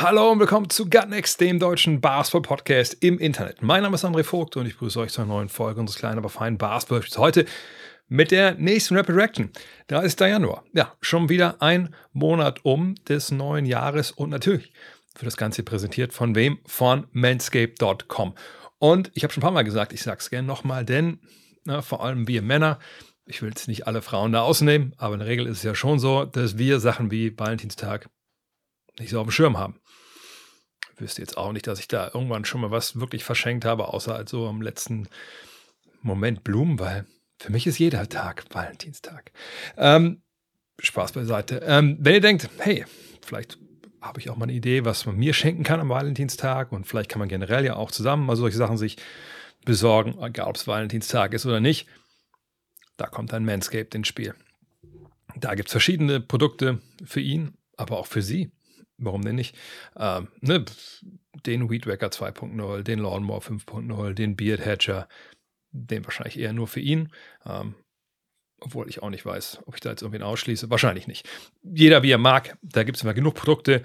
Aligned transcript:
Hallo 0.00 0.30
und 0.30 0.38
willkommen 0.38 0.70
zu 0.70 0.88
Gutnext, 0.88 1.40
dem 1.40 1.58
deutschen 1.58 2.00
Basketball-Podcast 2.00 2.98
im 3.00 3.18
Internet. 3.18 3.62
Mein 3.62 3.82
Name 3.82 3.96
ist 3.96 4.04
André 4.04 4.22
Vogt 4.22 4.56
und 4.56 4.64
ich 4.64 4.74
begrüße 4.74 5.00
euch 5.00 5.10
zu 5.10 5.22
einer 5.22 5.32
neuen 5.32 5.48
Folge 5.48 5.80
unseres 5.80 5.98
kleinen, 5.98 6.18
aber 6.18 6.28
feinen 6.28 6.56
basketball 6.56 7.02
Heute 7.16 7.46
mit 8.06 8.30
der 8.30 8.54
nächsten 8.54 8.96
Rapid 8.96 9.16
Reaction. 9.16 9.50
30. 9.88 10.20
Januar. 10.20 10.62
Ja, 10.72 10.94
schon 11.00 11.28
wieder 11.28 11.60
ein 11.60 11.96
Monat 12.12 12.64
um 12.64 12.94
des 13.08 13.32
neuen 13.32 13.66
Jahres 13.66 14.12
und 14.12 14.30
natürlich 14.30 14.72
wird 15.14 15.26
das 15.26 15.36
Ganze 15.36 15.64
präsentiert 15.64 16.12
von 16.12 16.36
wem? 16.36 16.60
Von 16.64 17.08
manscape.com. 17.10 18.36
Und 18.78 19.10
ich 19.14 19.24
habe 19.24 19.32
schon 19.32 19.40
ein 19.40 19.46
paar 19.46 19.50
Mal 19.50 19.64
gesagt, 19.64 19.92
ich 19.92 20.02
sage 20.02 20.18
es 20.20 20.30
gerne 20.30 20.46
nochmal, 20.46 20.84
denn 20.84 21.18
na, 21.64 21.82
vor 21.82 22.04
allem 22.04 22.28
wir 22.28 22.42
Männer, 22.42 22.78
ich 23.26 23.42
will 23.42 23.48
jetzt 23.48 23.66
nicht 23.66 23.88
alle 23.88 24.00
Frauen 24.00 24.30
da 24.30 24.42
ausnehmen, 24.42 24.94
aber 24.96 25.14
in 25.14 25.20
der 25.20 25.28
Regel 25.28 25.46
ist 25.46 25.56
es 25.56 25.64
ja 25.64 25.74
schon 25.74 25.98
so, 25.98 26.24
dass 26.24 26.56
wir 26.56 26.78
Sachen 26.78 27.10
wie 27.10 27.36
Valentinstag 27.36 28.08
nicht 29.00 29.10
so 29.10 29.20
auf 29.20 29.26
dem 29.26 29.32
Schirm 29.32 29.58
haben. 29.58 29.80
Wüsste 31.00 31.22
jetzt 31.22 31.36
auch 31.36 31.52
nicht, 31.52 31.66
dass 31.66 31.80
ich 31.80 31.88
da 31.88 32.10
irgendwann 32.12 32.44
schon 32.44 32.60
mal 32.60 32.70
was 32.70 33.00
wirklich 33.00 33.24
verschenkt 33.24 33.64
habe, 33.64 33.88
außer 33.88 34.14
halt 34.14 34.28
so 34.28 34.46
am 34.46 34.62
letzten 34.62 35.08
Moment 36.02 36.44
Blumen, 36.44 36.78
weil 36.78 37.06
für 37.38 37.52
mich 37.52 37.66
ist 37.66 37.78
jeder 37.78 38.08
Tag 38.08 38.44
Valentinstag. 38.50 39.32
Ähm, 39.76 40.22
Spaß 40.80 41.12
beiseite. 41.12 41.62
Ähm, 41.64 41.96
wenn 42.00 42.14
ihr 42.14 42.20
denkt, 42.20 42.48
hey, 42.58 42.84
vielleicht 43.22 43.58
habe 44.00 44.20
ich 44.20 44.30
auch 44.30 44.36
mal 44.36 44.44
eine 44.44 44.52
Idee, 44.52 44.84
was 44.84 45.06
man 45.06 45.16
mir 45.16 45.34
schenken 45.34 45.64
kann 45.64 45.80
am 45.80 45.88
Valentinstag 45.88 46.72
und 46.72 46.86
vielleicht 46.86 47.10
kann 47.10 47.18
man 47.18 47.28
generell 47.28 47.64
ja 47.64 47.76
auch 47.76 47.90
zusammen 47.90 48.26
mal 48.26 48.36
solche 48.36 48.56
Sachen 48.56 48.78
sich 48.78 48.96
besorgen, 49.64 50.22
egal 50.22 50.48
ob 50.48 50.56
es 50.56 50.66
Valentinstag 50.66 51.34
ist 51.34 51.46
oder 51.46 51.60
nicht. 51.60 51.88
Da 52.96 53.06
kommt 53.06 53.32
dann 53.32 53.44
Manscaped 53.44 53.94
ins 53.94 54.08
Spiel. 54.08 54.34
Da 55.36 55.54
gibt 55.54 55.68
es 55.68 55.72
verschiedene 55.72 56.20
Produkte 56.20 56.80
für 57.04 57.20
ihn, 57.20 57.54
aber 57.76 57.98
auch 57.98 58.06
für 58.06 58.22
sie. 58.22 58.50
Warum 58.98 59.22
denn 59.22 59.36
nicht? 59.36 59.56
Ähm, 59.96 60.28
ne, 60.40 60.64
den 61.46 61.70
Weed 61.70 61.86
Wacker 61.86 62.08
2.0, 62.08 62.82
den 62.82 62.98
Lawnmower 62.98 63.40
5.0, 63.40 64.14
den 64.14 64.36
Beard 64.36 64.64
Hatcher, 64.64 65.08
den 65.70 66.04
wahrscheinlich 66.04 66.38
eher 66.38 66.52
nur 66.52 66.66
für 66.66 66.80
ihn. 66.80 67.12
Ähm, 67.46 67.74
obwohl 68.60 68.88
ich 68.88 69.02
auch 69.02 69.10
nicht 69.10 69.24
weiß, 69.24 69.60
ob 69.66 69.74
ich 69.74 69.80
da 69.80 69.90
jetzt 69.90 70.02
irgendwen 70.02 70.22
ausschließe. 70.22 70.70
Wahrscheinlich 70.70 71.06
nicht. 71.06 71.28
Jeder 71.62 72.02
wie 72.02 72.10
er 72.10 72.18
mag, 72.18 72.58
da 72.62 72.82
gibt 72.82 72.96
es 72.96 73.04
immer 73.04 73.14
genug 73.14 73.34
Produkte. 73.34 73.82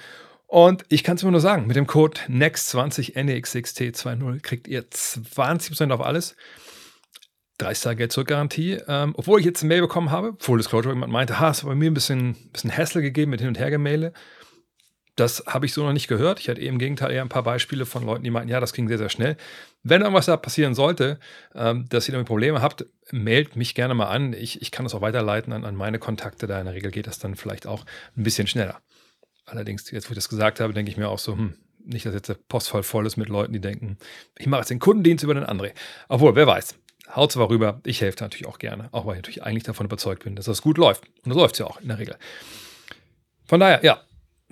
Und 0.47 0.85
ich 0.89 1.03
kann 1.03 1.15
es 1.15 1.23
immer 1.23 1.31
nur 1.31 1.41
sagen, 1.41 1.67
mit 1.67 1.75
dem 1.75 1.87
Code 1.87 2.19
NEXT20 2.27 3.15
NEXXT20 3.15 4.41
kriegt 4.41 4.67
ihr 4.67 4.83
20% 4.83 5.91
auf 5.91 6.01
alles. 6.01 6.35
30 7.59 7.83
Tage 7.83 7.95
Geld 7.97 8.11
zurück 8.11 8.27
Garantie. 8.27 8.79
Ähm, 8.87 9.13
obwohl 9.15 9.39
ich 9.39 9.45
jetzt 9.45 9.61
eine 9.61 9.69
Mail 9.69 9.81
bekommen 9.81 10.11
habe, 10.11 10.35
Full 10.39 10.57
Disclosure, 10.57 10.93
jemand 10.93 11.11
meinte, 11.11 11.39
ha, 11.39 11.51
es 11.51 11.63
hat 11.63 11.69
bei 11.69 11.75
mir 11.75 11.89
ein 11.89 11.93
bisschen, 11.93 12.35
bisschen 12.51 12.75
Hassel 12.75 13.01
gegeben 13.01 13.31
mit 13.31 13.41
Hin- 13.41 13.49
und 13.49 13.59
Hergemähle. 13.59 14.13
Das 15.15 15.43
habe 15.45 15.65
ich 15.67 15.73
so 15.73 15.83
noch 15.83 15.93
nicht 15.93 16.07
gehört. 16.07 16.39
Ich 16.39 16.49
hatte 16.49 16.59
eben 16.59 16.73
im 16.73 16.79
Gegenteil 16.79 17.11
eher 17.11 17.21
ein 17.21 17.29
paar 17.29 17.43
Beispiele 17.43 17.85
von 17.85 18.03
Leuten, 18.03 18.23
die 18.23 18.31
meinten, 18.31 18.49
ja, 18.49 18.59
das 18.59 18.73
ging 18.73 18.87
sehr, 18.87 18.97
sehr 18.97 19.09
schnell. 19.09 19.37
Wenn 19.83 20.01
irgendwas 20.01 20.25
da 20.25 20.37
passieren 20.37 20.73
sollte, 20.73 21.19
ähm, 21.53 21.85
dass 21.89 22.07
ihr 22.07 22.13
damit 22.13 22.27
Probleme 22.27 22.61
habt, 22.61 22.85
mailt 23.11 23.55
mich 23.55 23.75
gerne 23.75 23.93
mal 23.93 24.07
an. 24.07 24.33
Ich, 24.33 24.61
ich 24.61 24.71
kann 24.71 24.85
das 24.85 24.95
auch 24.95 25.01
weiterleiten 25.01 25.53
an, 25.53 25.65
an 25.65 25.75
meine 25.75 25.99
Kontakte. 25.99 26.47
Da 26.47 26.59
in 26.59 26.65
der 26.65 26.73
Regel 26.73 26.89
geht 26.89 27.05
das 27.05 27.19
dann 27.19 27.35
vielleicht 27.35 27.67
auch 27.67 27.85
ein 28.17 28.23
bisschen 28.23 28.47
schneller. 28.47 28.81
Allerdings, 29.45 29.91
jetzt 29.91 30.09
wo 30.09 30.11
ich 30.11 30.15
das 30.17 30.29
gesagt 30.29 30.59
habe, 30.59 30.73
denke 30.73 30.89
ich 30.89 30.97
mir 30.97 31.09
auch 31.09 31.19
so, 31.19 31.33
hm, 31.33 31.55
nicht, 31.85 32.05
dass 32.05 32.13
jetzt 32.13 32.29
der 32.29 32.37
Postfall 32.47 32.81
voll 32.81 33.05
ist 33.05 33.17
mit 33.17 33.29
Leuten, 33.29 33.53
die 33.53 33.59
denken, 33.59 33.97
ich 34.37 34.47
mache 34.47 34.61
jetzt 34.61 34.69
den 34.69 34.79
Kundendienst 34.79 35.23
über 35.23 35.33
den 35.33 35.43
André. 35.43 35.73
Obwohl, 36.07 36.35
wer 36.35 36.47
weiß. 36.47 36.75
Haut 37.15 37.31
zwar 37.33 37.49
rüber, 37.49 37.81
ich 37.85 38.01
helfe 38.01 38.23
natürlich 38.23 38.47
auch 38.47 38.57
gerne, 38.57 38.87
auch 38.91 39.05
weil 39.05 39.15
ich 39.15 39.19
natürlich 39.19 39.43
eigentlich 39.43 39.63
davon 39.63 39.85
überzeugt 39.85 40.23
bin, 40.23 40.35
dass 40.35 40.45
das 40.45 40.61
gut 40.61 40.77
läuft. 40.77 41.05
Und 41.23 41.29
das 41.29 41.35
läuft 41.35 41.59
ja 41.59 41.67
auch 41.67 41.81
in 41.81 41.89
der 41.89 41.99
Regel. 41.99 42.15
Von 43.45 43.59
daher, 43.59 43.83
ja, 43.83 44.01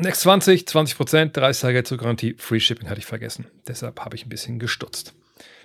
Next 0.01 0.21
20, 0.21 0.67
20 0.67 0.97
Prozent, 0.97 1.37
30 1.37 1.61
Tage 1.61 1.83
zur 1.83 1.99
Garantie, 1.99 2.33
Free 2.39 2.59
Shipping 2.59 2.89
hatte 2.89 2.97
ich 2.97 3.05
vergessen. 3.05 3.45
Deshalb 3.67 3.99
habe 3.99 4.15
ich 4.15 4.25
ein 4.25 4.29
bisschen 4.29 4.57
gestutzt. 4.57 5.13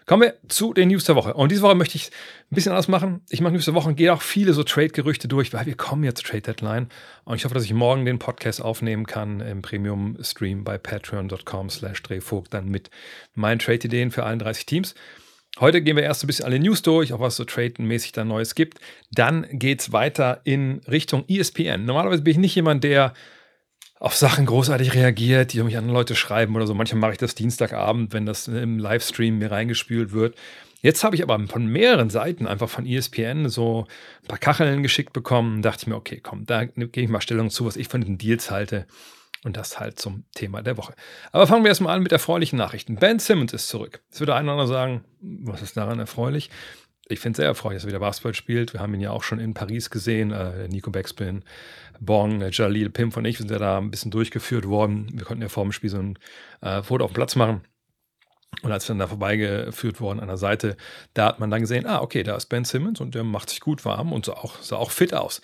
Kommen 0.04 0.24
wir 0.24 0.34
zu 0.48 0.74
den 0.74 0.88
News 0.88 1.04
der 1.04 1.16
Woche. 1.16 1.32
Und 1.32 1.50
diese 1.50 1.62
Woche 1.62 1.74
möchte 1.74 1.96
ich 1.96 2.10
ein 2.50 2.54
bisschen 2.54 2.72
anders 2.72 2.86
machen. 2.86 3.22
Ich 3.30 3.40
mache 3.40 3.54
News 3.54 3.64
der 3.64 3.72
Woche 3.72 3.88
und 3.88 3.96
gehe 3.96 4.12
auch 4.12 4.20
viele 4.20 4.52
so 4.52 4.62
Trade-Gerüchte 4.62 5.26
durch, 5.26 5.54
weil 5.54 5.64
wir 5.64 5.74
kommen 5.74 6.04
jetzt 6.04 6.18
zur 6.18 6.32
Trade-Deadline. 6.32 6.90
Und 7.24 7.36
ich 7.36 7.46
hoffe, 7.46 7.54
dass 7.54 7.64
ich 7.64 7.72
morgen 7.72 8.04
den 8.04 8.18
Podcast 8.18 8.60
aufnehmen 8.60 9.06
kann 9.06 9.40
im 9.40 9.62
Premium-Stream 9.62 10.64
bei 10.64 10.76
patreon.com 10.76 11.70
slash 11.70 12.02
drehvogt 12.02 12.52
dann 12.52 12.68
mit 12.68 12.90
meinen 13.34 13.58
Trade-Ideen 13.58 14.10
für 14.10 14.26
31 14.26 14.66
Teams. 14.66 14.94
Heute 15.60 15.80
gehen 15.80 15.96
wir 15.96 16.04
erst 16.04 16.22
ein 16.22 16.26
bisschen 16.26 16.44
alle 16.44 16.60
News 16.60 16.82
durch, 16.82 17.14
auch 17.14 17.20
was 17.20 17.36
so 17.36 17.46
Trade-mäßig 17.46 18.12
da 18.12 18.26
Neues 18.26 18.54
gibt. 18.54 18.80
Dann 19.10 19.46
geht 19.50 19.80
es 19.80 19.92
weiter 19.92 20.42
in 20.44 20.82
Richtung 20.86 21.24
ESPN. 21.26 21.86
Normalerweise 21.86 22.20
bin 22.20 22.32
ich 22.32 22.38
nicht 22.38 22.54
jemand, 22.54 22.84
der 22.84 23.14
auf 23.98 24.14
Sachen 24.14 24.46
großartig 24.46 24.94
reagiert, 24.94 25.52
die 25.52 25.62
mich 25.62 25.76
andere 25.76 25.94
Leute 25.94 26.14
schreiben 26.14 26.54
oder 26.54 26.66
so. 26.66 26.74
Manchmal 26.74 27.00
mache 27.00 27.12
ich 27.12 27.18
das 27.18 27.34
Dienstagabend, 27.34 28.12
wenn 28.12 28.26
das 28.26 28.46
im 28.48 28.78
Livestream 28.78 29.38
mir 29.38 29.50
reingespült 29.50 30.12
wird. 30.12 30.36
Jetzt 30.82 31.02
habe 31.02 31.16
ich 31.16 31.22
aber 31.22 31.38
von 31.48 31.66
mehreren 31.66 32.10
Seiten 32.10 32.46
einfach 32.46 32.68
von 32.68 32.86
ESPN 32.86 33.48
so 33.48 33.86
ein 34.22 34.28
paar 34.28 34.38
Kacheln 34.38 34.82
geschickt 34.82 35.12
bekommen. 35.12 35.62
Dachte 35.62 35.82
ich 35.82 35.86
mir, 35.86 35.96
okay, 35.96 36.20
komm, 36.22 36.44
da 36.44 36.64
gebe 36.64 37.00
ich 37.00 37.08
mal 37.08 37.22
Stellung 37.22 37.50
zu, 37.50 37.64
was 37.64 37.76
ich 37.76 37.88
von 37.88 38.02
den 38.02 38.18
Deals 38.18 38.50
halte. 38.50 38.86
Und 39.44 39.56
das 39.56 39.78
halt 39.78 39.98
zum 39.98 40.24
Thema 40.34 40.62
der 40.62 40.76
Woche. 40.76 40.94
Aber 41.30 41.46
fangen 41.46 41.62
wir 41.64 41.68
erstmal 41.68 41.96
an 41.96 42.02
mit 42.02 42.12
erfreulichen 42.12 42.58
Nachrichten. 42.58 42.96
Ben 42.96 43.18
Simmons 43.18 43.52
ist 43.52 43.68
zurück. 43.68 44.02
Jetzt 44.08 44.20
würde 44.20 44.34
einer 44.34 44.52
oder 44.52 44.62
andere 44.62 44.68
sagen, 44.68 45.04
was 45.20 45.62
ist 45.62 45.76
daran 45.76 45.98
erfreulich? 45.98 46.50
Ich 47.08 47.20
finde 47.20 47.34
es 47.34 47.36
sehr 47.36 47.46
erfreulich, 47.46 47.78
dass 47.78 47.84
er 47.84 47.88
wieder 47.88 48.00
Basketball 48.00 48.34
spielt. 48.34 48.72
Wir 48.72 48.80
haben 48.80 48.92
ihn 48.94 49.00
ja 49.00 49.10
auch 49.10 49.22
schon 49.22 49.38
in 49.38 49.54
Paris 49.54 49.90
gesehen. 49.90 50.32
Äh, 50.32 50.68
Nico 50.68 50.90
Backspin, 50.90 51.44
Bong, 52.00 52.42
äh, 52.42 52.50
Jalil, 52.50 52.90
Pimp 52.90 53.16
und 53.16 53.24
ich 53.24 53.38
sind 53.38 53.50
ja 53.50 53.58
da 53.58 53.78
ein 53.78 53.90
bisschen 53.90 54.10
durchgeführt 54.10 54.66
worden. 54.66 55.08
Wir 55.12 55.24
konnten 55.24 55.42
ja 55.42 55.48
vor 55.48 55.62
dem 55.62 55.72
Spiel 55.72 55.90
so 55.90 55.98
ein 55.98 56.18
äh, 56.62 56.82
Foto 56.82 57.04
auf 57.04 57.12
dem 57.12 57.14
Platz 57.14 57.36
machen. 57.36 57.62
Und 58.62 58.72
als 58.72 58.88
wir 58.88 58.94
dann 58.94 59.00
da 59.00 59.06
vorbeigeführt 59.06 60.00
wurden 60.00 60.20
an 60.20 60.28
der 60.28 60.36
Seite, 60.36 60.76
da 61.14 61.26
hat 61.26 61.40
man 61.40 61.50
dann 61.50 61.60
gesehen, 61.60 61.86
ah, 61.86 62.00
okay, 62.00 62.22
da 62.22 62.36
ist 62.36 62.46
Ben 62.46 62.64
Simmons 62.64 63.00
und 63.00 63.14
der 63.14 63.22
macht 63.22 63.50
sich 63.50 63.60
gut 63.60 63.84
warm 63.84 64.12
und 64.12 64.24
sah 64.24 64.32
auch, 64.32 64.60
sah 64.62 64.76
auch 64.76 64.90
fit 64.90 65.14
aus. 65.14 65.42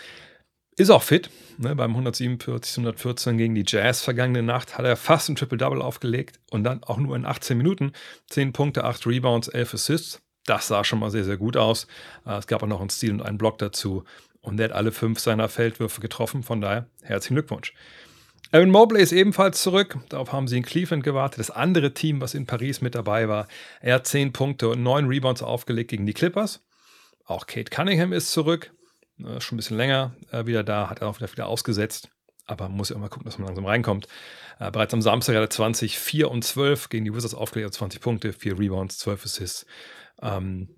Ist 0.76 0.90
auch 0.90 1.02
fit. 1.02 1.28
Ne? 1.58 1.76
Beim 1.76 1.90
147, 1.90 2.78
114 2.78 3.36
gegen 3.36 3.54
die 3.54 3.64
Jazz 3.66 4.00
vergangene 4.00 4.42
Nacht 4.42 4.78
hat 4.78 4.86
er 4.86 4.96
fast 4.96 5.28
ein 5.28 5.36
Triple-Double 5.36 5.82
aufgelegt 5.82 6.40
und 6.50 6.64
dann 6.64 6.82
auch 6.82 6.96
nur 6.96 7.14
in 7.14 7.26
18 7.26 7.58
Minuten 7.58 7.92
10 8.30 8.52
Punkte, 8.54 8.84
8 8.84 9.06
Rebounds, 9.06 9.48
11 9.48 9.74
Assists. 9.74 10.22
Das 10.46 10.66
sah 10.66 10.84
schon 10.84 10.98
mal 10.98 11.10
sehr, 11.10 11.24
sehr 11.24 11.36
gut 11.36 11.56
aus. 11.56 11.86
Äh, 12.26 12.38
Es 12.38 12.46
gab 12.46 12.62
auch 12.62 12.66
noch 12.66 12.80
einen 12.80 12.90
Stil 12.90 13.12
und 13.12 13.22
einen 13.22 13.38
Block 13.38 13.58
dazu. 13.58 14.04
Und 14.40 14.58
er 14.58 14.64
hat 14.64 14.72
alle 14.72 14.90
fünf 14.92 15.20
seiner 15.20 15.48
Feldwürfe 15.48 16.00
getroffen. 16.00 16.42
Von 16.42 16.60
daher 16.60 16.86
herzlichen 17.02 17.36
Glückwunsch. 17.36 17.74
Aaron 18.50 18.70
Mobley 18.70 19.00
ist 19.00 19.12
ebenfalls 19.12 19.62
zurück. 19.62 19.98
Darauf 20.08 20.32
haben 20.32 20.48
sie 20.48 20.58
in 20.58 20.64
Cleveland 20.64 21.04
gewartet. 21.04 21.38
Das 21.38 21.50
andere 21.50 21.94
Team, 21.94 22.20
was 22.20 22.34
in 22.34 22.46
Paris 22.46 22.80
mit 22.80 22.94
dabei 22.94 23.28
war, 23.28 23.46
er 23.80 23.94
hat 23.94 24.06
zehn 24.06 24.32
Punkte 24.32 24.68
und 24.68 24.82
neun 24.82 25.06
Rebounds 25.06 25.42
aufgelegt 25.42 25.90
gegen 25.90 26.04
die 26.06 26.12
Clippers. 26.12 26.62
Auch 27.24 27.46
Kate 27.46 27.70
Cunningham 27.70 28.12
ist 28.12 28.32
zurück. 28.32 28.72
Äh, 29.20 29.40
Schon 29.40 29.56
ein 29.56 29.58
bisschen 29.58 29.76
länger 29.76 30.14
äh, 30.32 30.44
wieder 30.44 30.64
da, 30.64 30.90
hat 30.90 31.00
er 31.00 31.08
auch 31.08 31.20
wieder, 31.20 31.46
ausgesetzt. 31.46 32.10
Aber 32.46 32.68
man 32.68 32.76
muss 32.76 32.88
ja 32.90 32.98
mal 32.98 33.08
gucken, 33.08 33.24
dass 33.24 33.38
man 33.38 33.46
langsam 33.46 33.64
reinkommt. 33.66 34.08
Bereits 34.58 34.92
am 34.92 35.00
Samstag 35.02 35.34
hat 35.36 35.42
er 35.42 35.50
20, 35.50 35.98
4 35.98 36.30
und 36.30 36.44
12 36.44 36.88
gegen 36.88 37.04
die 37.04 37.14
Wizards 37.14 37.34
aufgelegt, 37.34 37.66
also 37.66 37.78
20 37.78 38.00
Punkte, 38.00 38.32
4 38.32 38.58
Rebounds, 38.58 38.98
12 38.98 39.24
Assists. 39.24 39.66
Ähm, 40.22 40.68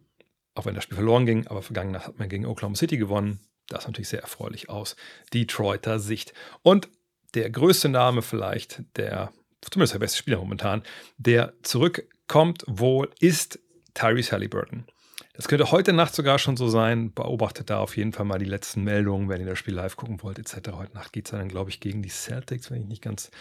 auch 0.54 0.66
wenn 0.66 0.74
das 0.74 0.84
Spiel 0.84 0.96
verloren 0.96 1.26
ging, 1.26 1.46
aber 1.46 1.62
vergangene 1.62 1.98
Nacht 1.98 2.06
hat 2.06 2.18
man 2.18 2.28
gegen 2.28 2.46
Oklahoma 2.46 2.76
City 2.76 2.96
gewonnen. 2.96 3.40
Das 3.68 3.80
ist 3.80 3.86
natürlich 3.88 4.08
sehr 4.08 4.22
erfreulich 4.22 4.68
aus 4.68 4.96
Detroiter 5.32 5.98
Sicht. 5.98 6.32
Und 6.62 6.88
der 7.34 7.50
größte 7.50 7.88
Name 7.88 8.22
vielleicht, 8.22 8.82
der 8.96 9.32
zumindest 9.60 9.94
der 9.94 9.98
beste 9.98 10.18
Spieler 10.18 10.38
momentan, 10.38 10.82
der 11.16 11.54
zurückkommt 11.62 12.64
wohl, 12.66 13.10
ist 13.18 13.58
Tyrese 13.94 14.32
Halliburton. 14.32 14.84
Das 15.32 15.48
könnte 15.48 15.72
heute 15.72 15.92
Nacht 15.92 16.14
sogar 16.14 16.38
schon 16.38 16.56
so 16.56 16.68
sein. 16.68 17.12
Beobachtet 17.12 17.68
da 17.68 17.78
auf 17.80 17.96
jeden 17.96 18.12
Fall 18.12 18.24
mal 18.24 18.38
die 18.38 18.44
letzten 18.44 18.84
Meldungen, 18.84 19.28
wenn 19.28 19.40
ihr 19.40 19.46
das 19.48 19.58
Spiel 19.58 19.74
live 19.74 19.96
gucken 19.96 20.22
wollt, 20.22 20.38
etc. 20.38 20.70
Heute 20.72 20.94
Nacht 20.94 21.12
geht 21.12 21.26
es 21.26 21.32
dann, 21.32 21.48
glaube 21.48 21.70
ich, 21.70 21.80
gegen 21.80 22.02
die 22.02 22.08
Celtics, 22.08 22.70
wenn 22.70 22.82
ich 22.82 22.86
nicht 22.86 23.02
ganz 23.02 23.32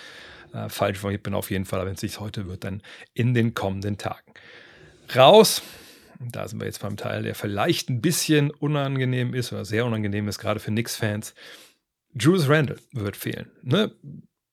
äh, 0.54 0.70
falsch 0.70 1.02
bin. 1.02 1.36
Auf 1.36 1.52
jeden 1.52 1.66
Fall, 1.66 1.86
wenn 1.86 1.94
es 1.94 2.02
nicht 2.02 2.20
heute 2.20 2.48
wird, 2.48 2.64
dann 2.64 2.82
in 3.14 3.36
den 3.36 3.54
kommenden 3.54 4.00
Tagen. 4.00 4.34
Raus 5.16 5.62
da 6.32 6.48
sind 6.48 6.60
wir 6.60 6.66
jetzt 6.66 6.82
beim 6.82 6.98
Teil, 6.98 7.24
der 7.24 7.36
vielleicht 7.36 7.90
ein 7.90 8.02
bisschen 8.02 8.52
unangenehm 8.52 9.34
ist 9.34 9.52
oder 9.52 9.66
sehr 9.66 9.86
unangenehm 9.86 10.28
ist, 10.28 10.40
gerade 10.40 10.60
für 10.60 10.72
Knicks-Fans. 10.72 11.34
Julius 12.14 12.48
Randle 12.48 12.78
wird 12.92 13.18
fehlen. 13.18 13.52
Ne? 13.64 13.92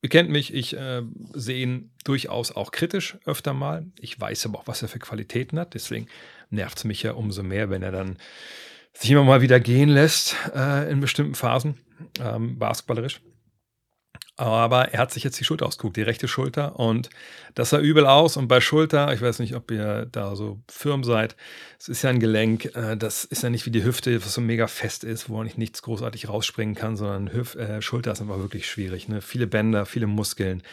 ihr 0.01 0.09
kennt 0.09 0.29
mich, 0.29 0.53
ich 0.53 0.75
äh, 0.75 1.03
sehe 1.33 1.61
ihn 1.61 1.91
durchaus 2.03 2.51
auch 2.51 2.71
kritisch 2.71 3.17
öfter 3.25 3.53
mal. 3.53 3.85
Ich 3.99 4.19
weiß 4.19 4.45
aber 4.47 4.59
auch, 4.59 4.67
was 4.67 4.81
er 4.81 4.87
für 4.87 4.99
Qualitäten 4.99 5.59
hat. 5.59 5.73
Deswegen 5.73 6.07
nervt 6.49 6.79
es 6.79 6.83
mich 6.83 7.03
ja 7.03 7.13
umso 7.13 7.43
mehr, 7.43 7.69
wenn 7.69 7.83
er 7.83 7.91
dann 7.91 8.17
sich 8.93 9.11
immer 9.11 9.23
mal 9.23 9.41
wieder 9.41 9.59
gehen 9.59 9.89
lässt 9.89 10.35
äh, 10.53 10.91
in 10.91 10.99
bestimmten 10.99 11.35
Phasen, 11.35 11.77
ähm, 12.19 12.57
basketballerisch. 12.57 13.21
Aber 14.37 14.93
er 14.93 14.99
hat 14.99 15.11
sich 15.11 15.23
jetzt 15.23 15.39
die 15.39 15.43
Schulter 15.43 15.65
ausgeguckt, 15.65 15.97
die 15.97 16.01
rechte 16.01 16.27
Schulter. 16.27 16.79
Und 16.79 17.09
das 17.53 17.69
sah 17.69 17.79
übel 17.79 18.05
aus. 18.05 18.37
Und 18.37 18.47
bei 18.47 18.61
Schulter, 18.61 19.13
ich 19.13 19.21
weiß 19.21 19.39
nicht, 19.39 19.55
ob 19.55 19.69
ihr 19.71 20.07
da 20.11 20.35
so 20.35 20.59
firm 20.69 21.03
seid, 21.03 21.35
es 21.79 21.89
ist 21.89 22.01
ja 22.01 22.09
ein 22.09 22.19
Gelenk, 22.19 22.75
äh, 22.75 22.97
das 22.97 23.23
ist 23.23 23.43
ja 23.43 23.49
nicht 23.49 23.65
wie 23.65 23.71
die 23.71 23.83
Hüfte, 23.83 24.23
was 24.23 24.33
so 24.33 24.41
mega 24.41 24.67
fest 24.67 25.03
ist, 25.03 25.29
wo 25.29 25.43
nicht 25.43 25.57
nichts 25.57 25.81
großartig 25.81 26.29
rausspringen 26.29 26.75
kann, 26.75 26.95
sondern 26.97 27.31
Hüf 27.31 27.55
äh, 27.55 27.81
Schulter 27.81 28.13
ist 28.13 28.21
einfach 28.21 28.39
wirklich 28.39 28.69
schwierig. 28.69 29.07
Ne? 29.07 29.21
Viele 29.21 29.47
Bänder, 29.47 29.85
viele 29.85 30.07
Muskeln. 30.07 30.63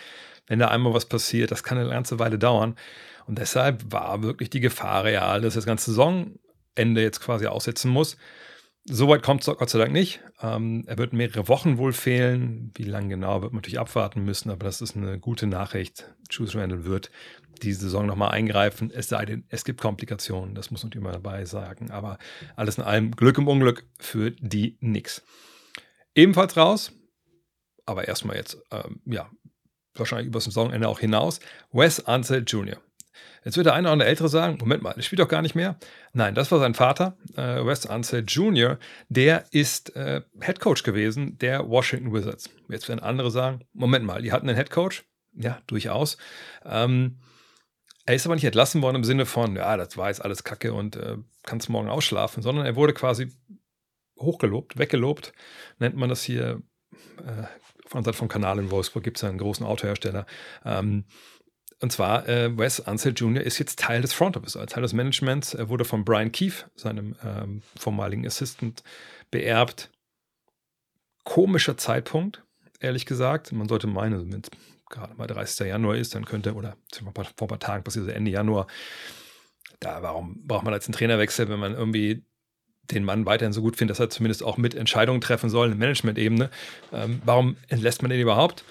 Wenn 0.46 0.61
da 0.61 0.69
einmal 0.69 0.94
was 0.94 1.04
passiert, 1.04 1.50
das 1.50 1.62
kann 1.62 1.78
eine 1.78 1.90
ganze 1.90 2.19
Weile 2.19 2.38
dauern. 2.38 2.76
Und 3.26 3.38
deshalb 3.38 3.93
war 3.93 4.22
wirklich 4.22 4.49
die 4.49 4.61
Gefahr 4.61 5.04
real, 5.04 5.43
dass 5.43 5.54
das 5.54 5.66
ganze 5.66 5.93
Saisonende 5.93 7.02
jetzt 7.02 7.20
quasi 7.20 7.46
aussetzen 7.46 7.90
muss. 7.90 8.16
Soweit 8.90 9.23
kommt 9.23 9.46
es 9.46 9.55
Gott 9.55 9.69
sei 9.69 9.79
Dank 9.79 9.93
nicht. 9.93 10.20
Ähm, 10.40 10.85
er 10.87 10.96
wird 10.96 11.12
mehrere 11.12 11.46
Wochen 11.49 11.76
wohl 11.76 11.93
fehlen. 11.93 12.73
Wie 12.75 12.85
lange 12.85 13.08
genau, 13.08 13.43
wird 13.43 13.52
man 13.52 13.58
natürlich 13.58 13.79
abwarten 13.79 14.25
müssen, 14.25 14.50
aber 14.50 14.64
das 14.64 14.81
ist 14.81 14.96
eine 14.96 15.19
gute 15.19 15.46
Nachricht. 15.46 16.11
Juice 16.31 16.56
Randall 16.56 16.87
wird 16.87 17.11
die 17.62 17.75
Saison 17.75 18.06
nochmal 18.06 18.31
eingreifen, 18.31 18.90
es 18.90 19.08
sei 19.08 19.26
denn, 19.26 19.44
es 19.49 19.64
gibt 19.64 19.81
Komplikationen. 19.81 20.55
Das 20.55 20.70
muss 20.70 20.85
man 20.85 20.93
immer 20.93 21.12
dabei 21.12 21.44
sagen. 21.44 21.90
Aber 21.90 22.19
alles 22.56 22.79
in 22.79 22.85
allem 22.85 23.11
Glück 23.11 23.37
im 23.37 23.46
Unglück 23.46 23.85
für 23.99 24.31
die 24.31 24.79
Knicks. 24.79 25.23
Ebenfalls 26.14 26.56
raus, 26.56 26.93
aber 27.85 28.08
erstmal 28.08 28.37
jetzt, 28.37 28.56
ähm, 28.70 29.02
ja, 29.05 29.31
wahrscheinlich 29.94 30.29
über 30.29 30.38
das 30.38 30.44
Saisonende 30.44 30.88
auch 30.88 31.00
hinaus, 31.00 31.40
Wes 31.73 32.06
Ansel 32.06 32.43
Jr. 32.46 32.79
Jetzt 33.44 33.56
wird 33.56 33.66
der 33.66 33.75
eine 33.75 33.87
oder 33.87 33.93
andere 33.93 34.08
Ältere 34.08 34.28
sagen, 34.28 34.58
Moment 34.60 34.82
mal, 34.82 34.94
der 34.94 35.02
spielt 35.02 35.20
doch 35.20 35.28
gar 35.28 35.43
nicht 35.43 35.55
mehr. 35.55 35.76
Nein, 36.12 36.34
das 36.34 36.50
war 36.50 36.58
sein 36.58 36.75
Vater, 36.75 37.16
äh, 37.37 37.64
Wes 37.64 37.87
Ansel 37.87 38.25
Jr., 38.26 38.78
der 39.08 39.44
ist 39.50 39.94
äh, 39.96 40.22
Head 40.40 40.60
Coach 40.60 40.82
gewesen 40.82 41.38
der 41.38 41.69
Washington 41.69 42.12
Wizards. 42.12 42.50
Jetzt 42.69 42.88
werden 42.88 43.00
andere 43.00 43.31
sagen, 43.31 43.60
Moment 43.72 44.05
mal, 44.05 44.22
die 44.22 44.32
hatten 44.32 44.49
einen 44.49 44.58
Head 44.58 44.70
Coach? 44.70 45.05
Ja, 45.34 45.60
durchaus. 45.66 46.19
Ähm, 46.64 47.19
er 48.06 48.14
ist 48.14 48.26
aber 48.26 48.34
nicht 48.34 48.44
entlassen 48.44 48.82
worden 48.82 48.96
im 48.96 49.05
Sinne 49.05 49.26
von, 49.26 49.54
ja, 49.56 49.76
das 49.76 49.96
war 49.96 50.08
jetzt 50.08 50.25
alles 50.25 50.43
Kacke 50.43 50.72
und 50.72 50.96
äh, 50.96 51.16
kannst 51.44 51.69
morgen 51.69 51.88
ausschlafen, 51.88 52.43
sondern 52.43 52.64
er 52.64 52.75
wurde 52.75 52.94
quasi 52.94 53.32
hochgelobt, 54.19 54.78
weggelobt, 54.78 55.32
nennt 55.78 55.96
man 55.96 56.08
das 56.08 56.22
hier. 56.22 56.62
Äh, 57.19 57.44
von 57.87 58.04
Seite 58.04 58.16
vom 58.19 58.28
Kanal 58.28 58.58
in 58.58 58.70
Wolfsburg 58.70 59.02
gibt 59.02 59.16
es 59.16 59.25
einen 59.25 59.38
großen 59.38 59.64
Autohersteller. 59.64 60.26
Ähm, 60.64 61.04
und 61.80 61.92
zwar, 61.92 62.28
äh, 62.28 62.56
Wes 62.58 62.80
Ansel 62.80 63.12
Jr. 63.16 63.42
ist 63.42 63.58
jetzt 63.58 63.78
Teil 63.78 64.02
des 64.02 64.12
Front 64.12 64.36
Office, 64.36 64.58
Teil 64.66 64.82
des 64.82 64.92
Managements. 64.92 65.54
Er 65.54 65.69
wurde 65.69 65.84
von 65.84 66.04
Brian 66.04 66.32
Keefe, 66.32 66.66
seinem 66.75 67.14
ähm, 67.25 67.62
vormaligen 67.76 68.26
Assistant, 68.26 68.82
beerbt. 69.30 69.90
Komischer 71.22 71.76
Zeitpunkt, 71.76 72.42
ehrlich 72.80 73.06
gesagt. 73.06 73.52
Man 73.52 73.69
sollte 73.69 73.86
meinen, 73.86 74.32
wenn 74.32 74.40
es 74.40 74.50
gerade 74.88 75.14
mal 75.14 75.26
30. 75.26 75.69
Januar 75.69 75.96
ist, 75.96 76.14
dann 76.14 76.25
könnte, 76.25 76.54
oder 76.54 76.76
vor 76.92 77.46
ein 77.46 77.48
paar 77.48 77.60
Tagen 77.60 77.84
passiert 77.84 78.08
Ende 78.08 78.30
Januar, 78.30 78.66
da 79.80 80.02
warum 80.02 80.46
braucht 80.46 80.64
man 80.64 80.75
jetzt 80.75 80.88
einen 80.88 80.94
Trainerwechsel, 80.94 81.48
wenn 81.48 81.60
man 81.60 81.75
irgendwie 81.75 82.25
den 82.90 83.04
Mann 83.04 83.26
weiterhin 83.26 83.52
so 83.52 83.60
gut 83.60 83.76
findet, 83.76 83.92
dass 83.92 84.00
er 84.00 84.10
zumindest 84.10 84.42
auch 84.42 84.56
mit 84.56 84.75
Entscheidungen 84.75 85.20
treffen 85.20 85.50
soll, 85.50 85.66
eine 85.66 85.76
Management-Ebene. 85.76 86.50
Ähm, 86.92 87.20
warum 87.25 87.56
entlässt 87.69 88.02
man 88.02 88.10
den 88.10 88.20
überhaupt? 88.20 88.64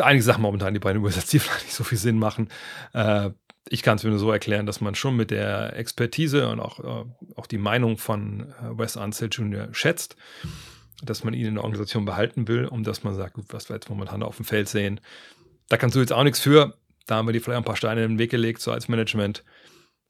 Einige 0.00 0.22
Sachen 0.22 0.42
momentan, 0.42 0.74
die 0.74 0.80
bei 0.80 0.92
den 0.92 1.02
USA 1.02 1.20
die 1.20 1.38
vielleicht 1.40 1.64
nicht 1.64 1.74
so 1.74 1.84
viel 1.84 1.98
Sinn 1.98 2.18
machen. 2.18 2.48
Äh, 2.92 3.30
ich 3.68 3.82
kann 3.82 3.96
es 3.96 4.04
mir 4.04 4.10
nur 4.10 4.18
so 4.18 4.30
erklären, 4.30 4.66
dass 4.66 4.80
man 4.80 4.94
schon 4.94 5.16
mit 5.16 5.30
der 5.30 5.76
Expertise 5.76 6.48
und 6.48 6.60
auch, 6.60 6.80
äh, 6.80 7.04
auch 7.36 7.46
die 7.46 7.58
Meinung 7.58 7.96
von 7.96 8.40
äh, 8.40 8.78
Wes 8.78 8.96
Ansel 8.96 9.28
Jr. 9.30 9.68
schätzt, 9.72 10.16
dass 11.02 11.24
man 11.24 11.34
ihn 11.34 11.46
in 11.46 11.54
der 11.54 11.64
Organisation 11.64 12.04
behalten 12.04 12.46
will, 12.46 12.66
um 12.66 12.84
dass 12.84 13.04
man 13.04 13.14
sagt, 13.14 13.34
gut, 13.34 13.46
was 13.48 13.68
wir 13.68 13.76
jetzt 13.76 13.88
momentan 13.88 14.22
auf 14.22 14.36
dem 14.36 14.44
Feld 14.44 14.68
sehen, 14.68 15.00
da 15.68 15.76
kannst 15.76 15.96
du 15.96 16.00
jetzt 16.00 16.12
auch 16.12 16.24
nichts 16.24 16.40
für. 16.40 16.76
Da 17.06 17.16
haben 17.16 17.28
wir 17.28 17.32
dir 17.32 17.40
vielleicht 17.40 17.58
ein 17.58 17.64
paar 17.64 17.76
Steine 17.76 18.04
in 18.04 18.12
den 18.12 18.18
Weg 18.18 18.30
gelegt, 18.30 18.60
so 18.60 18.70
als 18.70 18.88
Management. 18.88 19.44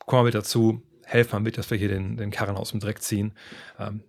Kommen 0.00 0.20
wir 0.20 0.26
mit 0.26 0.34
dazu, 0.34 0.82
helfen 1.04 1.32
wir 1.32 1.40
mit, 1.40 1.58
dass 1.58 1.70
wir 1.70 1.78
hier 1.78 1.88
den, 1.88 2.16
den 2.16 2.30
Karren 2.30 2.56
aus 2.56 2.70
dem 2.70 2.80
Dreck 2.80 3.02
ziehen. 3.02 3.34
Ähm, 3.78 4.02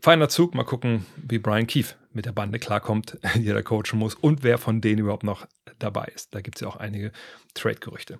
feiner 0.00 0.28
Zug. 0.28 0.54
Mal 0.54 0.64
gucken, 0.64 1.06
wie 1.16 1.38
Brian 1.38 1.66
Keefe 1.66 1.94
mit 2.12 2.26
der 2.26 2.32
Bande 2.32 2.58
klarkommt, 2.58 3.18
die 3.36 3.48
er 3.48 3.54
da 3.54 3.62
coachen 3.62 3.98
muss 3.98 4.14
und 4.14 4.42
wer 4.42 4.58
von 4.58 4.80
denen 4.80 5.00
überhaupt 5.00 5.24
noch 5.24 5.46
dabei 5.78 6.10
ist. 6.14 6.34
Da 6.34 6.40
gibt 6.40 6.56
es 6.56 6.62
ja 6.62 6.68
auch 6.68 6.76
einige 6.76 7.12
Trade-Gerüchte. 7.54 8.18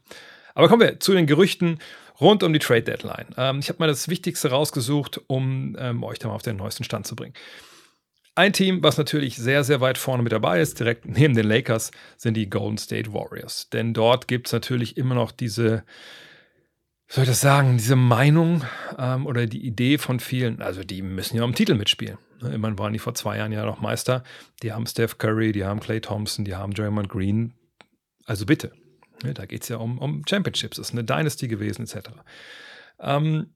Aber 0.54 0.68
kommen 0.68 0.82
wir 0.82 1.00
zu 1.00 1.12
den 1.12 1.26
Gerüchten 1.26 1.78
rund 2.20 2.42
um 2.42 2.52
die 2.52 2.58
Trade 2.58 2.82
Deadline. 2.82 3.26
Ähm, 3.36 3.60
ich 3.60 3.68
habe 3.68 3.78
mal 3.78 3.86
das 3.86 4.08
Wichtigste 4.08 4.50
rausgesucht, 4.50 5.20
um 5.26 5.76
ähm, 5.78 6.02
euch 6.04 6.18
da 6.18 6.28
mal 6.28 6.34
auf 6.34 6.42
den 6.42 6.56
neuesten 6.56 6.84
Stand 6.84 7.06
zu 7.06 7.16
bringen. 7.16 7.34
Ein 8.34 8.52
Team, 8.52 8.82
was 8.82 8.96
natürlich 8.96 9.36
sehr, 9.36 9.64
sehr 9.64 9.80
weit 9.80 9.98
vorne 9.98 10.22
mit 10.22 10.32
dabei 10.32 10.60
ist, 10.60 10.78
direkt 10.78 11.04
neben 11.04 11.34
den 11.34 11.46
Lakers, 11.46 11.90
sind 12.16 12.34
die 12.34 12.48
Golden 12.48 12.78
State 12.78 13.12
Warriors. 13.12 13.68
Denn 13.70 13.92
dort 13.92 14.28
gibt 14.28 14.46
es 14.46 14.52
natürlich 14.52 14.96
immer 14.96 15.14
noch 15.14 15.32
diese 15.32 15.84
soll 17.10 17.24
ich 17.24 17.30
das 17.30 17.40
sagen, 17.40 17.76
diese 17.76 17.96
Meinung 17.96 18.64
ähm, 18.96 19.26
oder 19.26 19.46
die 19.46 19.66
Idee 19.66 19.98
von 19.98 20.20
vielen, 20.20 20.62
also 20.62 20.84
die 20.84 21.02
müssen 21.02 21.36
ja 21.36 21.42
um 21.42 21.56
Titel 21.56 21.74
mitspielen. 21.74 22.18
Ne, 22.40 22.54
immerhin 22.54 22.78
waren 22.78 22.92
die 22.92 23.00
vor 23.00 23.14
zwei 23.14 23.38
Jahren 23.38 23.50
ja 23.50 23.66
noch 23.66 23.80
Meister. 23.80 24.22
Die 24.62 24.72
haben 24.72 24.86
Steph 24.86 25.18
Curry, 25.18 25.50
die 25.50 25.64
haben 25.64 25.80
Clay 25.80 26.00
Thompson, 26.00 26.44
die 26.44 26.54
haben 26.54 26.72
Draymond 26.72 27.08
Green. 27.08 27.54
Also 28.26 28.46
bitte. 28.46 28.72
Ne, 29.24 29.34
da 29.34 29.44
geht 29.44 29.62
es 29.62 29.68
ja 29.68 29.78
um, 29.78 29.98
um 29.98 30.22
Championships. 30.28 30.76
Das 30.76 30.90
ist 30.90 30.92
eine 30.92 31.02
Dynasty 31.02 31.48
gewesen, 31.48 31.82
etc. 31.82 32.10
Ähm, 33.00 33.54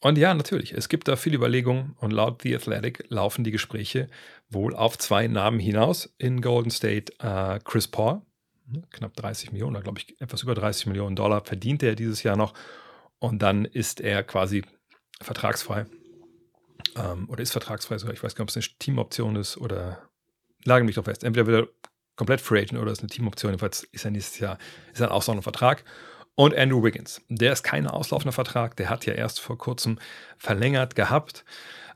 und 0.00 0.16
ja, 0.16 0.32
natürlich, 0.32 0.72
es 0.72 0.88
gibt 0.88 1.08
da 1.08 1.16
viele 1.16 1.36
Überlegungen 1.36 1.96
und 1.98 2.12
laut 2.12 2.40
The 2.42 2.54
Athletic 2.54 3.04
laufen 3.08 3.42
die 3.42 3.50
Gespräche 3.50 4.08
wohl 4.48 4.76
auf 4.76 4.96
zwei 4.96 5.26
Namen 5.26 5.58
hinaus 5.58 6.14
in 6.18 6.40
Golden 6.40 6.70
State. 6.70 7.12
Äh, 7.18 7.58
Chris 7.64 7.88
Paul, 7.88 8.22
knapp 8.90 9.14
30 9.16 9.52
Millionen, 9.52 9.82
glaube 9.82 9.98
ich, 9.98 10.20
etwas 10.20 10.42
über 10.42 10.54
30 10.54 10.86
Millionen 10.86 11.16
Dollar 11.16 11.44
verdient 11.44 11.82
er 11.82 11.94
dieses 11.94 12.22
Jahr 12.22 12.36
noch. 12.36 12.54
Und 13.18 13.40
dann 13.40 13.64
ist 13.64 14.00
er 14.00 14.22
quasi 14.22 14.64
vertragsfrei. 15.20 15.86
Ähm, 16.96 17.28
oder 17.28 17.42
ist 17.42 17.52
vertragsfrei 17.52 17.98
sogar. 17.98 18.14
Ich 18.14 18.22
weiß 18.22 18.34
gar 18.34 18.44
nicht, 18.44 18.56
ob 18.56 18.62
es 18.62 18.68
eine 18.68 18.78
Teamoption 18.78 19.36
ist 19.36 19.56
oder 19.56 20.08
lagen 20.64 20.86
mich 20.86 20.96
doch 20.96 21.04
fest. 21.04 21.24
Entweder 21.24 21.46
wird 21.46 21.68
er 21.68 21.90
komplett 22.16 22.40
Free 22.40 22.60
Agent 22.60 22.80
oder 22.80 22.92
ist 22.92 23.00
eine 23.00 23.08
Teamoption. 23.08 23.52
Jedenfalls 23.52 23.84
ist 23.84 24.04
er 24.04 24.10
nächstes 24.10 24.38
Jahr 24.38 24.58
ist 24.92 25.02
ein 25.02 25.08
auslaufender 25.08 25.42
Vertrag. 25.42 25.84
Und 26.34 26.54
Andrew 26.56 26.82
Wiggins, 26.82 27.20
der 27.28 27.52
ist 27.52 27.62
kein 27.62 27.86
auslaufender 27.86 28.32
Vertrag, 28.32 28.76
der 28.76 28.88
hat 28.88 29.04
ja 29.04 29.12
erst 29.12 29.40
vor 29.40 29.58
kurzem 29.58 29.98
verlängert 30.38 30.94
gehabt. 30.94 31.44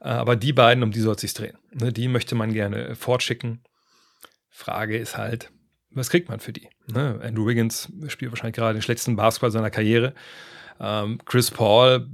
Äh, 0.00 0.08
aber 0.08 0.36
die 0.36 0.52
beiden, 0.52 0.82
um 0.82 0.90
die 0.90 1.00
soll 1.00 1.14
es 1.14 1.22
sich 1.22 1.34
drehen. 1.34 1.56
Ne, 1.72 1.92
die 1.92 2.08
möchte 2.08 2.34
man 2.34 2.52
gerne 2.52 2.94
fortschicken. 2.94 3.62
Frage 4.50 4.98
ist 4.98 5.16
halt, 5.16 5.50
was 5.94 6.10
kriegt 6.10 6.28
man 6.28 6.40
für 6.40 6.52
die? 6.52 6.68
Ne? 6.92 7.20
Andrew 7.22 7.46
Wiggins 7.46 7.92
spielt 8.08 8.32
wahrscheinlich 8.32 8.56
gerade 8.56 8.74
den 8.74 8.82
schlechtesten 8.82 9.16
Basketball 9.16 9.50
seiner 9.50 9.70
Karriere. 9.70 10.14
Ähm, 10.80 11.18
Chris 11.24 11.50
Paul 11.50 12.08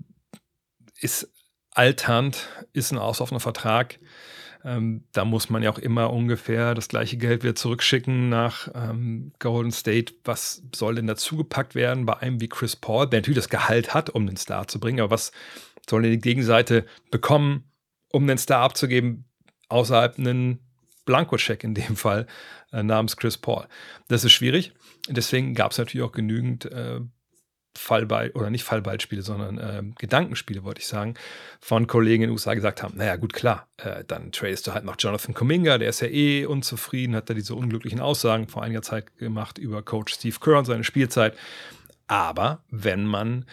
ist 1.01 1.31
alternd, 1.73 2.49
ist 2.73 2.93
ein 2.93 2.99
auslaufender 2.99 3.41
Vertrag. 3.41 3.99
Ähm, 4.63 5.05
da 5.13 5.25
muss 5.25 5.49
man 5.49 5.63
ja 5.63 5.71
auch 5.71 5.79
immer 5.79 6.13
ungefähr 6.13 6.75
das 6.75 6.89
gleiche 6.89 7.17
Geld 7.17 7.43
wieder 7.43 7.55
zurückschicken 7.55 8.29
nach 8.29 8.69
ähm, 8.75 9.33
Golden 9.39 9.73
State. 9.73 10.15
Was 10.25 10.63
soll 10.75 10.97
denn 10.97 11.07
dazugepackt 11.07 11.75
werden 11.75 12.05
bei 12.05 12.19
einem 12.19 12.41
wie 12.41 12.49
Chris 12.49 12.77
Paul, 12.77 13.09
der 13.09 13.21
natürlich 13.21 13.39
das 13.39 13.49
Gehalt 13.49 13.95
hat, 13.95 14.11
um 14.11 14.27
den 14.27 14.37
Star 14.37 14.69
zu 14.69 14.79
bringen, 14.79 15.01
aber 15.01 15.11
was 15.11 15.33
soll 15.89 16.03
denn 16.03 16.13
die 16.13 16.19
Gegenseite 16.19 16.85
bekommen, 17.11 17.65
um 18.13 18.27
den 18.27 18.39
Star 18.39 18.63
abzugeben, 18.63 19.25
außerhalb 19.69 20.19
einen 20.19 20.61
Blankoscheck 21.07 21.65
in 21.65 21.75
dem 21.75 21.97
Fall 21.97 22.27
äh, 22.73 22.83
namens 22.83 23.17
Chris 23.17 23.39
Paul. 23.39 23.67
Das 24.09 24.25
ist 24.25 24.33
schwierig. 24.33 24.73
Deswegen 25.09 25.55
gab 25.55 25.73
es 25.73 25.79
natürlich 25.79 26.07
auch 26.07 26.13
genügend 26.13 26.67
äh, 26.67 27.01
Fallball 27.77 28.31
oder 28.33 28.51
nicht 28.51 28.65
Fallballspiele, 28.65 29.23
sondern 29.23 29.59
äh, 29.59 29.83
Gedankenspiele, 29.99 30.65
wollte 30.65 30.81
ich 30.81 30.89
sagen, 30.89 31.15
von 31.61 31.87
Kollegen 31.87 32.25
in 32.25 32.29
den 32.29 32.33
USA 32.33 32.55
gesagt 32.55 32.83
haben, 32.83 32.97
naja, 32.97 33.17
gut, 33.17 33.33
klar, 33.33 33.69
äh, 33.77 34.05
dann 34.07 34.33
tradest 34.33 34.67
du 34.67 34.75
halt 34.75 34.85
noch 34.85 34.97
Jonathan 34.99 35.35
Kuminga, 35.35 35.79
der 35.79 35.89
ist 35.89 36.01
ja 36.01 36.09
eh 36.09 36.47
unzufrieden, 36.47 37.15
hat 37.15 37.31
da 37.31 37.35
diese 37.35 37.55
unglücklichen 37.55 38.01
Aussagen 38.01 38.49
vor 38.49 38.63
einiger 38.63 38.83
Zeit 38.83 39.17
gemacht 39.19 39.57
über 39.59 39.83
Coach 39.83 40.15
Steve 40.15 40.37
Kerr 40.41 40.59
und 40.59 40.65
seine 40.65 40.85
Spielzeit. 40.85 41.37
Aber 42.09 42.65
wenn 42.71 43.05
man 43.05 43.47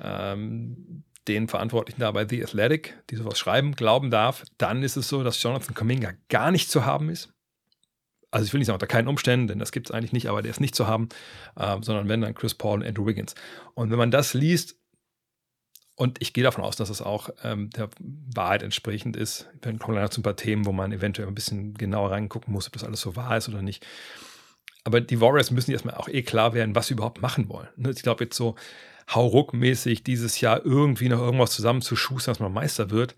ähm, 0.00 1.04
den 1.28 1.48
Verantwortlichen 1.48 2.00
da 2.00 2.10
bei 2.10 2.28
The 2.28 2.44
Athletic, 2.44 2.94
die 3.08 3.16
sowas 3.16 3.38
schreiben, 3.38 3.74
glauben 3.74 4.10
darf, 4.10 4.44
dann 4.58 4.82
ist 4.82 4.96
es 4.96 5.08
so, 5.08 5.22
dass 5.22 5.42
Jonathan 5.42 5.74
Kuminga 5.74 6.12
gar 6.28 6.50
nicht 6.50 6.70
zu 6.70 6.84
haben 6.84 7.08
ist. 7.08 7.32
Also 8.32 8.46
ich 8.46 8.52
will 8.52 8.58
nicht 8.58 8.66
sagen 8.66 8.76
unter 8.76 8.86
keinen 8.88 9.08
Umständen, 9.08 9.46
denn 9.46 9.58
das 9.60 9.70
gibt 9.72 9.88
es 9.88 9.92
eigentlich 9.92 10.12
nicht, 10.12 10.28
aber 10.28 10.42
der 10.42 10.50
ist 10.50 10.60
nicht 10.60 10.74
zu 10.74 10.88
haben, 10.88 11.08
äh, 11.56 11.76
sondern 11.82 12.08
wenn 12.08 12.22
dann 12.22 12.34
Chris 12.34 12.54
Paul 12.54 12.80
und 12.80 12.86
Andrew 12.86 13.06
Wiggins. 13.06 13.34
Und 13.74 13.90
wenn 13.90 13.98
man 13.98 14.10
das 14.10 14.34
liest 14.34 14.76
Und 15.94 16.20
ich 16.22 16.32
gehe 16.32 16.42
davon 16.42 16.64
aus, 16.64 16.76
dass 16.76 16.88
es 16.90 17.02
auch 17.02 17.28
ähm, 17.44 17.70
der 17.70 17.90
Wahrheit 18.34 18.62
entsprechend 18.62 19.14
ist. 19.16 19.48
Wir 19.60 19.78
kommen 19.78 19.94
leider 19.96 20.10
zu 20.10 20.20
ein 20.20 20.24
paar 20.24 20.36
Themen, 20.36 20.64
wo 20.64 20.72
man 20.72 20.90
eventuell 20.90 21.28
ein 21.28 21.34
bisschen 21.34 21.74
genauer 21.74 22.10
reingucken 22.10 22.52
muss, 22.52 22.66
ob 22.66 22.72
das 22.72 22.84
alles 22.84 23.00
so 23.02 23.14
wahr 23.14 23.36
ist 23.36 23.48
oder 23.48 23.62
nicht. 23.62 23.86
Aber 24.84 25.00
die 25.00 25.20
Warriors 25.20 25.50
müssen 25.50 25.70
erstmal 25.70 25.94
auch 25.94 26.08
eh 26.08 26.22
klar 26.22 26.54
werden, 26.54 26.74
was 26.74 26.86
sie 26.88 26.94
überhaupt 26.94 27.20
machen 27.20 27.48
wollen. 27.48 27.68
Ne? 27.76 27.90
Ich 27.90 28.02
glaube, 28.02 28.24
jetzt 28.24 28.36
so 28.36 28.56
hauruckmäßig 29.14 30.02
dieses 30.02 30.40
Jahr 30.40 30.64
irgendwie 30.64 31.08
noch 31.08 31.20
irgendwas 31.20 31.52
zusammenzuschustern, 31.52 32.32
dass 32.32 32.40
man 32.40 32.52
Meister 32.52 32.90
wird, 32.90 33.14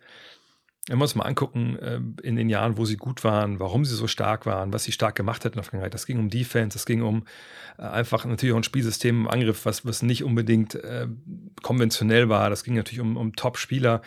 wenn 0.88 0.98
wir 0.98 1.04
uns 1.04 1.14
mal 1.14 1.24
angucken, 1.24 1.78
äh, 1.78 2.00
in 2.22 2.36
den 2.36 2.48
Jahren, 2.48 2.76
wo 2.76 2.84
sie 2.84 2.96
gut 2.96 3.24
waren, 3.24 3.58
warum 3.58 3.84
sie 3.84 3.94
so 3.94 4.06
stark 4.06 4.44
waren, 4.44 4.72
was 4.72 4.84
sie 4.84 4.92
stark 4.92 5.14
gemacht 5.14 5.44
hätten 5.44 5.54
in 5.54 5.62
der 5.62 5.64
Vergangenheit. 5.64 5.94
Das 5.94 6.06
ging 6.06 6.18
um 6.18 6.28
Defense, 6.28 6.76
das 6.76 6.84
ging 6.84 7.02
um 7.02 7.24
äh, 7.78 7.82
einfach 7.82 8.24
natürlich 8.26 8.52
auch 8.52 8.58
ein 8.58 8.64
Spielsystem 8.64 9.22
im 9.22 9.28
Angriff, 9.28 9.64
was, 9.64 9.86
was 9.86 10.02
nicht 10.02 10.24
unbedingt 10.24 10.74
äh, 10.74 11.06
konventionell 11.62 12.28
war. 12.28 12.50
Das 12.50 12.64
ging 12.64 12.74
natürlich 12.74 13.00
um, 13.00 13.16
um 13.16 13.34
Top-Spieler. 13.34 14.02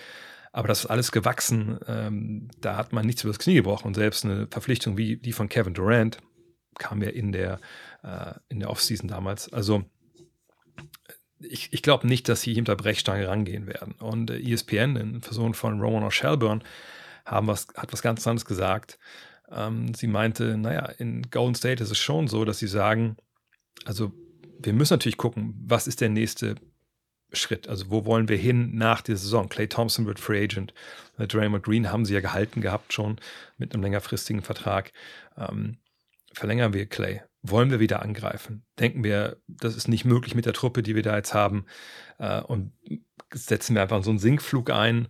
Aber 0.52 0.68
das 0.68 0.82
ist 0.82 0.86
alles 0.88 1.12
gewachsen. 1.12 1.80
Ähm, 1.88 2.48
da 2.62 2.78
hat 2.78 2.94
man 2.94 3.06
nichts 3.06 3.24
über 3.24 3.32
das 3.32 3.40
Knie 3.40 3.56
gebrochen. 3.56 3.88
Und 3.88 3.94
selbst 3.96 4.26
eine 4.26 4.48
Verpflichtung 4.48 4.98
wie 4.98 5.18
die 5.18 5.34
von 5.34 5.50
Kevin 5.50 5.74
Durant 5.74 6.18
kam 6.80 7.02
ja 7.02 7.10
in 7.10 7.32
der, 7.32 7.60
äh, 8.04 8.34
in 8.50 8.60
der 8.60 8.70
Offseason 8.70 9.08
damals. 9.08 9.52
Also 9.52 9.84
ich, 11.40 11.70
ich 11.72 11.82
glaube 11.82 12.08
nicht, 12.08 12.30
dass 12.30 12.42
sie 12.42 12.54
hinter 12.54 12.76
Brechstange 12.76 13.28
rangehen 13.28 13.68
werden. 13.68 13.94
Und 14.00 14.30
äh, 14.30 14.40
ESPN 14.40 14.96
in 14.96 15.22
Person 15.22 15.54
von 15.54 15.80
Roman 15.82 16.10
Shelburne 16.12 16.62
haben 17.26 17.48
was, 17.48 17.68
hat 17.76 17.94
was 17.94 18.02
ganz 18.02 18.26
anderes 18.26 18.46
gesagt. 18.46 18.98
Ähm, 19.52 19.94
sie 19.94 20.08
meinte, 20.08 20.58
naja, 20.58 20.86
in 20.98 21.24
Golden 21.30 21.56
State 21.56 21.84
ist 21.84 21.92
es 21.92 21.98
schon 21.98 22.28
so, 22.28 22.46
dass 22.46 22.60
sie 22.60 22.68
sagen, 22.68 23.18
also 23.86 24.12
wir 24.60 24.74
müssen 24.74 24.94
natürlich 24.94 25.18
gucken, 25.18 25.54
was 25.66 25.88
ist 25.88 26.02
der 26.02 26.10
nächste 26.10 26.56
Schritt? 27.32 27.68
Also 27.68 27.90
wo 27.90 28.06
wollen 28.06 28.30
wir 28.30 28.38
hin 28.38 28.76
nach 28.76 29.02
der 29.02 29.18
Saison? 29.18 29.50
Clay 29.50 29.68
Thompson 29.68 30.06
wird 30.06 30.20
Free 30.20 30.44
Agent. 30.44 30.74
Draymond 31.18 31.64
Green 31.64 31.92
haben 31.92 32.06
sie 32.06 32.14
ja 32.14 32.22
gehalten 32.22 32.62
gehabt 32.62 32.94
schon 32.94 33.18
mit 33.58 33.74
einem 33.74 33.84
längerfristigen 33.84 34.42
Vertrag. 34.42 34.92
Ähm, 35.38 35.78
verlängern 36.34 36.74
wir 36.74 36.86
Clay? 36.86 37.22
Wollen 37.50 37.72
wir 37.72 37.80
wieder 37.80 38.02
angreifen? 38.02 38.64
Denken 38.80 39.04
wir, 39.04 39.38
das 39.48 39.76
ist 39.76 39.88
nicht 39.88 40.06
möglich 40.06 40.36
mit 40.36 40.46
der 40.46 40.54
Truppe, 40.54 40.84
die 40.84 40.96
wir 40.96 41.04
da 41.04 41.16
jetzt 41.16 41.34
haben 41.34 41.66
äh, 42.20 42.42
und 42.42 42.72
setzen 43.34 43.76
wir 43.76 43.82
einfach 43.82 44.04
so 44.04 44.10
einen 44.10 44.20
Sinkflug 44.20 44.70
ein. 44.70 45.08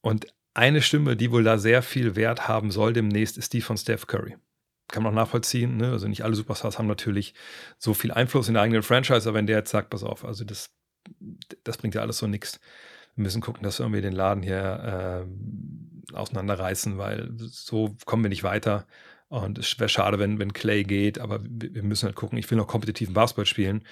Und 0.00 0.26
eine 0.54 0.82
Stimme, 0.82 1.16
die 1.16 1.32
wohl 1.32 1.44
da 1.44 1.58
sehr 1.58 1.82
viel 1.82 2.16
Wert 2.16 2.46
haben 2.48 2.70
soll 2.70 2.92
demnächst, 2.92 3.36
ist 3.38 3.52
die 3.52 3.60
von 3.60 3.76
Steph 3.76 4.06
Curry. 4.06 4.36
Kann 4.88 5.02
man 5.02 5.12
auch 5.12 5.16
nachvollziehen. 5.16 5.76
Ne? 5.76 5.90
Also 5.90 6.06
nicht 6.06 6.22
alle 6.22 6.34
Superstars 6.34 6.78
haben 6.78 6.86
natürlich 6.86 7.34
so 7.78 7.94
viel 7.94 8.12
Einfluss 8.12 8.48
in 8.48 8.54
der 8.54 8.62
eigenen 8.62 8.82
Franchise, 8.82 9.28
aber 9.28 9.38
wenn 9.38 9.46
der 9.46 9.58
jetzt 9.58 9.70
sagt, 9.70 9.90
pass 9.90 10.04
auf, 10.04 10.24
also 10.24 10.44
das, 10.44 10.70
das 11.64 11.76
bringt 11.76 11.94
ja 11.94 12.02
alles 12.02 12.18
so 12.18 12.26
nichts. 12.26 12.60
Wir 13.16 13.22
müssen 13.22 13.40
gucken, 13.40 13.62
dass 13.62 13.78
wir 13.78 13.84
irgendwie 13.84 14.02
den 14.02 14.12
Laden 14.12 14.42
hier 14.42 15.24
äh, 16.12 16.14
auseinanderreißen, 16.14 16.98
weil 16.98 17.30
so 17.36 17.96
kommen 18.04 18.24
wir 18.24 18.28
nicht 18.28 18.44
weiter. 18.44 18.86
Und 19.42 19.58
es 19.58 19.78
wäre 19.80 19.88
schade, 19.88 20.20
wenn, 20.20 20.38
wenn 20.38 20.52
Clay 20.52 20.84
geht, 20.84 21.18
aber 21.18 21.40
wir 21.42 21.82
müssen 21.82 22.06
halt 22.06 22.14
gucken, 22.14 22.38
ich 22.38 22.48
will 22.50 22.58
noch 22.58 22.68
kompetitiven 22.68 23.14
Basketball 23.14 23.46
spielen. 23.46 23.84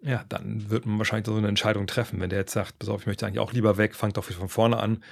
Ja, 0.00 0.24
dann 0.28 0.70
wird 0.70 0.86
man 0.86 0.96
wahrscheinlich 0.96 1.26
so 1.26 1.34
eine 1.34 1.48
Entscheidung 1.48 1.86
treffen. 1.86 2.20
Wenn 2.20 2.30
der 2.30 2.38
jetzt 2.38 2.52
sagt, 2.52 2.78
pass 2.78 2.88
auf, 2.88 3.02
ich 3.02 3.06
möchte 3.06 3.26
eigentlich 3.26 3.40
auch 3.40 3.52
lieber 3.52 3.76
weg, 3.76 3.94
fangt 3.94 4.16
doch 4.16 4.24
von 4.24 4.48
vorne 4.48 4.78
an, 4.78 5.02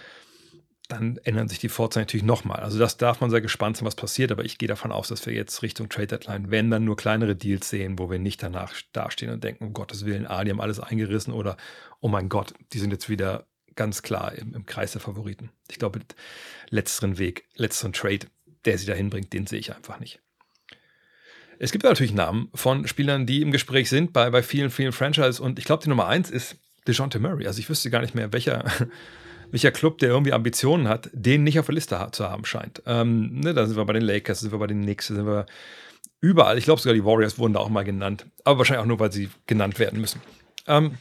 dann 0.89 1.19
ändern 1.25 1.49
sich 1.49 1.59
die 1.59 1.69
Vorzeichen 1.69 2.07
natürlich 2.07 2.25
nochmal. 2.25 2.61
Also 2.61 2.79
das 2.79 2.97
darf 2.97 3.21
man 3.21 3.29
sehr 3.29 3.43
gespannt 3.43 3.77
sein, 3.77 3.87
was 3.87 3.97
passiert, 3.97 4.33
aber 4.33 4.47
ich 4.47 4.57
gehe 4.57 4.69
davon 4.69 4.93
aus, 4.93 5.09
dass 5.09 5.27
wir 5.27 5.35
jetzt 5.35 5.63
Richtung 5.63 5.91
Trade 5.91 6.07
Deadline, 6.07 6.51
wenn 6.51 6.71
dann 6.71 6.85
nur 6.85 6.97
kleinere 6.97 7.37
Deals 7.37 7.69
sehen, 7.69 7.99
wo 7.99 8.11
wir 8.11 8.19
nicht 8.19 8.43
danach 8.43 8.75
dastehen 8.93 9.33
und 9.33 9.45
denken, 9.45 9.65
um 9.65 9.73
Gottes 9.75 10.07
Willen, 10.07 10.27
ah, 10.27 10.43
die 10.45 10.51
haben 10.51 10.61
alles 10.61 10.81
eingerissen 10.81 11.35
oder 11.35 11.59
oh 12.01 12.09
mein 12.09 12.31
Gott, 12.31 12.55
die 12.73 12.79
sind 12.79 12.93
jetzt 12.93 13.11
wieder 13.11 13.47
ganz 13.77 14.03
klar 14.03 14.33
im, 14.33 14.55
im 14.55 14.65
Kreis 14.65 14.93
der 14.93 15.01
Favoriten. 15.01 15.51
Ich 15.71 15.79
glaube, 15.79 16.01
letzteren 16.71 17.19
Weg, 17.19 17.47
letzteren 17.57 17.93
Trade 17.93 18.27
der 18.65 18.79
sie 18.79 18.87
dahin 18.87 19.11
bringt, 19.11 19.33
den 19.33 19.47
sehe 19.47 19.59
ich 19.59 19.75
einfach 19.75 20.01
nicht. 20.01 20.21
Es 21.59 21.73
gibt 21.73 21.85
natürlich 21.85 22.13
Namen 22.13 22.49
von 22.55 22.87
Spielern, 22.87 23.27
die 23.27 23.43
im 23.43 23.53
Gespräch 23.53 23.89
sind 23.89 24.13
bei, 24.13 24.31
bei 24.31 24.43
vielen, 24.43 24.71
vielen 24.71 24.93
Franchises 24.93 25.41
und 25.41 25.59
ich 25.59 25.65
glaube, 25.65 25.83
die 25.83 25.89
Nummer 25.89 26.07
eins 26.07 26.31
ist 26.31 26.57
DeJounte 26.87 27.21
Murray. 27.21 27.47
Also 27.47 27.61
ich 27.61 27.69
wüsste 27.69 27.91
gar 27.91 28.01
nicht 28.01 28.15
mehr, 28.15 28.33
welcher, 28.33 28.65
welcher 29.51 29.71
Club, 29.71 29.99
der 29.99 30.11
irgendwie 30.11 30.33
Ambitionen 30.33 30.89
hat, 30.89 31.11
den 31.13 31.45
nicht 31.45 31.59
auf 31.59 31.67
der 31.67 31.75
Liste 31.75 32.09
zu 32.13 32.29
haben 32.29 32.45
scheint. 32.45 32.83
Ähm, 32.87 33.41
ne, 33.41 33.55
da 33.55 33.67
sind 33.67 33.77
wir 33.77 33.85
bei 33.85 33.93
den 33.93 34.03
Lakers, 34.03 34.41
sind 34.41 34.53
wir 34.53 34.59
bei 34.59 34.67
den 34.67 34.83
Knicks, 34.83 35.07
sind 35.07 35.27
wir 35.27 35.47
überall. 36.21 36.59
Ich 36.59 36.65
glaube 36.65 36.81
sogar 36.81 36.95
die 36.95 37.05
Warriors 37.05 37.39
wurden 37.39 37.55
da 37.55 37.61
auch 37.61 37.69
mal 37.69 37.85
genannt, 37.85 38.27
aber 38.45 38.59
wahrscheinlich 38.59 38.83
auch 38.83 38.89
nur, 38.89 38.99
weil 38.99 39.13
sie 39.13 39.31
genannt 39.47 39.79
werden 39.79 40.01
müssen. 40.01 40.21
Ähm, 40.67 40.99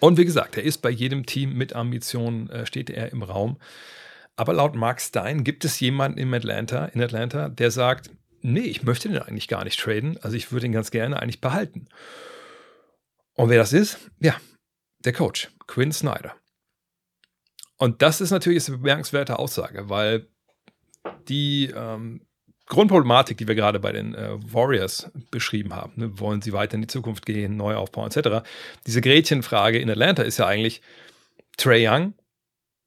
und 0.00 0.18
wie 0.18 0.24
gesagt, 0.24 0.56
er 0.56 0.62
ist 0.62 0.78
bei 0.78 0.90
jedem 0.90 1.24
Team 1.24 1.54
mit 1.54 1.72
Ambitionen, 1.72 2.50
äh, 2.50 2.66
steht 2.66 2.90
er 2.90 3.10
im 3.12 3.22
Raum. 3.22 3.56
Aber 4.36 4.52
laut 4.52 4.74
Mark 4.74 5.00
Stein 5.00 5.44
gibt 5.44 5.64
es 5.64 5.78
jemanden 5.80 6.18
in 6.18 6.34
Atlanta, 6.34 6.86
in 6.86 7.02
Atlanta, 7.02 7.48
der 7.48 7.70
sagt, 7.70 8.10
nee, 8.40 8.60
ich 8.60 8.82
möchte 8.82 9.08
den 9.08 9.22
eigentlich 9.22 9.48
gar 9.48 9.64
nicht 9.64 9.78
traden, 9.78 10.18
also 10.22 10.36
ich 10.36 10.50
würde 10.50 10.66
ihn 10.66 10.72
ganz 10.72 10.90
gerne 10.90 11.20
eigentlich 11.20 11.40
behalten. 11.40 11.88
Und 13.34 13.48
wer 13.48 13.58
das 13.58 13.72
ist? 13.72 14.10
Ja, 14.20 14.36
der 15.04 15.12
Coach, 15.12 15.50
Quinn 15.66 15.92
Snyder. 15.92 16.34
Und 17.76 18.02
das 18.02 18.20
ist 18.20 18.30
natürlich 18.30 18.66
eine 18.68 18.78
bemerkenswerte 18.78 19.38
Aussage, 19.38 19.88
weil 19.88 20.28
die 21.28 21.72
ähm, 21.74 22.26
Grundproblematik, 22.66 23.36
die 23.36 23.46
wir 23.46 23.54
gerade 23.54 23.78
bei 23.78 23.92
den 23.92 24.14
äh, 24.14 24.36
Warriors 24.52 25.10
beschrieben 25.30 25.74
haben, 25.74 25.92
ne, 25.96 26.18
wollen 26.18 26.40
sie 26.40 26.52
weiter 26.52 26.74
in 26.74 26.82
die 26.82 26.86
Zukunft 26.86 27.26
gehen, 27.26 27.56
neu 27.56 27.74
aufbauen, 27.76 28.10
etc. 28.10 28.46
Diese 28.86 29.00
Gretchenfrage 29.00 29.78
in 29.78 29.90
Atlanta 29.90 30.22
ist 30.22 30.38
ja 30.38 30.46
eigentlich 30.46 30.80
Trey 31.56 31.86
Young 31.86 32.14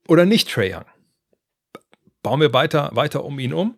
oder 0.07 0.25
nicht 0.25 0.49
Trey 0.49 0.73
Young 0.73 0.85
bauen 2.27 2.41
wir 2.41 2.51
weiter, 2.51 2.89
weiter 2.93 3.23
um 3.23 3.39
ihn 3.39 3.53
um, 3.53 3.77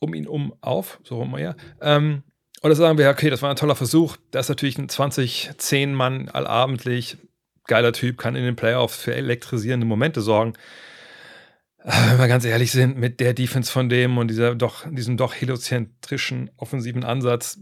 um 0.00 0.14
ihn 0.14 0.28
um 0.28 0.54
auf, 0.60 1.00
so 1.02 1.16
rum 1.16 1.36
ja. 1.38 1.56
Ähm, 1.80 2.22
oder 2.62 2.76
sagen 2.76 2.98
wir, 2.98 3.10
okay, 3.10 3.30
das 3.30 3.42
war 3.42 3.50
ein 3.50 3.56
toller 3.56 3.74
Versuch. 3.74 4.16
Das 4.30 4.46
ist 4.46 4.50
natürlich 4.50 4.78
ein 4.78 4.86
20-10-Mann 4.86 6.28
allabendlich, 6.28 7.16
geiler 7.66 7.92
Typ, 7.92 8.16
kann 8.16 8.36
in 8.36 8.44
den 8.44 8.54
Playoffs 8.54 8.96
für 8.96 9.12
elektrisierende 9.12 9.86
Momente 9.86 10.20
sorgen. 10.20 10.52
wenn 11.82 12.18
wir 12.18 12.28
ganz 12.28 12.44
ehrlich 12.44 12.70
sind, 12.70 12.96
mit 12.96 13.18
der 13.18 13.34
Defense 13.34 13.72
von 13.72 13.88
dem 13.88 14.18
und 14.18 14.28
dieser 14.28 14.54
doch, 14.54 14.86
diesem 14.88 15.16
doch 15.16 15.34
heliozentrischen 15.34 16.52
offensiven 16.56 17.02
Ansatz, 17.02 17.58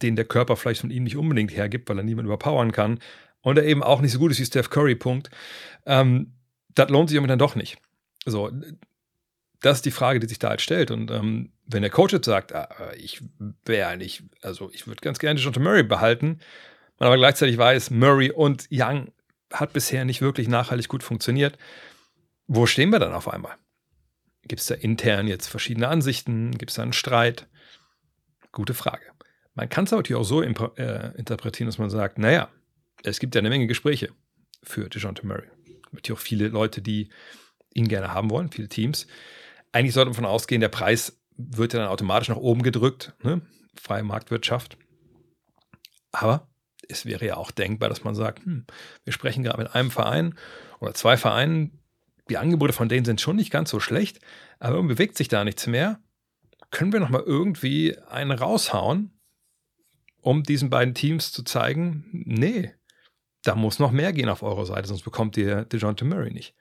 den 0.00 0.14
der 0.14 0.26
Körper 0.26 0.54
vielleicht 0.54 0.82
von 0.82 0.92
ihm 0.92 1.02
nicht 1.02 1.16
unbedingt 1.16 1.56
hergibt, 1.56 1.88
weil 1.88 1.98
er 1.98 2.04
niemand 2.04 2.26
überpowern 2.26 2.70
kann 2.70 3.00
und 3.40 3.58
er 3.58 3.64
eben 3.64 3.82
auch 3.82 4.00
nicht 4.00 4.12
so 4.12 4.20
gut 4.20 4.30
ist 4.30 4.38
wie 4.38 4.46
Steph 4.46 4.70
Curry, 4.70 4.94
Punkt. 4.94 5.28
Ähm, 5.86 6.34
das 6.76 6.88
lohnt 6.88 7.08
sich 7.08 7.18
aber 7.18 7.26
dann 7.26 7.40
doch 7.40 7.56
nicht. 7.56 7.78
So, 8.24 8.50
das 9.62 9.78
ist 9.78 9.86
die 9.86 9.90
Frage, 9.90 10.20
die 10.20 10.28
sich 10.28 10.38
da 10.38 10.50
halt 10.50 10.60
stellt. 10.60 10.90
Und 10.90 11.10
ähm, 11.10 11.52
wenn 11.66 11.82
der 11.82 11.90
Coach 11.90 12.12
jetzt 12.12 12.26
sagt, 12.26 12.54
ah, 12.54 12.92
ich 12.96 13.22
wäre 13.64 13.88
eigentlich, 13.88 14.22
also 14.42 14.70
ich 14.72 14.86
würde 14.86 15.00
ganz 15.00 15.18
gerne 15.18 15.40
John 15.40 15.62
Murray 15.62 15.84
behalten, 15.84 16.40
man 16.98 17.06
aber 17.06 17.16
gleichzeitig 17.16 17.58
weiß, 17.58 17.90
Murray 17.90 18.30
und 18.30 18.68
Young 18.70 19.12
hat 19.52 19.72
bisher 19.72 20.04
nicht 20.04 20.20
wirklich 20.20 20.48
nachhaltig 20.48 20.88
gut 20.88 21.02
funktioniert, 21.02 21.58
wo 22.46 22.66
stehen 22.66 22.90
wir 22.90 22.98
dann 22.98 23.12
auf 23.12 23.28
einmal? 23.28 23.54
Gibt 24.44 24.60
es 24.60 24.66
da 24.66 24.74
intern 24.74 25.28
jetzt 25.28 25.46
verschiedene 25.46 25.88
Ansichten? 25.88 26.56
Gibt 26.58 26.70
es 26.70 26.76
da 26.76 26.82
einen 26.82 26.92
Streit? 26.92 27.46
Gute 28.50 28.74
Frage. 28.74 29.04
Man 29.54 29.68
kann 29.68 29.84
es 29.84 29.92
natürlich 29.92 30.20
auch 30.20 30.24
so 30.24 30.42
äh, 30.42 31.12
interpretieren, 31.16 31.68
dass 31.68 31.78
man 31.78 31.90
sagt, 31.90 32.18
naja, 32.18 32.50
es 33.04 33.18
gibt 33.20 33.34
ja 33.34 33.40
eine 33.40 33.50
Menge 33.50 33.66
Gespräche 33.66 34.10
für 34.62 34.88
DeJounte 34.88 35.26
Murray. 35.26 35.48
Es 35.84 35.90
gibt 35.90 36.08
ja 36.08 36.14
auch 36.14 36.20
viele 36.20 36.48
Leute, 36.48 36.82
die 36.82 37.10
ihn 37.74 37.88
gerne 37.88 38.12
haben 38.12 38.30
wollen, 38.30 38.50
viele 38.50 38.68
Teams. 38.68 39.06
Eigentlich 39.72 39.94
sollte 39.94 40.10
man 40.10 40.14
davon 40.14 40.26
ausgehen, 40.26 40.60
der 40.60 40.68
Preis 40.68 41.20
wird 41.36 41.72
ja 41.72 41.80
dann 41.80 41.88
automatisch 41.88 42.28
nach 42.28 42.36
oben 42.36 42.62
gedrückt, 42.62 43.14
ne? 43.22 43.42
freie 43.74 44.02
Marktwirtschaft. 44.02 44.76
Aber 46.12 46.48
es 46.88 47.06
wäre 47.06 47.24
ja 47.24 47.36
auch 47.36 47.50
denkbar, 47.50 47.88
dass 47.88 48.04
man 48.04 48.14
sagt, 48.14 48.44
hm, 48.44 48.66
wir 49.04 49.12
sprechen 49.12 49.42
gerade 49.42 49.62
mit 49.62 49.74
einem 49.74 49.90
Verein 49.90 50.34
oder 50.80 50.94
zwei 50.94 51.16
Vereinen, 51.16 51.78
die 52.28 52.36
Angebote 52.38 52.72
von 52.72 52.88
denen 52.88 53.04
sind 53.04 53.20
schon 53.20 53.36
nicht 53.36 53.50
ganz 53.50 53.70
so 53.70 53.80
schlecht, 53.80 54.20
aber 54.58 54.82
bewegt 54.82 55.16
sich 55.16 55.28
da 55.28 55.44
nichts 55.44 55.66
mehr. 55.66 56.00
Können 56.70 56.92
wir 56.92 57.00
nochmal 57.00 57.22
irgendwie 57.26 57.98
einen 58.08 58.30
raushauen, 58.30 59.18
um 60.20 60.42
diesen 60.42 60.70
beiden 60.70 60.94
Teams 60.94 61.32
zu 61.32 61.42
zeigen, 61.42 62.08
nee, 62.12 62.72
da 63.42 63.54
muss 63.54 63.78
noch 63.78 63.90
mehr 63.90 64.12
gehen 64.12 64.28
auf 64.28 64.42
eurer 64.42 64.66
Seite, 64.66 64.88
sonst 64.88 65.02
bekommt 65.02 65.36
ihr 65.36 65.64
DeJounte 65.64 66.04
Murray 66.04 66.32
nicht. 66.32 66.54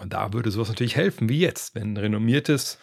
Und 0.00 0.12
da 0.12 0.32
würde 0.32 0.50
sowas 0.50 0.68
natürlich 0.68 0.96
helfen, 0.96 1.28
wie 1.28 1.40
jetzt, 1.40 1.74
wenn 1.74 1.92
ein 1.92 1.96
renommiertes 1.96 2.78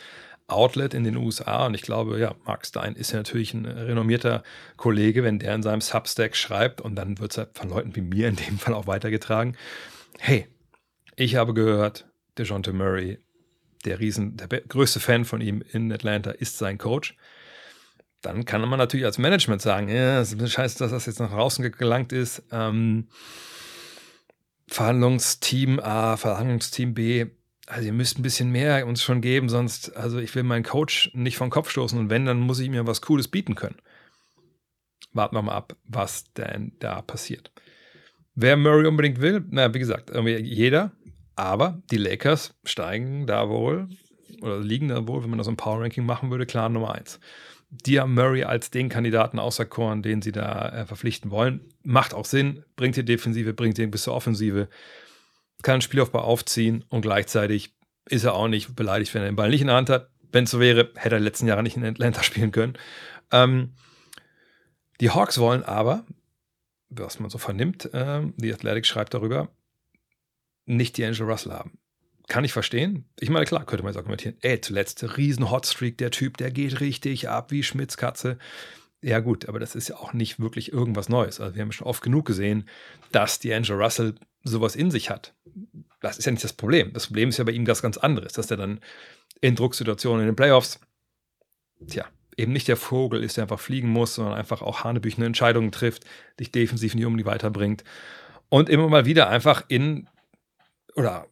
Outlet 0.47 0.93
in 0.93 1.03
den 1.03 1.17
USA, 1.17 1.65
und 1.65 1.73
ich 1.73 1.81
glaube, 1.81 2.19
ja, 2.19 2.35
Mark 2.45 2.65
Stein 2.65 2.95
ist 2.95 3.11
ja 3.11 3.17
natürlich 3.17 3.53
ein 3.53 3.65
renommierter 3.65 4.43
Kollege, 4.77 5.23
wenn 5.23 5.39
der 5.39 5.53
in 5.55 5.63
seinem 5.63 5.81
Substack 5.81 6.35
schreibt, 6.37 6.79
und 6.79 6.95
dann 6.95 7.19
wird 7.19 7.31
es 7.31 7.37
halt 7.37 7.57
von 7.57 7.69
Leuten 7.69 7.95
wie 7.95 8.01
mir 8.01 8.29
in 8.29 8.37
dem 8.37 8.57
Fall 8.57 8.73
auch 8.73 8.87
weitergetragen, 8.87 9.57
hey, 10.19 10.47
ich 11.17 11.35
habe 11.35 11.53
gehört, 11.53 12.07
DeJounte 12.37 12.71
Murray, 12.71 13.19
der 13.83 13.99
Riesen, 13.99 14.37
der 14.37 14.47
größte 14.47 14.99
Fan 14.99 15.25
von 15.25 15.41
ihm 15.41 15.63
in 15.71 15.91
Atlanta, 15.91 16.31
ist 16.31 16.57
sein 16.57 16.77
Coach. 16.77 17.17
Dann 18.21 18.45
kann 18.45 18.67
man 18.67 18.79
natürlich 18.79 19.05
als 19.05 19.17
Management 19.17 19.61
sagen, 19.61 19.89
ja, 19.89 20.21
es 20.21 20.33
ist 20.33 20.51
scheiße, 20.51 20.79
dass 20.79 20.91
das 20.91 21.05
jetzt 21.07 21.19
nach 21.19 21.31
draußen 21.31 21.71
gelangt 21.71 22.13
ist. 22.13 22.43
Ähm, 22.51 23.07
Verhandlungsteam 24.67 25.79
A, 25.79 26.17
Verhandlungsteam 26.17 26.93
B, 26.93 27.25
also 27.67 27.85
ihr 27.85 27.93
müsst 27.93 28.17
ein 28.17 28.23
bisschen 28.23 28.51
mehr 28.51 28.87
uns 28.87 29.03
schon 29.03 29.21
geben, 29.21 29.49
sonst, 29.49 29.95
also 29.95 30.19
ich 30.19 30.33
will 30.35 30.43
meinen 30.43 30.63
Coach 30.63 31.11
nicht 31.13 31.37
vom 31.37 31.49
Kopf 31.49 31.69
stoßen 31.69 31.97
und 31.99 32.09
wenn, 32.09 32.25
dann 32.25 32.39
muss 32.39 32.59
ich 32.59 32.69
mir 32.69 32.87
was 32.87 33.01
Cooles 33.01 33.27
bieten 33.27 33.55
können. 33.55 33.77
Warten 35.13 35.35
wir 35.35 35.41
mal 35.41 35.55
ab, 35.55 35.75
was 35.85 36.31
denn 36.33 36.73
da 36.79 37.01
passiert. 37.01 37.51
Wer 38.35 38.55
Murray 38.55 38.87
unbedingt 38.87 39.19
will, 39.19 39.43
na, 39.49 39.73
wie 39.73 39.79
gesagt, 39.79 40.11
jeder, 40.15 40.91
aber 41.35 41.81
die 41.91 41.97
Lakers 41.97 42.53
steigen 42.63 43.25
da 43.25 43.49
wohl 43.49 43.89
oder 44.41 44.59
liegen 44.59 44.89
da 44.89 45.07
wohl, 45.07 45.23
wenn 45.23 45.29
man 45.29 45.39
das 45.39 45.47
im 45.47 45.57
Power 45.57 45.81
Ranking 45.81 46.05
machen 46.05 46.29
würde, 46.29 46.45
klar 46.45 46.69
Nummer 46.69 46.93
eins. 46.93 47.19
Die 47.69 47.99
Murray 47.99 48.43
als 48.43 48.71
den 48.71 48.89
Kandidaten 48.89 49.39
auserkoren, 49.39 50.01
den 50.01 50.21
sie 50.21 50.31
da 50.31 50.69
äh, 50.69 50.85
verpflichten 50.85 51.31
wollen. 51.31 51.61
Macht 51.83 52.13
auch 52.13 52.25
Sinn, 52.25 52.63
bringt 52.75 52.95
die 52.95 53.05
Defensive, 53.05 53.53
bringt 53.53 53.77
den 53.77 53.91
bis 53.91 54.03
zur 54.03 54.13
Offensive 54.13 54.69
kann 55.63 55.81
Spielaufbau 55.81 56.21
aufziehen 56.21 56.83
und 56.89 57.01
gleichzeitig 57.01 57.73
ist 58.09 58.23
er 58.23 58.33
auch 58.33 58.47
nicht 58.47 58.75
beleidigt, 58.75 59.13
wenn 59.13 59.21
er 59.21 59.29
den 59.29 59.35
Ball 59.35 59.49
nicht 59.49 59.61
in 59.61 59.67
der 59.67 59.75
Hand 59.75 59.89
hat. 59.89 60.09
Wenn 60.31 60.43
es 60.43 60.51
so 60.51 60.59
wäre, 60.59 60.91
hätte 60.95 61.15
er 61.15 61.19
letzten 61.19 61.47
Jahre 61.47 61.63
nicht 61.63 61.77
in 61.77 61.85
Atlanta 61.85 62.23
spielen 62.23 62.51
können. 62.51 62.77
Ähm, 63.31 63.73
die 65.01 65.09
Hawks 65.09 65.37
wollen 65.37 65.63
aber, 65.63 66.05
was 66.89 67.19
man 67.19 67.29
so 67.29 67.37
vernimmt, 67.37 67.89
ähm, 67.93 68.33
die 68.37 68.53
Athletic 68.53 68.85
schreibt 68.85 69.13
darüber, 69.13 69.49
nicht 70.65 70.97
die 70.97 71.05
Angel 71.05 71.29
Russell 71.29 71.53
haben. 71.53 71.77
Kann 72.27 72.43
ich 72.43 72.51
verstehen. 72.51 73.05
Ich 73.19 73.29
meine, 73.29 73.45
klar, 73.45 73.65
könnte 73.65 73.83
man 73.83 73.93
jetzt 73.93 73.97
argumentieren. 73.97 74.35
Ey, 74.41 74.59
zuletzt 74.59 75.17
riesen 75.17 75.49
Hotstreak, 75.49 75.97
der 75.97 76.11
Typ, 76.11 76.37
der 76.37 76.51
geht 76.51 76.81
richtig 76.81 77.29
ab 77.29 77.51
wie 77.51 77.63
Schmitzkatze. 77.63 78.37
Ja, 79.01 79.19
gut, 79.19 79.47
aber 79.47 79.59
das 79.59 79.75
ist 79.75 79.87
ja 79.87 79.97
auch 79.97 80.11
nicht 80.13 80.39
wirklich 80.39 80.73
irgendwas 80.73 81.07
Neues. 81.07 81.39
Also, 81.39 81.55
wir 81.55 81.61
haben 81.61 81.71
schon 81.71 81.87
oft 81.87 82.03
genug 82.03 82.25
gesehen, 82.25 82.67
dass 83.11 83.39
die 83.39 83.53
Angel 83.53 83.81
Russell 83.81 84.15
sowas 84.43 84.75
in 84.75 84.91
sich 84.91 85.09
hat. 85.09 85.33
Das 86.01 86.17
ist 86.17 86.25
ja 86.25 86.31
nicht 86.31 86.43
das 86.43 86.53
Problem. 86.53 86.91
Das 86.93 87.07
Problem 87.07 87.29
ist 87.29 87.37
ja 87.37 87.43
bei 87.43 87.51
ihm 87.51 87.65
das 87.65 87.81
ganz 87.81 87.97
anderes, 87.97 88.33
dass 88.33 88.51
er 88.51 88.57
dann 88.57 88.81
in 89.39 89.55
Drucksituationen 89.55 90.21
in 90.21 90.27
den 90.27 90.35
Playoffs, 90.35 90.79
tja, 91.87 92.05
eben 92.35 92.51
nicht 92.53 92.67
der 92.67 92.77
Vogel 92.77 93.23
ist, 93.23 93.37
der 93.37 93.43
einfach 93.43 93.59
fliegen 93.59 93.89
muss, 93.89 94.15
sondern 94.15 94.35
einfach 94.35 94.61
auch 94.61 94.83
hanebüchene 94.83 95.25
Entscheidungen 95.25 95.71
trifft, 95.71 96.05
dich 96.39 96.51
defensiv 96.51 96.93
nicht 96.93 97.05
um 97.05 97.17
die 97.17 97.25
weiterbringt 97.25 97.83
und 98.49 98.69
immer 98.69 98.87
mal 98.87 99.05
wieder 99.05 99.29
einfach 99.29 99.63
in 99.67 100.07
oder 100.95 101.27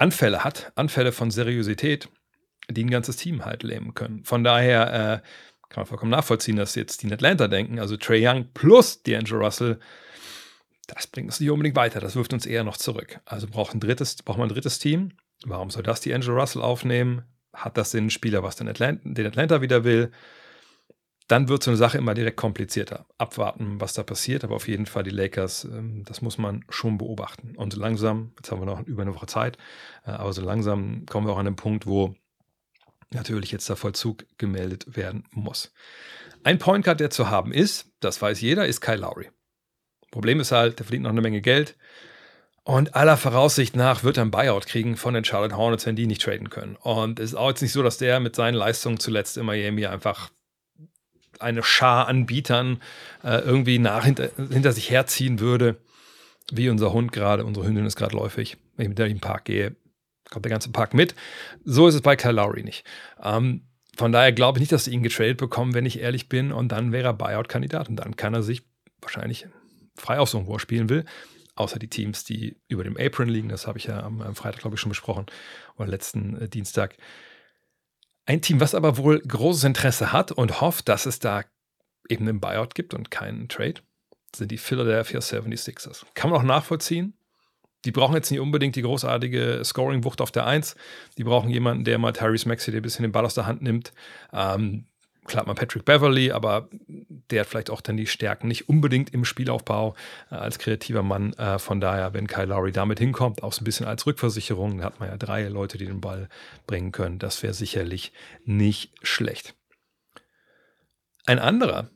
Anfälle 0.00 0.44
hat, 0.44 0.72
Anfälle 0.74 1.12
von 1.12 1.30
Seriosität, 1.30 2.08
die 2.68 2.84
ein 2.84 2.90
ganzes 2.90 3.16
Team 3.16 3.44
halt 3.44 3.62
lähmen 3.62 3.94
können. 3.94 4.24
Von 4.24 4.44
daher 4.44 4.92
äh, 4.92 5.68
kann 5.68 5.82
man 5.82 5.86
vollkommen 5.86 6.10
nachvollziehen, 6.10 6.56
dass 6.56 6.74
jetzt 6.74 7.02
die 7.02 7.12
Atlanta 7.12 7.48
denken, 7.48 7.78
also 7.78 7.96
Trey 7.96 8.26
Young 8.26 8.48
plus 8.54 9.02
D'Angelo 9.04 9.44
Russell 9.44 9.78
das 10.94 11.06
bringt 11.06 11.28
uns 11.28 11.40
nicht 11.40 11.50
unbedingt 11.50 11.76
weiter. 11.76 12.00
Das 12.00 12.16
wirft 12.16 12.32
uns 12.32 12.46
eher 12.46 12.64
noch 12.64 12.76
zurück. 12.76 13.20
Also 13.24 13.46
braucht, 13.46 13.74
ein 13.74 13.80
drittes, 13.80 14.16
braucht 14.16 14.38
man 14.38 14.48
ein 14.48 14.54
drittes 14.54 14.78
Team. 14.78 15.12
Warum 15.44 15.70
soll 15.70 15.82
das 15.82 16.00
die 16.00 16.12
Angel 16.12 16.30
Russell 16.38 16.62
aufnehmen? 16.62 17.22
Hat 17.52 17.76
das 17.76 17.90
den 17.90 18.10
Spieler, 18.10 18.42
was 18.42 18.56
den 18.56 18.68
Atlanta, 18.68 19.00
den 19.04 19.26
Atlanta 19.26 19.62
wieder 19.62 19.84
will? 19.84 20.10
Dann 21.30 21.48
wird 21.48 21.62
so 21.62 21.70
eine 21.70 21.78
Sache 21.78 21.96
immer 21.96 22.14
direkt 22.14 22.36
komplizierter. 22.36 23.06
Abwarten, 23.16 23.80
was 23.80 23.94
da 23.94 24.02
passiert. 24.02 24.42
Aber 24.42 24.56
auf 24.56 24.66
jeden 24.66 24.86
Fall 24.86 25.04
die 25.04 25.10
Lakers, 25.10 25.62
ähm, 25.62 26.02
das 26.04 26.22
muss 26.22 26.38
man 26.38 26.64
schon 26.70 26.98
beobachten. 26.98 27.54
Und 27.54 27.72
so 27.72 27.80
langsam, 27.80 28.32
jetzt 28.36 28.50
haben 28.50 28.60
wir 28.60 28.66
noch 28.66 28.84
über 28.84 29.02
eine 29.02 29.14
Woche 29.14 29.26
Zeit, 29.26 29.56
äh, 30.04 30.10
aber 30.10 30.32
so 30.32 30.42
langsam 30.42 31.06
kommen 31.06 31.28
wir 31.28 31.32
auch 31.32 31.38
an 31.38 31.44
den 31.44 31.54
Punkt, 31.54 31.86
wo 31.86 32.16
natürlich 33.10 33.52
jetzt 33.52 33.68
der 33.68 33.76
Vollzug 33.76 34.24
gemeldet 34.38 34.96
werden 34.96 35.22
muss. 35.30 35.72
Ein 36.42 36.58
Point 36.58 36.84
Guard, 36.84 36.98
der 36.98 37.10
zu 37.10 37.30
haben 37.30 37.52
ist, 37.52 37.92
das 38.00 38.20
weiß 38.20 38.40
jeder, 38.40 38.66
ist 38.66 38.80
Kyle 38.80 38.96
Lowry. 38.96 39.28
Problem 40.10 40.40
ist 40.40 40.50
halt, 40.50 40.80
der 40.80 40.86
verdient 40.86 41.04
noch 41.04 41.10
eine 41.10 41.20
Menge 41.20 41.42
Geld. 41.42 41.76
Und 42.64 42.96
aller 42.96 43.16
Voraussicht 43.16 43.76
nach 43.76 44.02
wird 44.02 44.16
er 44.16 44.24
ein 44.24 44.32
Buyout 44.32 44.66
kriegen 44.66 44.96
von 44.96 45.14
den 45.14 45.24
Charlotte 45.24 45.56
Hornets, 45.56 45.86
wenn 45.86 45.94
die 45.94 46.08
nicht 46.08 46.22
traden 46.22 46.50
können. 46.50 46.74
Und 46.74 47.20
es 47.20 47.30
ist 47.30 47.34
auch 47.36 47.50
jetzt 47.50 47.62
nicht 47.62 47.72
so, 47.72 47.84
dass 47.84 47.98
der 47.98 48.18
mit 48.18 48.34
seinen 48.34 48.54
Leistungen 48.54 48.98
zuletzt 48.98 49.36
in 49.36 49.46
Miami 49.46 49.86
einfach 49.86 50.30
eine 51.40 51.62
Schar 51.62 52.08
an 52.08 52.26
Bietern 52.26 52.80
äh, 53.24 53.40
irgendwie 53.40 53.78
nach 53.78 54.04
hinter, 54.04 54.30
hinter 54.36 54.72
sich 54.72 54.90
herziehen 54.90 55.40
würde, 55.40 55.76
wie 56.50 56.68
unser 56.68 56.92
Hund 56.92 57.12
gerade. 57.12 57.44
Unsere 57.44 57.66
Hündin 57.66 57.86
ist 57.86 57.96
gerade 57.96 58.16
läufig. 58.16 58.56
Wenn 58.76 58.84
ich 58.84 58.88
mit 58.90 58.98
der 58.98 59.06
in 59.06 59.14
den 59.14 59.20
Park 59.20 59.44
gehe, 59.44 59.76
kommt 60.30 60.44
der 60.44 60.50
ganze 60.50 60.70
Park 60.70 60.94
mit. 60.94 61.14
So 61.64 61.88
ist 61.88 61.94
es 61.94 62.02
bei 62.02 62.16
Kyle 62.16 62.32
Lowry 62.32 62.62
nicht. 62.62 62.84
Ähm, 63.22 63.62
von 63.96 64.12
daher 64.12 64.32
glaube 64.32 64.58
ich 64.58 64.60
nicht, 64.60 64.72
dass 64.72 64.84
sie 64.84 64.92
ihn 64.92 65.02
getradet 65.02 65.38
bekommen, 65.38 65.74
wenn 65.74 65.86
ich 65.86 66.00
ehrlich 66.00 66.28
bin. 66.28 66.52
Und 66.52 66.72
dann 66.72 66.92
wäre 66.92 67.08
er 67.08 67.14
Buyout-Kandidat. 67.14 67.88
Und 67.88 67.96
dann 67.96 68.16
kann 68.16 68.34
er 68.34 68.42
sich 68.42 68.62
wahrscheinlich 69.00 69.46
frei 69.96 70.18
aussuchen, 70.18 70.46
wo 70.46 70.54
er 70.54 70.60
spielen 70.60 70.88
will. 70.88 71.04
Außer 71.56 71.78
die 71.78 71.88
Teams, 71.88 72.24
die 72.24 72.56
über 72.68 72.84
dem 72.84 72.96
Apron 72.96 73.28
liegen. 73.28 73.48
Das 73.48 73.66
habe 73.66 73.78
ich 73.78 73.84
ja 73.84 74.02
am, 74.02 74.34
Freitag, 74.34 74.60
glaube 74.60 74.76
ich, 74.76 74.80
schon 74.80 74.90
besprochen. 74.90 75.26
Oder 75.76 75.88
letzten 75.88 76.40
äh, 76.40 76.48
Dienstag. 76.48 76.96
Ein 78.30 78.42
Team, 78.42 78.60
was 78.60 78.76
aber 78.76 78.96
wohl 78.96 79.18
großes 79.18 79.64
Interesse 79.64 80.12
hat 80.12 80.30
und 80.30 80.60
hofft, 80.60 80.88
dass 80.88 81.04
es 81.04 81.18
da 81.18 81.42
eben 82.08 82.28
einen 82.28 82.38
Buyout 82.38 82.76
gibt 82.76 82.94
und 82.94 83.10
keinen 83.10 83.48
Trade, 83.48 83.80
sind 84.36 84.52
die 84.52 84.56
Philadelphia 84.56 85.18
76ers. 85.18 86.04
Kann 86.14 86.30
man 86.30 86.38
auch 86.38 86.44
nachvollziehen. 86.44 87.14
Die 87.84 87.90
brauchen 87.90 88.14
jetzt 88.14 88.30
nicht 88.30 88.38
unbedingt 88.38 88.76
die 88.76 88.82
großartige 88.82 89.62
Scoring-Wucht 89.64 90.20
auf 90.20 90.30
der 90.30 90.46
1. 90.46 90.76
Die 91.18 91.24
brauchen 91.24 91.50
jemanden, 91.50 91.82
der 91.82 91.98
mal 91.98 92.12
Tyrese 92.12 92.46
Maxey, 92.46 92.70
der 92.70 92.80
ein 92.80 92.84
bisschen 92.84 93.02
den 93.02 93.10
Ball 93.10 93.24
aus 93.24 93.34
der 93.34 93.46
Hand 93.46 93.62
nimmt. 93.62 93.92
Ähm, 94.32 94.86
klar 95.30 95.46
mal 95.46 95.54
Patrick 95.54 95.84
Beverly, 95.84 96.32
aber 96.32 96.68
der 96.88 97.40
hat 97.40 97.46
vielleicht 97.48 97.70
auch 97.70 97.80
dann 97.80 97.96
die 97.96 98.06
Stärken 98.06 98.48
nicht 98.48 98.68
unbedingt 98.68 99.14
im 99.14 99.24
Spielaufbau 99.24 99.94
äh, 100.30 100.34
als 100.34 100.58
kreativer 100.58 101.02
Mann. 101.02 101.32
Äh, 101.34 101.58
von 101.58 101.80
daher, 101.80 102.12
wenn 102.12 102.26
Kyle 102.26 102.46
Lowry 102.46 102.72
damit 102.72 102.98
hinkommt, 102.98 103.42
auch 103.42 103.52
so 103.52 103.62
ein 103.62 103.64
bisschen 103.64 103.86
als 103.86 104.06
Rückversicherung, 104.06 104.78
dann 104.78 104.84
hat 104.84 105.00
man 105.00 105.08
ja 105.08 105.16
drei 105.16 105.48
Leute, 105.48 105.78
die 105.78 105.86
den 105.86 106.00
Ball 106.00 106.28
bringen 106.66 106.92
können. 106.92 107.18
Das 107.18 107.42
wäre 107.42 107.54
sicherlich 107.54 108.12
nicht 108.44 108.92
schlecht. 109.02 109.54
Ein 111.26 111.38
anderer 111.38 111.90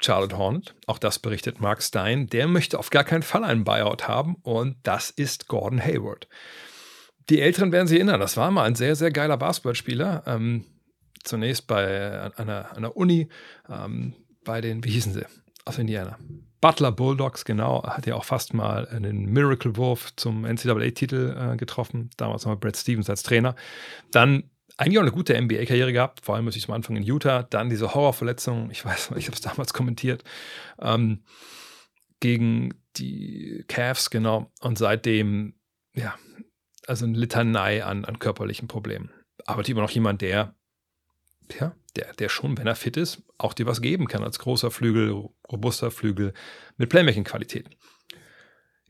Charlotte 0.00 0.36
Hornet, 0.36 0.74
auch 0.86 0.98
das 0.98 1.18
berichtet 1.18 1.60
Mark 1.60 1.82
Stein, 1.82 2.26
der 2.26 2.48
möchte 2.48 2.78
auf 2.78 2.90
gar 2.90 3.04
keinen 3.04 3.22
Fall 3.22 3.44
einen 3.44 3.64
Buyout 3.64 4.08
haben 4.08 4.36
und 4.42 4.76
das 4.82 5.10
ist 5.10 5.48
Gordon 5.48 5.82
Hayward. 5.82 6.28
Die 7.30 7.40
Älteren 7.40 7.72
werden 7.72 7.86
sich 7.86 7.96
erinnern, 7.96 8.20
das 8.20 8.36
war 8.36 8.50
mal 8.50 8.64
ein 8.64 8.74
sehr, 8.74 8.96
sehr 8.96 9.10
geiler 9.10 9.38
Basketballspieler. 9.38 10.24
Ähm, 10.26 10.66
zunächst 11.24 11.66
bei 11.66 12.32
einer, 12.36 12.76
einer 12.76 12.96
Uni, 12.96 13.28
ähm, 13.68 14.14
bei 14.44 14.60
den, 14.60 14.84
wie 14.84 14.90
hießen 14.90 15.12
sie, 15.12 15.26
aus 15.64 15.78
Indiana. 15.78 16.18
Butler 16.60 16.92
Bulldogs, 16.92 17.44
genau, 17.44 17.82
hat 17.82 18.06
ja 18.06 18.14
auch 18.14 18.24
fast 18.24 18.54
mal 18.54 18.88
einen 18.88 19.26
Miracle-Wurf 19.26 20.16
zum 20.16 20.44
NCAA-Titel 20.46 21.36
äh, 21.36 21.56
getroffen. 21.56 22.10
Damals 22.16 22.46
noch 22.46 22.58
Brad 22.58 22.76
Stevens 22.76 23.10
als 23.10 23.22
Trainer. 23.22 23.54
Dann 24.10 24.44
eigentlich 24.76 24.98
auch 24.98 25.02
eine 25.02 25.12
gute 25.12 25.40
NBA-Karriere 25.40 25.92
gehabt, 25.92 26.24
vor 26.24 26.34
allem 26.34 26.46
muss 26.46 26.56
ich 26.56 26.68
am 26.68 26.74
Anfang 26.74 26.96
in 26.96 27.02
Utah. 27.02 27.42
Dann 27.42 27.68
diese 27.68 27.94
Horrorverletzung, 27.94 28.70
ich 28.70 28.84
weiß, 28.84 29.12
ich 29.16 29.26
habe 29.26 29.34
es 29.34 29.40
damals 29.40 29.74
kommentiert, 29.74 30.24
ähm, 30.80 31.22
gegen 32.20 32.74
die 32.96 33.64
Cavs, 33.68 34.08
genau. 34.08 34.50
Und 34.60 34.78
seitdem, 34.78 35.54
ja, 35.94 36.14
also 36.86 37.04
eine 37.04 37.18
Litanei 37.18 37.84
an, 37.84 38.04
an 38.04 38.18
körperlichen 38.18 38.68
Problemen. 38.68 39.10
Aber 39.46 39.68
immer 39.68 39.82
noch 39.82 39.90
jemand, 39.90 40.22
der 40.22 40.54
ja, 41.58 41.74
der, 41.96 42.12
der 42.14 42.28
schon, 42.28 42.56
wenn 42.58 42.66
er 42.66 42.76
fit 42.76 42.96
ist, 42.96 43.22
auch 43.38 43.52
dir 43.52 43.66
was 43.66 43.80
geben 43.80 44.08
kann 44.08 44.24
als 44.24 44.38
großer 44.38 44.70
Flügel, 44.70 45.28
robuster 45.50 45.90
Flügel 45.90 46.32
mit 46.76 46.90
Playmaking-Qualität. 46.90 47.68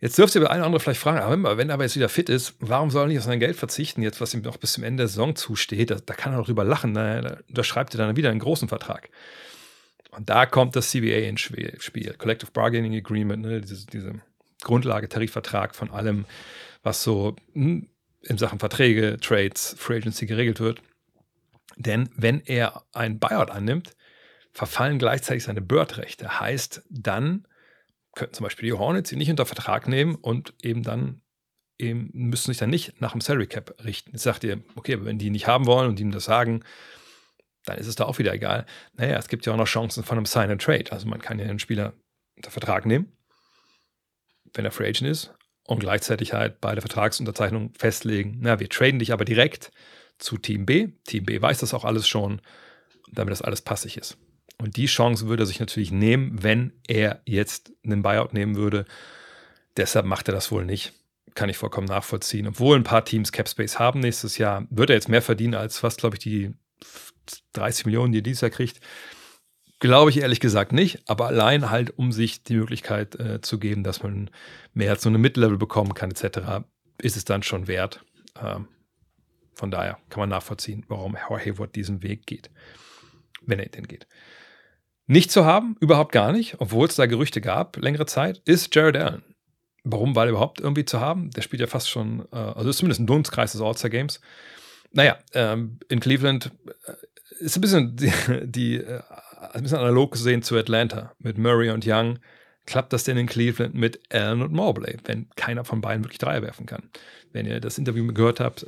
Jetzt 0.01 0.19
dürft 0.19 0.35
ihr 0.35 0.43
bei 0.43 0.51
einer 0.51 0.64
andere 0.64 0.81
vielleicht 0.81 1.01
fragen, 1.01 1.19
aber 1.19 1.57
wenn 1.57 1.71
er 1.71 1.75
aber 1.75 1.85
jetzt 1.85 1.97
wieder 1.97 2.09
fit 2.09 2.29
ist, 2.29 2.55
warum 2.59 2.90
soll 2.90 3.05
er 3.05 3.09
nicht 3.09 3.19
auf 3.19 3.25
sein 3.25 3.40
Geld 3.40 3.57
verzichten, 3.57 4.03
jetzt 4.03 4.21
was 4.21 4.35
ihm 4.35 4.43
noch 4.43 4.59
bis 4.59 4.75
zum 4.75 4.85
Ende 4.85 5.03
der 5.03 5.09
Saison 5.09 5.35
zusteht? 5.35 5.90
Da, 5.90 5.97
da 5.97 6.14
kann 6.14 6.33
er 6.33 6.38
doch 6.38 6.47
drüber 6.47 6.64
lachen, 6.64 6.95
da, 6.95 7.38
da 7.49 7.64
schreibt 7.64 7.95
er 7.95 7.99
dann 7.99 8.17
wieder 8.17 8.31
einen 8.31 8.40
großen 8.40 8.69
Vertrag. 8.69 9.09
Und 10.11 10.29
da 10.29 10.47
kommt 10.47 10.77
das 10.77 10.90
CBA 10.90 11.27
ins 11.29 11.40
Spiel, 11.40 12.14
Collective 12.19 12.51
Bargaining 12.53 12.95
Agreement, 12.95 13.43
ne, 13.43 13.61
diese, 13.61 13.87
diese 13.87 14.21
Grundlage, 14.62 15.09
Tarifvertrag 15.09 15.75
von 15.75 15.90
allem, 15.90 16.27
was 16.83 17.03
so 17.03 17.35
hm, 17.55 17.88
in 18.23 18.38
Sachen 18.38 18.59
Verträge, 18.59 19.19
Trades, 19.21 19.75
Free 19.79 19.97
Agency 19.97 20.27
geregelt 20.27 20.61
wird. 20.61 20.83
Denn 21.76 22.10
wenn 22.16 22.40
er 22.40 22.84
ein 22.92 23.18
Buyout 23.18 23.50
annimmt, 23.50 23.96
verfallen 24.52 24.98
gleichzeitig 24.98 25.44
seine 25.44 25.60
Bird-Rechte. 25.60 26.40
Heißt, 26.40 26.84
dann 26.88 27.46
könnten 28.14 28.34
zum 28.34 28.44
Beispiel 28.44 28.68
die 28.68 28.72
Hornets 28.72 29.10
ihn 29.10 29.18
nicht 29.18 29.30
unter 29.30 29.46
Vertrag 29.46 29.88
nehmen 29.88 30.14
und 30.14 30.54
eben 30.62 30.82
dann 30.82 31.20
eben 31.76 32.10
müssen 32.12 32.52
sich 32.52 32.58
dann 32.58 32.70
nicht 32.70 33.00
nach 33.00 33.12
dem 33.12 33.20
Salary 33.20 33.48
Cap 33.48 33.74
richten. 33.84 34.12
Jetzt 34.12 34.22
sagt 34.22 34.44
ihr, 34.44 34.62
okay, 34.76 34.94
aber 34.94 35.06
wenn 35.06 35.18
die 35.18 35.26
ihn 35.26 35.32
nicht 35.32 35.48
haben 35.48 35.66
wollen 35.66 35.88
und 35.88 35.98
ihm 35.98 36.12
das 36.12 36.24
sagen, 36.24 36.62
dann 37.64 37.78
ist 37.78 37.88
es 37.88 37.96
da 37.96 38.04
auch 38.04 38.18
wieder 38.18 38.32
egal. 38.32 38.66
Naja, 38.92 39.18
es 39.18 39.28
gibt 39.28 39.44
ja 39.44 39.52
auch 39.52 39.56
noch 39.56 39.66
Chancen 39.66 40.04
von 40.04 40.18
einem 40.18 40.26
Sign 40.26 40.50
and 40.50 40.62
Trade. 40.62 40.92
Also 40.92 41.08
man 41.08 41.20
kann 41.20 41.38
ja 41.38 41.46
einen 41.46 41.58
Spieler 41.58 41.94
unter 42.37 42.50
Vertrag 42.50 42.87
nehmen, 42.87 43.16
wenn 44.52 44.64
er 44.64 44.70
Free 44.70 44.88
Agent 44.88 45.10
ist 45.10 45.34
und 45.66 45.80
gleichzeitig 45.80 46.32
halt 46.32 46.60
bei 46.60 46.74
der 46.74 46.82
Vertragsunterzeichnung 46.82 47.72
festlegen, 47.76 48.38
na, 48.40 48.60
wir 48.60 48.68
traden 48.68 48.98
dich 48.98 49.12
aber 49.12 49.24
direkt 49.24 49.72
zu 50.18 50.38
Team 50.38 50.66
B. 50.66 50.88
Team 51.07 51.24
B 51.24 51.40
weiß 51.40 51.59
das 51.59 51.74
auch 51.74 51.85
alles 51.85 52.07
schon, 52.09 52.40
damit 53.11 53.33
das 53.33 53.42
alles 53.42 53.62
passig 53.62 53.96
ist. 53.96 54.16
Und 54.59 54.77
die 54.77 54.87
Chance 54.87 55.27
würde 55.27 55.42
er 55.42 55.46
sich 55.46 55.61
natürlich 55.61 55.90
nehmen, 55.90 56.42
wenn 56.42 56.72
er 56.87 57.20
jetzt 57.27 57.72
einen 57.85 58.03
Buyout 58.03 58.33
nehmen 58.33 58.57
würde. 58.57 58.85
Deshalb 59.77 60.07
macht 60.07 60.29
er 60.29 60.35
das 60.35 60.50
wohl 60.50 60.64
nicht. 60.64 60.92
kann 61.35 61.48
ich 61.48 61.57
vollkommen 61.57 61.88
nachvollziehen. 61.88 62.46
Obwohl 62.46 62.77
ein 62.79 62.85
paar 62.85 63.05
Teams 63.05 63.33
Capspace 63.33 63.81
haben 63.81 63.98
nächstes 63.98 64.38
Jahr, 64.38 64.68
wird 64.70 64.90
er 64.90 64.94
jetzt 64.94 65.09
mehr 65.09 65.22
verdienen 65.22 65.55
als 65.55 65.79
fast, 65.79 65.98
glaube 65.98 66.14
ich, 66.14 66.22
die 66.22 66.55
30 67.55 67.87
Millionen, 67.87 68.12
die 68.12 68.20
er 68.20 68.22
dieses 68.22 68.42
Jahr 68.42 68.53
kriegt. 68.53 68.81
Glaube 69.81 70.11
ich 70.11 70.18
ehrlich 70.18 70.38
gesagt 70.38 70.72
nicht, 70.72 71.03
aber 71.07 71.27
allein 71.27 71.70
halt, 71.70 71.98
um 71.98 72.12
sich 72.12 72.44
die 72.44 72.55
Möglichkeit 72.55 73.18
äh, 73.18 73.40
zu 73.40 73.59
geben, 73.59 73.83
dass 73.83 74.03
man 74.05 74.31
mehr 74.72 74.90
als 74.90 75.03
so 75.03 75.09
eine 75.09 75.18
Mid-Level 75.18 75.59
bekommen 75.59 75.94
kann, 75.94 76.12
etc., 76.12 76.64
ist 76.98 77.16
es 77.16 77.24
dann 77.24 77.42
schon 77.42 77.66
wert. 77.66 78.05
Ähm, 78.40 78.68
von 79.55 79.71
daher 79.71 79.99
kann 80.11 80.21
man 80.21 80.29
nachvollziehen, 80.29 80.85
warum 80.88 81.17
Hayward 81.17 81.75
diesen 81.75 82.03
Weg 82.03 82.27
geht, 82.27 82.51
wenn 83.43 83.59
er 83.59 83.67
denn 83.67 83.87
geht. 83.87 84.07
Nicht 85.07 85.31
zu 85.31 85.45
haben, 85.45 85.77
überhaupt 85.81 86.12
gar 86.12 86.33
nicht, 86.33 86.61
obwohl 86.61 86.88
es 86.88 86.97
da 86.97 87.07
Gerüchte 87.07 87.40
gab, 87.40 87.77
längere 87.77 88.07
Zeit, 88.07 88.38
ist 88.47 88.75
Jared 88.75 88.97
Allen. 88.97 89.23
Warum? 89.85 90.17
Weil 90.17 90.31
überhaupt 90.31 90.61
irgendwie 90.61 90.87
zu 90.87 91.01
haben. 91.01 91.31
Der 91.31 91.43
spielt 91.43 91.61
ja 91.61 91.67
fast 91.67 91.90
schon, 91.90 92.27
äh, 92.33 92.37
also 92.37 92.71
ist 92.71 92.79
zumindest 92.79 93.01
ein 93.01 93.07
Dunstkreis 93.07 93.53
des 93.53 93.61
All-Star 93.61 93.90
Games. 93.90 94.21
Naja, 94.93 95.19
ähm, 95.35 95.79
in 95.88 96.01
Cleveland 96.01 96.53
äh, 96.87 96.93
ist 97.40 97.57
ein 97.57 97.61
bisschen 97.61 97.97
die, 97.97 98.12
die 98.45 98.77
äh, 98.77 99.03
ein 99.53 99.62
bisschen 99.62 99.79
analog 99.79 100.12
gesehen 100.12 100.43
zu 100.43 100.57
Atlanta 100.57 101.12
mit 101.19 101.37
Murray 101.37 101.69
und 101.71 101.85
Young. 101.87 102.19
Klappt 102.64 102.95
das 102.95 103.05
denn 103.05 103.19
in 103.19 103.27
Cleveland 103.27 103.75
mit 103.75 104.01
Allen 104.11 104.40
und 104.40 104.53
Mobley, 104.53 104.97
wenn 105.05 105.29
keiner 105.37 105.67
von 105.67 105.83
beiden 105.83 106.03
wirklich 106.03 106.19
Dreier 106.19 106.40
werfen 106.40 106.64
kann? 106.64 106.88
Wenn 107.33 107.45
ihr 107.45 107.61
das 107.61 107.77
Interview 107.77 108.07
gehört 108.07 108.40
habt, 108.40 108.64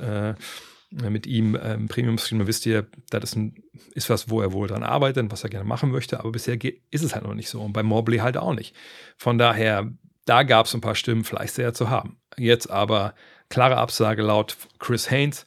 mit 0.96 1.26
ihm 1.26 1.58
ähm, 1.62 1.88
Premium 1.88 2.18
Streamer 2.18 2.46
wisst 2.46 2.64
ihr, 2.66 2.86
das 3.10 3.24
ist, 3.24 3.36
ein, 3.36 3.62
ist 3.92 4.08
was, 4.08 4.30
wo 4.30 4.40
er 4.40 4.52
wohl 4.52 4.68
dran 4.68 4.82
arbeitet 4.82 5.22
und 5.22 5.32
was 5.32 5.44
er 5.44 5.50
gerne 5.50 5.68
machen 5.68 5.90
möchte, 5.90 6.18
aber 6.20 6.32
bisher 6.32 6.56
ist 6.90 7.02
es 7.02 7.14
halt 7.14 7.24
noch 7.24 7.34
nicht 7.34 7.48
so 7.48 7.60
und 7.60 7.72
bei 7.72 7.82
Mobley 7.82 8.18
halt 8.18 8.36
auch 8.36 8.54
nicht. 8.54 8.74
Von 9.16 9.38
daher, 9.38 9.92
da 10.24 10.42
gab 10.42 10.66
es 10.66 10.74
ein 10.74 10.80
paar 10.80 10.94
Stimmen, 10.94 11.24
vielleicht 11.24 11.54
sehr 11.54 11.74
zu 11.74 11.90
haben. 11.90 12.18
Jetzt 12.36 12.70
aber 12.70 13.14
klare 13.48 13.76
Absage 13.76 14.22
laut 14.22 14.56
Chris 14.78 15.10
Haynes, 15.10 15.46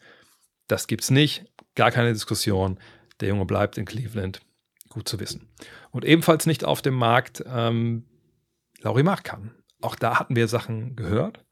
das 0.68 0.88
gibt's 0.88 1.10
nicht, 1.10 1.46
gar 1.76 1.92
keine 1.92 2.14
Diskussion. 2.14 2.80
Der 3.20 3.30
Junge 3.30 3.46
bleibt 3.46 3.78
in 3.78 3.86
Cleveland, 3.86 4.42
gut 4.90 5.10
zu 5.10 5.20
wissen. 5.20 5.50
Und 5.92 6.06
ebenfalls 6.06 6.46
nicht 6.46 6.64
auf 6.64 6.82
dem 6.82 6.94
Markt 6.94 7.44
ähm, 7.48 8.06
Laurie 8.82 9.04
Markan. 9.04 9.56
Auch 9.82 9.96
da 9.96 10.20
hatten 10.20 10.36
wir 10.36 10.48
Sachen 10.48 10.96
gehört, 10.96 11.44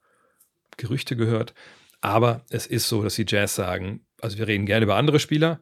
Gerüchte 0.77 1.15
gehört, 1.15 1.53
aber 2.07 2.45
es 2.49 2.65
ist 2.65 2.87
so, 2.87 3.03
dass 3.03 3.15
die 3.15 3.25
Jazz 3.27 3.55
sagen, 3.55 4.05
also 4.21 4.37
wir 4.37 4.47
reden 4.47 4.65
gerne 4.65 4.85
über 4.85 4.95
andere 4.95 5.19
Spieler, 5.19 5.59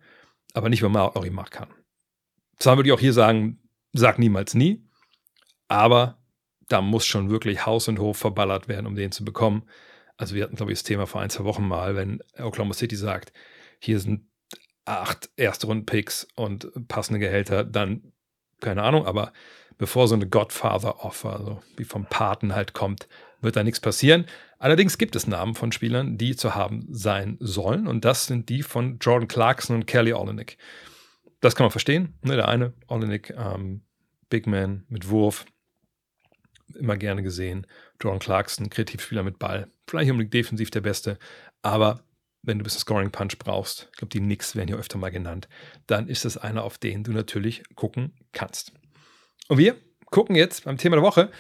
aber 0.54 0.70
nicht 0.70 0.82
über 0.82 0.92
Laurie 0.92 1.32
Markan. 1.32 1.74
Zwar 2.60 2.78
würde 2.78 2.88
ich 2.88 2.94
auch 2.94 3.00
hier 3.00 3.14
sagen, 3.14 3.60
sag 3.94 4.20
niemals 4.20 4.54
nie, 4.54 4.88
aber 5.68 6.20
da 6.68 6.82
muss 6.82 7.08
schon 7.08 7.32
wirklich 7.32 7.66
Haus 7.66 7.88
und 7.88 7.98
Hof 7.98 8.18
verballert 8.18 8.68
werden, 8.68 8.86
um 8.86 8.96
den 8.96 9.12
zu 9.12 9.26
bekommen. 9.26 9.64
Also 10.18 10.36
wir 10.36 10.44
hatten, 10.44 10.56
glaube 10.56 10.72
ich, 10.72 10.78
das 10.78 10.84
Thema 10.84 11.08
vor 11.08 11.22
ein, 11.22 11.32
zwei 11.32 11.46
Wochen 11.46 11.68
mal, 11.68 11.96
wenn 11.96 12.22
Oklahoma 12.38 12.76
City 12.76 12.96
sagt, 12.96 13.34
hier 13.80 14.00
sind 14.00 14.28
acht 14.86 15.32
Erstrunden-Picks 15.38 16.28
und 16.36 16.72
passende 16.88 17.20
Gehälter, 17.20 17.64
dann 17.64 18.14
keine 18.62 18.84
Ahnung, 18.84 19.08
aber 19.08 19.34
bevor 19.80 20.08
so 20.08 20.14
eine 20.14 20.30
Godfather-Offer, 20.30 21.34
also 21.34 21.64
wie 21.76 21.86
vom 21.86 22.06
Paten 22.06 22.54
halt 22.54 22.74
kommt, 22.74 23.08
wird 23.42 23.56
da 23.56 23.64
nichts 23.64 23.80
passieren. 23.80 24.26
Allerdings 24.58 24.98
gibt 24.98 25.16
es 25.16 25.28
Namen 25.28 25.56
von 25.56 25.72
Spielern, 25.72 26.18
die 26.18 26.36
zu 26.36 26.56
haben 26.56 26.86
sein 26.90 27.38
sollen. 27.40 27.88
Und 27.88 28.06
das 28.06 28.26
sind 28.26 28.50
die 28.50 28.64
von 28.64 28.98
Jordan 29.00 29.28
Clarkson 29.28 29.76
und 29.76 29.86
Kelly 29.86 30.14
Olenek. 30.14 30.58
Das 31.42 31.56
kann 31.56 31.66
man 31.66 31.72
verstehen. 31.72 32.18
Ne? 32.24 32.36
Der 32.36 32.48
eine, 32.48 32.74
Olenek, 32.88 33.34
ähm, 33.38 33.82
Big 34.30 34.48
Man 34.48 34.86
mit 34.90 35.10
Wurf, 35.10 35.46
immer 36.74 36.98
gerne 36.98 37.22
gesehen. 37.24 37.68
Jordan 38.02 38.20
Clarkson, 38.20 38.70
Kreativspieler 38.70 39.24
mit 39.24 39.40
Ball. 39.40 39.68
Vielleicht 39.88 40.10
unbedingt 40.12 40.34
defensiv 40.34 40.72
der 40.72 40.82
Beste. 40.82 41.20
Aber 41.62 42.04
wenn 42.42 42.58
du 42.58 42.64
ein 42.64 42.66
bisschen 42.66 42.82
Scoring 42.82 43.12
Punch 43.12 43.38
brauchst, 43.40 43.90
ich 43.92 43.98
glaube, 43.98 44.10
die 44.10 44.20
Knicks 44.20 44.56
werden 44.56 44.68
hier 44.68 44.78
öfter 44.78 44.98
mal 44.98 45.12
genannt, 45.12 45.48
dann 45.88 46.08
ist 46.08 46.26
es 46.26 46.38
einer, 46.38 46.64
auf 46.64 46.78
den 46.78 47.04
du 47.04 47.12
natürlich 47.12 47.64
gucken 47.76 48.14
kannst. 48.32 48.72
Und 49.48 49.58
wir 49.58 49.76
gucken 50.06 50.36
jetzt 50.36 50.66
beim 50.66 50.78
Thema 50.78 50.96
der 50.96 51.04
Woche 51.04 51.32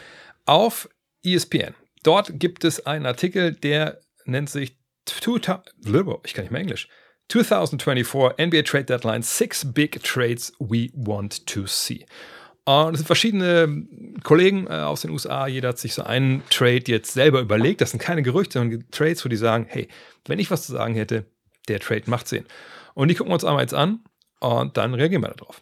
auf 0.45 0.89
ESPN. 1.23 1.75
Dort 2.05 2.39
gibt 2.39 2.63
es 2.63 2.85
einen 2.85 3.07
Artikel, 3.07 3.53
der 3.53 3.99
nennt 4.25 4.49
sich 4.49 4.77
ich 6.23 6.33
kann 6.33 6.43
nicht 6.43 6.51
mehr 6.51 6.61
Englisch. 6.61 6.87
2024 7.29 8.37
NBA 8.45 8.61
Trade 8.61 8.85
Deadline, 8.85 9.23
Six 9.23 9.73
Big 9.73 10.03
Trades 10.03 10.53
We 10.59 10.89
Want 10.93 11.47
to 11.47 11.65
See. 11.65 12.05
Und 12.65 12.93
es 12.93 12.99
sind 12.99 13.07
verschiedene 13.07 13.87
Kollegen 14.23 14.67
äh, 14.67 14.73
aus 14.73 15.01
den 15.01 15.11
USA, 15.11 15.47
jeder 15.47 15.69
hat 15.69 15.79
sich 15.79 15.95
so 15.95 16.03
einen 16.03 16.43
Trade 16.51 16.83
jetzt 16.85 17.13
selber 17.13 17.39
überlegt. 17.39 17.81
Das 17.81 17.89
sind 17.91 17.99
keine 17.99 18.21
Gerüchte, 18.21 18.59
sondern 18.59 18.85
Trades, 18.91 19.25
wo 19.25 19.29
die 19.29 19.35
sagen, 19.35 19.65
hey, 19.67 19.87
wenn 20.27 20.37
ich 20.37 20.51
was 20.51 20.67
zu 20.67 20.73
sagen 20.73 20.93
hätte, 20.93 21.25
der 21.67 21.79
Trade 21.79 22.03
macht 22.05 22.27
Sinn. 22.27 22.45
Und 22.93 23.07
die 23.07 23.15
gucken 23.15 23.31
wir 23.31 23.35
uns 23.35 23.45
einmal 23.45 23.63
jetzt 23.63 23.73
an 23.73 24.03
und 24.39 24.77
dann 24.77 24.93
reagieren 24.93 25.23
wir 25.23 25.29
darauf. 25.29 25.59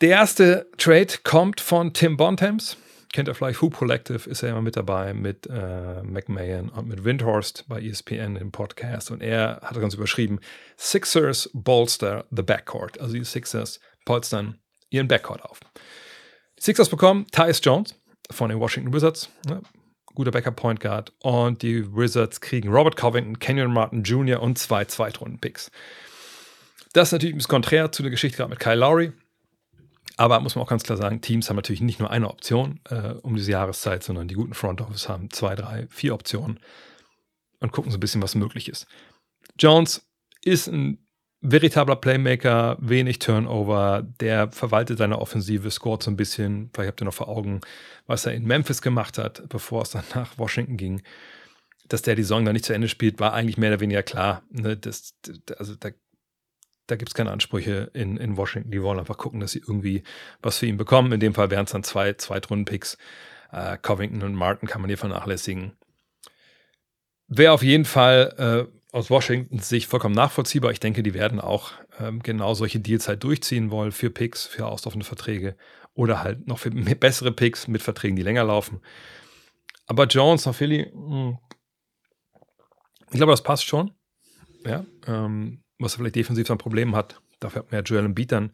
Der 0.00 0.10
erste 0.10 0.68
Trade 0.78 1.14
kommt 1.22 1.60
von 1.60 1.92
Tim 1.92 2.16
Bontemps 2.16 2.76
kennt 3.12 3.28
ihr 3.28 3.34
vielleicht 3.34 3.60
Hoop 3.60 3.76
Collective, 3.76 4.28
ist 4.28 4.42
er 4.42 4.50
immer 4.50 4.62
mit 4.62 4.76
dabei 4.76 5.14
mit 5.14 5.46
äh, 5.46 6.02
McMahon 6.02 6.68
und 6.68 6.88
mit 6.88 7.04
Windhorst 7.04 7.64
bei 7.68 7.80
ESPN 7.80 8.36
im 8.36 8.52
Podcast. 8.52 9.10
Und 9.10 9.22
er 9.22 9.60
hat 9.62 9.78
ganz 9.80 9.94
überschrieben: 9.94 10.40
Sixers 10.76 11.50
bolster 11.52 12.24
the 12.30 12.42
backcourt. 12.42 13.00
Also 13.00 13.14
die 13.14 13.24
Sixers 13.24 13.80
polstern 14.04 14.58
ihren 14.90 15.08
Backcourt 15.08 15.42
auf. 15.42 15.60
Die 16.58 16.62
Sixers 16.62 16.88
bekommen 16.88 17.26
Tyus 17.32 17.60
Jones 17.62 17.94
von 18.30 18.50
den 18.50 18.60
Washington 18.60 18.92
Wizards. 18.92 19.30
Ne? 19.46 19.62
Guter 20.14 20.30
Backup 20.30 20.56
Point 20.56 20.80
Guard. 20.80 21.12
Und 21.20 21.62
die 21.62 21.94
Wizards 21.94 22.40
kriegen 22.40 22.68
Robert 22.68 22.96
Covington, 22.96 23.38
Kenyon 23.38 23.72
Martin 23.72 24.02
Jr. 24.02 24.42
und 24.42 24.58
zwei 24.58 24.84
Zweitrunden-Picks. 24.84 25.70
Das 26.92 27.08
ist 27.08 27.12
natürlich 27.12 27.34
ein 27.34 27.38
bisschen 27.38 27.50
konträr 27.50 27.92
zu 27.92 28.02
der 28.02 28.10
Geschichte 28.10 28.38
gerade 28.38 28.50
mit 28.50 28.58
Kyle 28.58 28.74
Lowry. 28.74 29.12
Aber 30.20 30.38
muss 30.40 30.54
man 30.54 30.62
auch 30.62 30.68
ganz 30.68 30.82
klar 30.82 30.98
sagen, 30.98 31.22
Teams 31.22 31.48
haben 31.48 31.56
natürlich 31.56 31.80
nicht 31.80 31.98
nur 31.98 32.10
eine 32.10 32.28
Option 32.28 32.78
äh, 32.90 33.14
um 33.22 33.36
diese 33.36 33.52
Jahreszeit, 33.52 34.02
sondern 34.02 34.28
die 34.28 34.34
guten 34.34 34.52
Front 34.52 34.82
Office 34.82 35.08
haben 35.08 35.30
zwei, 35.30 35.54
drei, 35.54 35.86
vier 35.88 36.12
Optionen 36.12 36.60
und 37.58 37.72
gucken 37.72 37.90
so 37.90 37.96
ein 37.96 38.00
bisschen, 38.00 38.20
was 38.20 38.34
möglich 38.34 38.68
ist. 38.68 38.86
Jones 39.58 40.06
ist 40.42 40.66
ein 40.66 40.98
veritabler 41.40 41.96
Playmaker, 41.96 42.76
wenig 42.82 43.18
Turnover, 43.18 44.06
der 44.20 44.52
verwaltet 44.52 44.98
seine 44.98 45.18
Offensive, 45.18 45.70
scoret 45.70 46.02
so 46.02 46.10
ein 46.10 46.18
bisschen. 46.18 46.68
Vielleicht 46.74 46.88
habt 46.88 47.00
ihr 47.00 47.06
noch 47.06 47.14
vor 47.14 47.28
Augen, 47.28 47.62
was 48.06 48.26
er 48.26 48.34
in 48.34 48.44
Memphis 48.44 48.82
gemacht 48.82 49.16
hat, 49.16 49.48
bevor 49.48 49.80
es 49.80 49.90
dann 49.92 50.04
nach 50.14 50.36
Washington 50.36 50.76
ging. 50.76 51.00
Dass 51.88 52.02
der 52.02 52.14
die 52.14 52.24
Saison 52.24 52.44
dann 52.44 52.52
nicht 52.52 52.66
zu 52.66 52.74
Ende 52.74 52.90
spielt, 52.90 53.20
war 53.20 53.32
eigentlich 53.32 53.56
mehr 53.56 53.70
oder 53.70 53.80
weniger 53.80 54.02
klar. 54.02 54.42
Ne? 54.50 54.76
Das, 54.76 55.14
also 55.56 55.76
da 55.76 55.88
da 56.90 56.96
gibt 56.96 57.10
es 57.10 57.14
keine 57.14 57.30
Ansprüche 57.30 57.90
in, 57.94 58.16
in 58.16 58.36
Washington. 58.36 58.70
Die 58.70 58.82
wollen 58.82 58.98
einfach 58.98 59.18
gucken, 59.18 59.40
dass 59.40 59.52
sie 59.52 59.60
irgendwie 59.60 60.02
was 60.42 60.58
für 60.58 60.66
ihn 60.66 60.76
bekommen. 60.76 61.12
In 61.12 61.20
dem 61.20 61.34
Fall 61.34 61.50
wären 61.50 61.64
es 61.64 61.72
dann 61.72 61.84
zwei 61.84 62.14
Zweitrunden-Picks. 62.14 62.98
Äh, 63.52 63.78
Covington 63.78 64.22
und 64.22 64.34
Martin 64.34 64.68
kann 64.68 64.80
man 64.80 64.90
hier 64.90 64.98
vernachlässigen. 64.98 65.76
Wäre 67.28 67.52
auf 67.52 67.62
jeden 67.62 67.84
Fall 67.84 68.68
äh, 68.70 68.96
aus 68.96 69.10
Washington 69.10 69.58
Sicht 69.60 69.88
vollkommen 69.88 70.14
nachvollziehbar. 70.14 70.72
Ich 70.72 70.80
denke, 70.80 71.02
die 71.02 71.14
werden 71.14 71.40
auch 71.40 71.72
ähm, 72.00 72.22
genau 72.22 72.54
solche 72.54 72.80
Deals 72.80 73.08
halt 73.08 73.22
durchziehen 73.22 73.70
wollen 73.70 73.92
für 73.92 74.10
Picks, 74.10 74.46
für 74.46 74.66
auslaufende 74.66 75.06
Verträge 75.06 75.56
oder 75.94 76.22
halt 76.22 76.46
noch 76.46 76.58
für 76.58 76.70
bessere 76.70 77.32
Picks 77.32 77.68
mit 77.68 77.82
Verträgen, 77.82 78.16
die 78.16 78.22
länger 78.22 78.44
laufen. 78.44 78.80
Aber 79.86 80.06
Jones 80.06 80.46
nach 80.46 80.54
Philly, 80.54 80.90
mh, 80.92 81.10
hm, 81.10 81.38
ich 83.10 83.16
glaube, 83.16 83.32
das 83.32 83.42
passt 83.42 83.64
schon. 83.64 83.92
Ja, 84.64 84.84
ähm, 85.06 85.62
was 85.80 85.94
er 85.94 85.98
vielleicht 85.98 86.16
defensiv 86.16 86.50
ein 86.50 86.58
Problem 86.58 86.94
hat. 86.94 87.20
Dafür 87.40 87.60
hat 87.60 87.72
man 87.72 87.80
ja 87.80 87.84
Joel 87.84 88.04
Embiid 88.04 88.32
dann. 88.32 88.52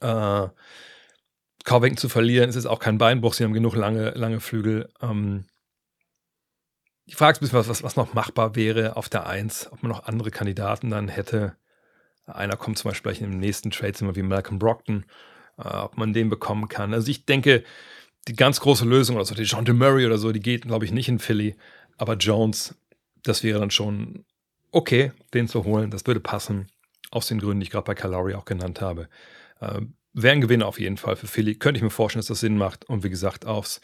Äh, 0.00 0.48
Covington 1.64 1.98
zu 1.98 2.08
verlieren, 2.08 2.48
ist 2.48 2.54
jetzt 2.54 2.66
auch 2.66 2.78
kein 2.78 2.98
Beinbruch. 2.98 3.34
Sie 3.34 3.44
haben 3.44 3.52
genug 3.52 3.74
lange, 3.74 4.10
lange 4.10 4.40
Flügel. 4.40 4.88
Ähm, 5.02 5.46
die 7.06 7.14
Frage 7.14 7.38
ein 7.38 7.40
bisschen, 7.40 7.58
was, 7.58 7.82
was 7.82 7.96
noch 7.96 8.14
machbar 8.14 8.54
wäre 8.56 8.96
auf 8.96 9.08
der 9.08 9.26
Eins, 9.26 9.70
ob 9.72 9.82
man 9.82 9.90
noch 9.90 10.04
andere 10.04 10.30
Kandidaten 10.30 10.90
dann 10.90 11.08
hätte. 11.08 11.56
Einer 12.26 12.56
kommt 12.56 12.78
zum 12.78 12.90
Beispiel 12.90 13.12
im 13.20 13.38
nächsten 13.38 13.70
Trade, 13.70 13.98
immer 14.00 14.16
wie 14.16 14.22
Malcolm 14.22 14.58
Brockton, 14.58 15.04
äh, 15.58 15.68
ob 15.68 15.96
man 15.96 16.12
den 16.12 16.30
bekommen 16.30 16.68
kann. 16.68 16.94
Also 16.94 17.10
ich 17.10 17.26
denke, 17.26 17.64
die 18.28 18.36
ganz 18.36 18.60
große 18.60 18.84
Lösung, 18.84 19.18
also 19.18 19.34
die 19.34 19.42
John 19.42 19.64
DeMurray 19.64 20.06
oder 20.06 20.18
so, 20.18 20.30
die 20.32 20.40
geht, 20.40 20.62
glaube 20.62 20.84
ich, 20.84 20.92
nicht 20.92 21.08
in 21.08 21.18
Philly. 21.18 21.56
Aber 21.98 22.14
Jones, 22.14 22.76
das 23.22 23.42
wäre 23.42 23.58
dann 23.58 23.70
schon 23.70 24.24
okay, 24.72 25.12
den 25.34 25.48
zu 25.48 25.64
holen. 25.64 25.90
Das 25.90 26.06
würde 26.06 26.20
passen. 26.20 26.68
Aus 27.10 27.26
den 27.26 27.40
Gründen, 27.40 27.60
die 27.60 27.64
ich 27.64 27.70
gerade 27.70 27.84
bei 27.84 27.94
Calari 27.94 28.34
auch 28.34 28.44
genannt 28.44 28.80
habe. 28.80 29.08
Äh, 29.60 29.80
Wäre 30.12 30.32
ein 30.32 30.40
Gewinner 30.40 30.66
auf 30.66 30.80
jeden 30.80 30.96
Fall 30.96 31.16
für 31.16 31.28
Philly. 31.28 31.54
Könnte 31.54 31.78
ich 31.78 31.82
mir 31.82 31.90
vorstellen, 31.90 32.20
dass 32.20 32.28
das 32.28 32.40
Sinn 32.40 32.56
macht. 32.56 32.84
Und 32.88 33.04
wie 33.04 33.10
gesagt, 33.10 33.46
aufs 33.46 33.80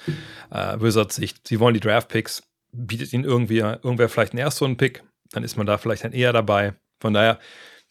äh, 0.51 0.81
Wizards 0.81 1.17
Sicht, 1.17 1.47
sie 1.47 1.61
wollen 1.61 1.75
die 1.75 1.81
Draft-Picks, 1.81 2.43
bietet 2.73 3.13
ihnen 3.13 3.25
irgendwie, 3.25 3.59
irgendwer 3.59 4.09
vielleicht 4.09 4.33
einen 4.33 4.41
Erstrunden-Pick, 4.41 5.05
dann 5.31 5.45
ist 5.45 5.57
man 5.57 5.67
da 5.67 5.79
vielleicht 5.79 6.05
dann 6.05 6.13
eher 6.13 6.33
dabei. 6.33 6.75
Von 7.01 7.15
daher, 7.15 7.39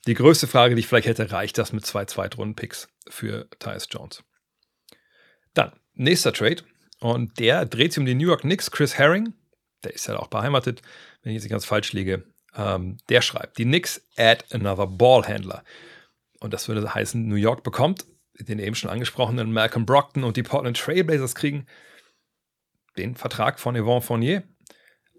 die 0.05 0.13
größte 0.13 0.47
Frage, 0.47 0.75
die 0.75 0.81
ich 0.81 0.87
vielleicht 0.87 1.07
hätte, 1.07 1.31
reicht 1.31 1.57
das 1.57 1.71
mit 1.71 1.85
zwei 1.85 2.05
Zweitrunden-Picks 2.05 2.89
für 3.09 3.47
Tyus 3.59 3.87
Jones? 3.89 4.23
Dann, 5.53 5.71
nächster 5.93 6.33
Trade. 6.33 6.63
Und 6.99 7.39
der 7.39 7.65
dreht 7.65 7.93
sich 7.93 7.99
um 7.99 8.05
die 8.05 8.15
New 8.15 8.27
York 8.27 8.41
Knicks, 8.41 8.69
Chris 8.69 8.97
Herring 8.97 9.33
der 9.85 9.93
ist 9.93 10.07
ja 10.07 10.17
auch 10.17 10.27
beheimatet, 10.27 10.81
wenn 11.21 11.31
ich 11.31 11.35
jetzt 11.35 11.43
nicht 11.43 11.51
ganz 11.51 11.65
falsch 11.65 11.93
liege. 11.93 12.23
Ähm, 12.55 12.97
der 13.09 13.21
schreibt, 13.21 13.57
die 13.57 13.65
Knicks 13.65 14.01
add 14.17 14.45
another 14.51 14.87
Ballhandler. 14.87 15.63
Und 16.39 16.53
das 16.53 16.67
würde 16.67 16.93
heißen, 16.93 17.27
New 17.27 17.35
York 17.35 17.63
bekommt 17.63 18.05
den 18.39 18.59
eben 18.59 18.75
schon 18.75 18.89
angesprochenen 18.89 19.51
Malcolm 19.51 19.85
Brockton 19.85 20.23
und 20.23 20.37
die 20.37 20.43
Portland 20.43 20.77
Trailblazers 20.77 21.35
kriegen 21.35 21.65
den 22.97 23.15
Vertrag 23.15 23.59
von 23.59 23.75
Yvonne 23.75 24.01
Fournier, 24.01 24.43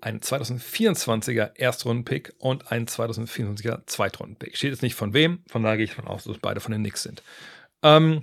einen 0.01 0.21
2024er 0.21 1.57
Erstrunden-Pick 1.57 2.35
und 2.39 2.71
einen 2.73 2.87
2024er 2.87 3.87
Zweitrunden-Pick. 3.87 4.57
Steht 4.57 4.71
jetzt 4.71 4.83
nicht 4.83 4.95
von 4.95 5.13
wem, 5.13 5.43
von 5.49 5.63
daher 5.63 5.77
gehe 5.77 5.85
ich 5.85 5.91
davon 5.95 6.09
aus, 6.09 6.25
dass 6.25 6.39
beide 6.39 6.61
von 6.61 6.73
den 6.73 6.83
Knicks 6.83 7.03
sind. 7.03 7.23
Ähm, 7.83 8.23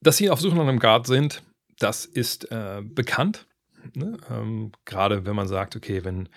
dass 0.00 0.16
sie 0.16 0.30
auf 0.30 0.40
Suche 0.40 0.56
nach 0.56 0.62
einem 0.62 0.80
Guard 0.80 1.06
sind, 1.06 1.42
das 1.78 2.04
ist 2.04 2.50
äh, 2.50 2.82
bekannt. 2.82 3.46
Ne? 3.94 4.16
Ähm, 4.30 4.72
Gerade 4.84 5.26
wenn 5.26 5.36
man 5.36 5.48
sagt, 5.48 5.76
okay, 5.76 6.04
wenn 6.04 6.28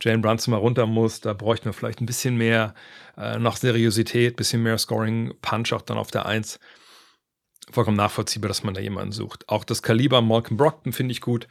Jane 0.00 0.18
Brunson 0.18 0.52
mal 0.52 0.58
runter 0.58 0.86
muss, 0.86 1.20
da 1.20 1.32
bräuchten 1.32 1.66
wir 1.66 1.72
vielleicht 1.72 2.00
ein 2.00 2.06
bisschen 2.06 2.36
mehr 2.36 2.74
äh, 3.16 3.38
noch 3.38 3.56
Seriosität, 3.56 4.36
bisschen 4.36 4.62
mehr 4.62 4.78
Scoring-Punch 4.78 5.72
auch 5.72 5.82
dann 5.82 5.98
auf 5.98 6.10
der 6.10 6.26
Eins. 6.26 6.58
Vollkommen 7.70 7.96
nachvollziehbar, 7.96 8.48
dass 8.48 8.64
man 8.64 8.74
da 8.74 8.80
jemanden 8.80 9.12
sucht. 9.12 9.48
Auch 9.48 9.64
das 9.64 9.82
Kaliber 9.82 10.22
Malcolm 10.22 10.56
Brockton 10.56 10.92
finde 10.92 11.12
ich 11.12 11.20
gut. 11.20 11.46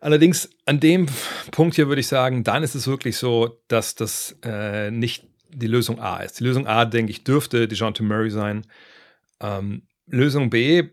Allerdings 0.00 0.48
an 0.64 0.80
dem 0.80 1.06
Punkt 1.50 1.74
hier 1.74 1.88
würde 1.88 2.00
ich 2.00 2.08
sagen, 2.08 2.44
dann 2.44 2.62
ist 2.62 2.74
es 2.74 2.86
wirklich 2.86 3.18
so, 3.18 3.60
dass 3.68 3.94
das 3.94 4.36
äh, 4.42 4.90
nicht 4.90 5.26
die 5.52 5.66
Lösung 5.66 6.00
A 6.00 6.18
ist. 6.18 6.40
Die 6.40 6.44
Lösung 6.44 6.66
A, 6.66 6.84
denke 6.84 7.10
ich, 7.10 7.24
dürfte 7.24 7.68
DeJounte 7.68 8.02
Murray 8.02 8.30
sein. 8.30 8.66
Ähm, 9.40 9.82
Lösung 10.06 10.50
B, 10.50 10.88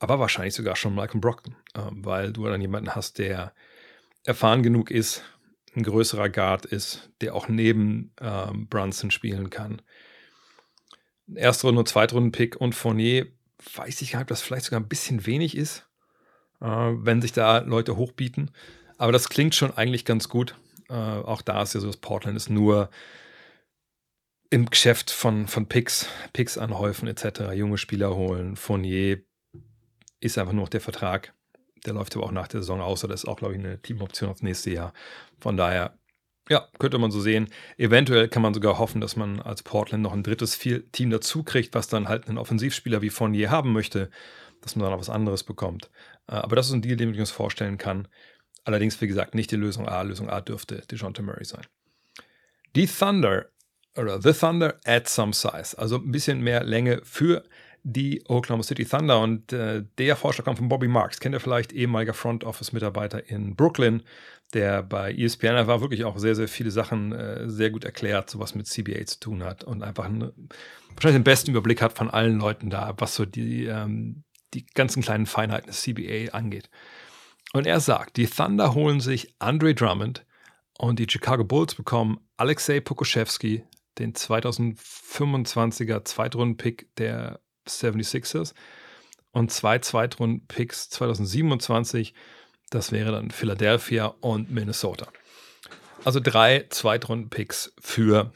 aber 0.00 0.18
wahrscheinlich 0.18 0.54
sogar 0.54 0.74
schon 0.74 0.94
Malcolm 0.94 1.20
Brockton, 1.20 1.54
äh, 1.74 1.82
weil 1.92 2.32
du 2.32 2.46
dann 2.46 2.60
jemanden 2.60 2.94
hast, 2.96 3.18
der 3.18 3.52
erfahren 4.24 4.62
genug 4.62 4.90
ist, 4.90 5.22
ein 5.76 5.82
größerer 5.84 6.28
Guard 6.28 6.66
ist, 6.66 7.10
der 7.20 7.34
auch 7.34 7.48
neben 7.48 8.12
ähm, 8.20 8.66
Brunson 8.68 9.10
spielen 9.10 9.50
kann. 9.50 9.80
Erste 11.32 11.68
Runde, 11.68 11.84
Zweitrunden-Pick 11.84 12.56
und 12.56 12.74
Fournier, 12.74 13.26
weiß 13.74 14.02
ich 14.02 14.10
gar 14.10 14.18
nicht, 14.18 14.24
ob 14.24 14.28
das 14.28 14.42
vielleicht 14.42 14.64
sogar 14.64 14.80
ein 14.80 14.88
bisschen 14.88 15.26
wenig 15.26 15.56
ist, 15.56 15.86
äh, 16.60 16.66
wenn 16.66 17.22
sich 17.22 17.32
da 17.32 17.58
Leute 17.58 17.96
hochbieten. 17.96 18.50
Aber 18.98 19.12
das 19.12 19.28
klingt 19.28 19.54
schon 19.54 19.76
eigentlich 19.76 20.04
ganz 20.04 20.28
gut. 20.28 20.56
Äh, 20.88 20.94
auch 20.94 21.42
da 21.42 21.62
ist 21.62 21.74
ja 21.74 21.80
so, 21.80 21.86
dass 21.86 21.98
Portland 21.98 22.36
ist 22.36 22.50
nur 22.50 22.90
im 24.48 24.68
Geschäft 24.68 25.12
von, 25.12 25.46
von 25.46 25.68
Picks, 25.68 26.08
Picks 26.32 26.58
anhäufen 26.58 27.06
etc., 27.06 27.52
junge 27.54 27.78
Spieler 27.78 28.16
holen. 28.16 28.56
Fournier 28.56 29.22
ist 30.20 30.38
einfach 30.38 30.52
nur 30.52 30.64
noch 30.64 30.70
der 30.70 30.80
Vertrag. 30.80 31.34
Der 31.86 31.94
läuft 31.94 32.14
aber 32.14 32.26
auch 32.26 32.32
nach 32.32 32.48
der 32.48 32.60
Saison 32.60 32.80
aus. 32.80 33.00
Das 33.00 33.22
ist 33.22 33.28
auch, 33.28 33.36
glaube 33.36 33.54
ich, 33.54 33.60
eine 33.60 33.80
Teamoption 33.80 34.30
aufs 34.30 34.42
nächste 34.42 34.70
Jahr. 34.70 34.92
Von 35.38 35.56
daher, 35.56 35.98
ja, 36.48 36.68
könnte 36.78 36.98
man 36.98 37.10
so 37.10 37.20
sehen. 37.20 37.48
Eventuell 37.78 38.28
kann 38.28 38.42
man 38.42 38.52
sogar 38.52 38.78
hoffen, 38.78 39.00
dass 39.00 39.16
man 39.16 39.40
als 39.40 39.62
Portland 39.62 40.02
noch 40.02 40.12
ein 40.12 40.22
drittes 40.22 40.58
Team 40.58 41.10
dazu 41.10 41.42
kriegt, 41.42 41.74
was 41.74 41.88
dann 41.88 42.08
halt 42.08 42.28
einen 42.28 42.38
Offensivspieler 42.38 43.02
wie 43.02 43.10
Fournier 43.10 43.50
haben 43.50 43.72
möchte, 43.72 44.10
dass 44.60 44.76
man 44.76 44.82
dann 44.82 44.92
noch 44.92 45.00
was 45.00 45.10
anderes 45.10 45.44
bekommt. 45.44 45.90
Äh, 46.26 46.34
aber 46.34 46.56
das 46.56 46.66
ist 46.68 46.72
ein 46.72 46.82
Deal, 46.82 46.96
den 46.96 47.14
ich 47.14 47.20
uns 47.20 47.30
vorstellen 47.30 47.78
kann. 47.78 48.08
Allerdings, 48.64 49.00
wie 49.00 49.06
gesagt, 49.06 49.34
nicht 49.34 49.50
die 49.50 49.56
Lösung 49.56 49.88
A. 49.88 50.02
Lösung 50.02 50.28
A 50.28 50.40
dürfte 50.40 50.82
DeJounte 50.90 51.22
Murray 51.22 51.44
sein. 51.44 51.66
Die 52.76 52.86
Thunder 52.86 53.46
oder 53.96 54.20
The 54.20 54.32
Thunder 54.32 54.78
add 54.84 55.08
some 55.08 55.32
size, 55.32 55.76
also 55.76 55.96
ein 55.96 56.12
bisschen 56.12 56.40
mehr 56.40 56.62
Länge 56.62 57.00
für 57.02 57.44
die 57.82 58.22
Oklahoma 58.28 58.62
City 58.62 58.84
Thunder. 58.84 59.20
Und 59.20 59.52
äh, 59.52 59.84
der 59.98 60.16
Vorschlag 60.16 60.44
kommt 60.44 60.58
von 60.58 60.68
Bobby 60.68 60.88
Marks. 60.88 61.20
Kennt 61.20 61.34
ihr 61.34 61.40
vielleicht, 61.40 61.72
ehemaliger 61.72 62.14
Front 62.14 62.44
Office-Mitarbeiter 62.44 63.28
in 63.30 63.56
Brooklyn, 63.56 64.02
der 64.52 64.82
bei 64.82 65.12
ESPN 65.12 65.66
war 65.66 65.80
wirklich 65.80 66.04
auch 66.04 66.18
sehr, 66.18 66.34
sehr 66.34 66.48
viele 66.48 66.70
Sachen 66.70 67.12
äh, 67.12 67.48
sehr 67.48 67.70
gut 67.70 67.84
erklärt, 67.84 68.38
was 68.38 68.54
mit 68.54 68.66
CBA 68.66 69.06
zu 69.06 69.20
tun 69.20 69.44
hat 69.44 69.64
und 69.64 69.82
einfach 69.82 70.06
eine, 70.06 70.32
wahrscheinlich 70.94 71.20
den 71.20 71.24
besten 71.24 71.50
Überblick 71.52 71.82
hat 71.82 71.92
von 71.92 72.10
allen 72.10 72.38
Leuten 72.38 72.70
da, 72.70 72.94
was 72.98 73.14
so 73.14 73.24
die, 73.24 73.66
ähm, 73.66 74.24
die 74.54 74.66
ganzen 74.66 75.02
kleinen 75.02 75.26
Feinheiten 75.26 75.68
des 75.68 75.82
CBA 75.82 76.32
angeht. 76.32 76.68
Und 77.52 77.66
er 77.66 77.80
sagt, 77.80 78.16
die 78.16 78.26
Thunder 78.26 78.74
holen 78.74 79.00
sich 79.00 79.34
Andre 79.38 79.74
Drummond 79.74 80.24
und 80.78 80.98
die 80.98 81.06
Chicago 81.08 81.44
Bulls 81.44 81.74
bekommen 81.74 82.20
Alexei 82.36 82.80
Pokuschewski, 82.80 83.64
den 83.98 84.14
2025er 84.14 86.04
Zweitrunden-Pick 86.04 86.94
der 86.96 87.40
76ers 87.66 88.54
und 89.32 89.52
zwei 89.52 89.78
Zweitrunden-Picks 89.78 90.90
2027. 90.90 92.14
Das 92.70 92.92
wäre 92.92 93.12
dann 93.12 93.30
Philadelphia 93.30 94.06
und 94.20 94.50
Minnesota. 94.50 95.08
Also 96.04 96.20
drei 96.20 96.66
Zweitrunden-Picks 96.68 97.74
für 97.80 98.32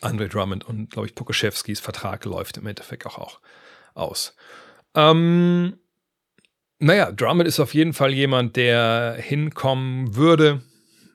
Andre 0.00 0.28
Drummond 0.28 0.64
und, 0.64 0.90
glaube 0.90 1.08
ich, 1.08 1.14
Pokoschewskis 1.14 1.80
Vertrag 1.80 2.24
läuft 2.24 2.56
im 2.56 2.66
Endeffekt 2.66 3.06
auch, 3.06 3.18
auch 3.18 3.40
aus. 3.94 4.34
Ähm, 4.94 5.78
naja, 6.78 7.12
Drummond 7.12 7.46
ist 7.46 7.60
auf 7.60 7.74
jeden 7.74 7.92
Fall 7.92 8.12
jemand, 8.12 8.56
der 8.56 9.16
hinkommen 9.18 10.16
würde, 10.16 10.62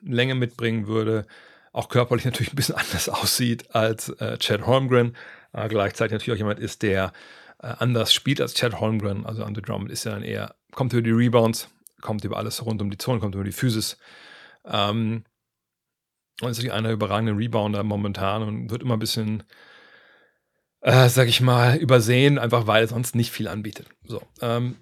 Länge 0.02 0.34
mitbringen 0.34 0.86
würde, 0.86 1.26
auch 1.72 1.88
körperlich 1.88 2.24
natürlich 2.26 2.52
ein 2.52 2.56
bisschen 2.56 2.76
anders 2.76 3.08
aussieht 3.08 3.74
als 3.74 4.08
äh, 4.20 4.38
Chad 4.38 4.66
Holmgren, 4.66 5.16
äh, 5.56 5.68
gleichzeitig 5.68 6.12
natürlich 6.12 6.36
auch 6.36 6.44
jemand 6.44 6.60
ist, 6.60 6.82
der 6.82 7.12
äh, 7.58 7.68
anders 7.78 8.12
spielt 8.12 8.40
als 8.40 8.54
Chad 8.54 8.78
Holmgren. 8.78 9.24
Also 9.26 9.42
Andre 9.44 9.62
Drummond 9.62 9.90
ist 9.90 10.04
ja 10.04 10.12
dann 10.12 10.22
eher, 10.22 10.54
kommt 10.72 10.92
über 10.92 11.02
die 11.02 11.10
Rebounds, 11.10 11.68
kommt 12.02 12.24
über 12.24 12.36
alles 12.36 12.64
rund 12.64 12.82
um 12.82 12.90
die 12.90 12.98
Zone, 12.98 13.20
kommt 13.20 13.34
über 13.34 13.44
die 13.44 13.52
Physis. 13.52 13.98
Ähm, 14.64 15.24
und 16.42 16.50
ist 16.50 16.58
natürlich 16.58 16.72
einer 16.72 16.88
der 16.88 16.94
überragenden 16.94 17.38
Rebounder 17.38 17.82
momentan 17.82 18.42
und 18.42 18.70
wird 18.70 18.82
immer 18.82 18.94
ein 18.94 19.00
bisschen, 19.00 19.42
äh, 20.82 21.08
sag 21.08 21.28
ich 21.28 21.40
mal, 21.40 21.76
übersehen, 21.76 22.38
einfach 22.38 22.66
weil 22.66 22.84
er 22.84 22.88
sonst 22.88 23.14
nicht 23.14 23.30
viel 23.30 23.48
anbietet. 23.48 23.88
So, 24.04 24.22
ähm, 24.42 24.76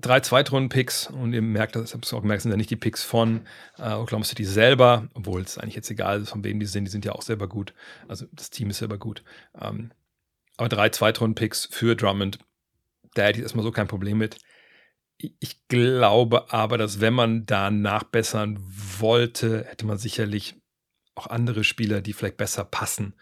drei 0.00 0.20
Zweitrunden-Picks 0.20 1.08
und 1.08 1.32
ihr 1.32 1.42
merkt, 1.42 1.76
das 1.76 1.94
habt 1.94 2.10
ihr 2.10 2.16
auch 2.16 2.22
gemerkt, 2.22 2.42
sind 2.42 2.50
ja 2.50 2.56
nicht 2.56 2.70
die 2.70 2.76
Picks 2.76 3.02
von 3.02 3.46
äh, 3.78 3.92
Oklahoma 3.92 4.24
City 4.24 4.44
selber, 4.44 5.08
obwohl 5.14 5.42
es 5.42 5.58
eigentlich 5.58 5.74
jetzt 5.74 5.90
egal 5.90 6.22
ist, 6.22 6.30
von 6.30 6.44
wem 6.44 6.60
die 6.60 6.66
sind, 6.66 6.84
die 6.84 6.90
sind 6.90 7.04
ja 7.04 7.12
auch 7.12 7.22
selber 7.22 7.48
gut. 7.48 7.74
Also 8.08 8.26
das 8.32 8.50
Team 8.50 8.70
ist 8.70 8.78
selber 8.78 8.98
gut. 8.98 9.22
Ähm, 9.60 9.92
aber 10.56 10.68
drei 10.68 10.88
Zweitrunden-Picks 10.88 11.68
für 11.70 11.96
Drummond, 11.96 12.38
da 13.14 13.24
hätte 13.24 13.38
ich 13.38 13.42
erstmal 13.42 13.64
so 13.64 13.72
kein 13.72 13.88
Problem 13.88 14.18
mit. 14.18 14.38
Ich 15.18 15.66
glaube 15.68 16.52
aber, 16.52 16.76
dass 16.76 17.00
wenn 17.00 17.14
man 17.14 17.46
da 17.46 17.70
nachbessern 17.70 18.58
wollte, 18.60 19.64
hätte 19.64 19.86
man 19.86 19.96
sicherlich 19.96 20.60
auch 21.14 21.26
andere 21.28 21.64
Spieler, 21.64 22.02
die 22.02 22.12
vielleicht 22.12 22.36
besser 22.36 22.64
passen. 22.64 23.14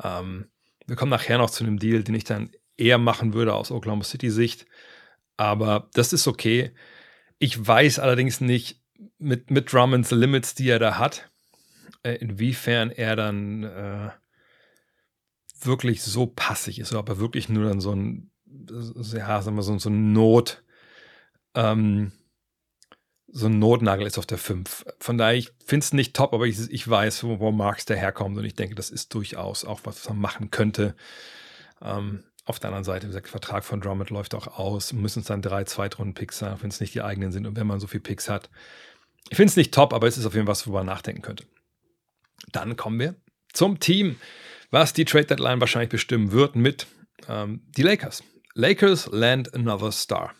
Ähm, 0.00 0.48
wir 0.86 0.94
kommen 0.94 1.10
nachher 1.10 1.38
noch 1.38 1.50
zu 1.50 1.64
einem 1.64 1.78
Deal, 1.78 2.04
den 2.04 2.14
ich 2.14 2.24
dann 2.24 2.52
eher 2.76 2.98
machen 2.98 3.34
würde 3.34 3.54
aus 3.54 3.72
Oklahoma 3.72 4.04
City 4.04 4.30
Sicht. 4.30 4.66
Aber 5.42 5.88
das 5.94 6.12
ist 6.12 6.28
okay. 6.28 6.70
Ich 7.40 7.66
weiß 7.66 7.98
allerdings 7.98 8.40
nicht 8.40 8.80
mit, 9.18 9.50
mit 9.50 9.72
Drummonds 9.72 10.12
Limits, 10.12 10.54
die 10.54 10.68
er 10.68 10.78
da 10.78 10.98
hat, 10.98 11.32
äh, 12.04 12.12
inwiefern 12.12 12.92
er 12.92 13.16
dann 13.16 13.64
äh, 13.64 14.10
wirklich 15.60 16.04
so 16.04 16.26
passig 16.26 16.78
ist, 16.78 16.94
ob 16.94 17.08
er 17.08 17.18
wirklich 17.18 17.48
nur 17.48 17.64
dann 17.64 17.80
so 17.80 17.92
ein, 17.92 18.30
ja, 18.68 19.42
sagen 19.42 19.56
wir 19.56 19.64
so, 19.64 19.76
so 19.78 19.90
ein 19.90 20.12
Not, 20.12 20.62
ähm, 21.56 22.12
so 23.26 23.46
ein 23.46 23.58
Notnagel 23.58 24.06
ist 24.06 24.18
auf 24.18 24.26
der 24.26 24.38
5. 24.38 24.84
Von 25.00 25.18
daher, 25.18 25.34
ich 25.34 25.50
finde 25.66 25.82
es 25.82 25.92
nicht 25.92 26.14
top, 26.14 26.34
aber 26.34 26.46
ich, 26.46 26.70
ich 26.70 26.88
weiß, 26.88 27.24
wo, 27.24 27.40
wo 27.40 27.50
Marx 27.50 27.84
daherkommt 27.84 28.38
und 28.38 28.44
ich 28.44 28.54
denke, 28.54 28.76
das 28.76 28.90
ist 28.90 29.12
durchaus 29.12 29.64
auch 29.64 29.80
was, 29.82 29.96
was 29.96 30.08
man 30.08 30.20
machen 30.20 30.52
könnte. 30.52 30.94
Ähm, 31.80 32.22
auf 32.44 32.58
der 32.58 32.68
anderen 32.68 32.84
Seite, 32.84 33.04
wie 33.04 33.08
gesagt, 33.08 33.26
der 33.26 33.30
Vertrag 33.30 33.64
von 33.64 33.80
Drummond 33.80 34.10
läuft 34.10 34.34
auch 34.34 34.58
aus, 34.58 34.92
müssen 34.92 35.20
es 35.20 35.26
dann 35.26 35.42
drei 35.42 35.64
Zweitrunden-Picks 35.64 36.38
sein, 36.38 36.56
wenn 36.60 36.70
es 36.70 36.80
nicht 36.80 36.94
die 36.94 37.02
eigenen 37.02 37.30
sind 37.30 37.46
und 37.46 37.56
wenn 37.56 37.66
man 37.66 37.78
so 37.78 37.86
viele 37.86 38.02
Picks 38.02 38.28
hat. 38.28 38.50
Ich 39.30 39.36
finde 39.36 39.50
es 39.50 39.56
nicht 39.56 39.72
top, 39.72 39.92
aber 39.92 40.08
es 40.08 40.18
ist 40.18 40.26
auf 40.26 40.34
jeden 40.34 40.46
Fall 40.46 40.52
was, 40.52 40.66
worüber 40.66 40.80
man 40.80 40.86
nachdenken 40.86 41.22
könnte. 41.22 41.44
Dann 42.50 42.76
kommen 42.76 42.98
wir 42.98 43.14
zum 43.52 43.78
Team, 43.78 44.16
was 44.70 44.92
die 44.92 45.04
Trade 45.04 45.26
Deadline 45.26 45.60
wahrscheinlich 45.60 45.90
bestimmen 45.90 46.32
wird 46.32 46.56
mit 46.56 46.86
ähm, 47.28 47.62
die 47.76 47.82
Lakers. 47.82 48.24
Lakers 48.54 49.08
land 49.12 49.54
another 49.54 49.92
star. 49.92 50.34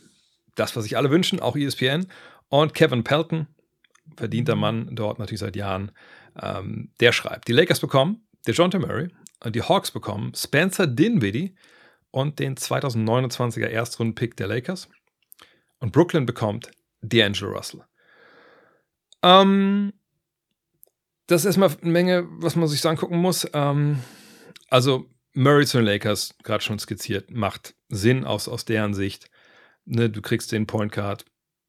Das, 0.57 0.75
was 0.75 0.85
sich 0.85 0.97
alle 0.97 1.11
wünschen, 1.11 1.41
auch 1.41 1.57
ESPN. 1.57 2.07
Und 2.49 2.75
Kevin 2.75 3.05
Pelton, 3.05 3.47
verdienter 4.17 4.57
Mann 4.57 4.89
dort 4.93 5.19
natürlich 5.19 5.41
seit 5.41 5.57
Jahren, 5.57 5.93
ähm, 6.41 6.91
der 7.01 7.13
schreibt, 7.13 7.49
die 7.49 7.53
Lakers 7.53 7.81
bekommen 7.81 8.27
DeJounte 8.47 8.79
Murray, 8.79 9.09
die 9.51 9.63
Hawks 9.63 9.91
bekommen 9.91 10.33
Spencer 10.35 10.87
Dinwiddie, 10.87 11.55
und 12.13 12.39
den 12.39 12.57
2029er 12.57 13.67
Erstrunden-Pick 13.67 14.37
der 14.37 14.47
Lakers. 14.47 14.89
Und 15.81 15.93
Brooklyn 15.93 16.27
bekommt 16.27 16.71
D'Angelo 17.03 17.47
Russell. 17.47 17.83
Ähm, 19.23 19.93
das 21.27 21.43
ist 21.43 21.47
erstmal 21.47 21.71
eine 21.83 21.91
Menge, 21.91 22.29
was 22.31 22.55
man 22.55 22.69
sich 22.69 22.81
so 22.81 22.89
angucken 22.89 23.17
muss. 23.17 23.49
Ähm, 23.53 23.99
also 24.69 25.07
Murray 25.35 25.67
zu 25.67 25.79
den 25.79 25.87
Lakers, 25.87 26.37
gerade 26.43 26.63
schon 26.63 26.79
skizziert, 26.79 27.31
macht 27.31 27.75
Sinn 27.89 28.25
aus, 28.25 28.49
aus 28.49 28.65
deren 28.65 28.95
Sicht. 28.95 29.31
Ne, 29.85 30.11
du 30.11 30.23
kriegst 30.23 30.53
den 30.53 30.67
Point 30.67 30.93
Guard, 30.93 31.25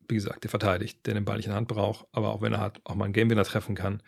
wie 0.07 0.15
gesagt, 0.15 0.43
der 0.43 0.49
verteidigt, 0.49 1.05
der 1.05 1.13
den 1.13 1.25
Ball 1.25 1.37
nicht 1.37 1.45
in 1.45 1.51
der 1.51 1.57
Hand 1.57 1.69
braucht, 1.69 2.05
aber 2.11 2.33
auch 2.33 2.41
wenn 2.41 2.53
er 2.53 2.59
hat, 2.59 2.81
auch 2.83 2.95
mal 2.95 3.05
einen 3.05 3.13
Gamewinner 3.13 3.45
treffen 3.45 3.75
kann. 3.75 4.03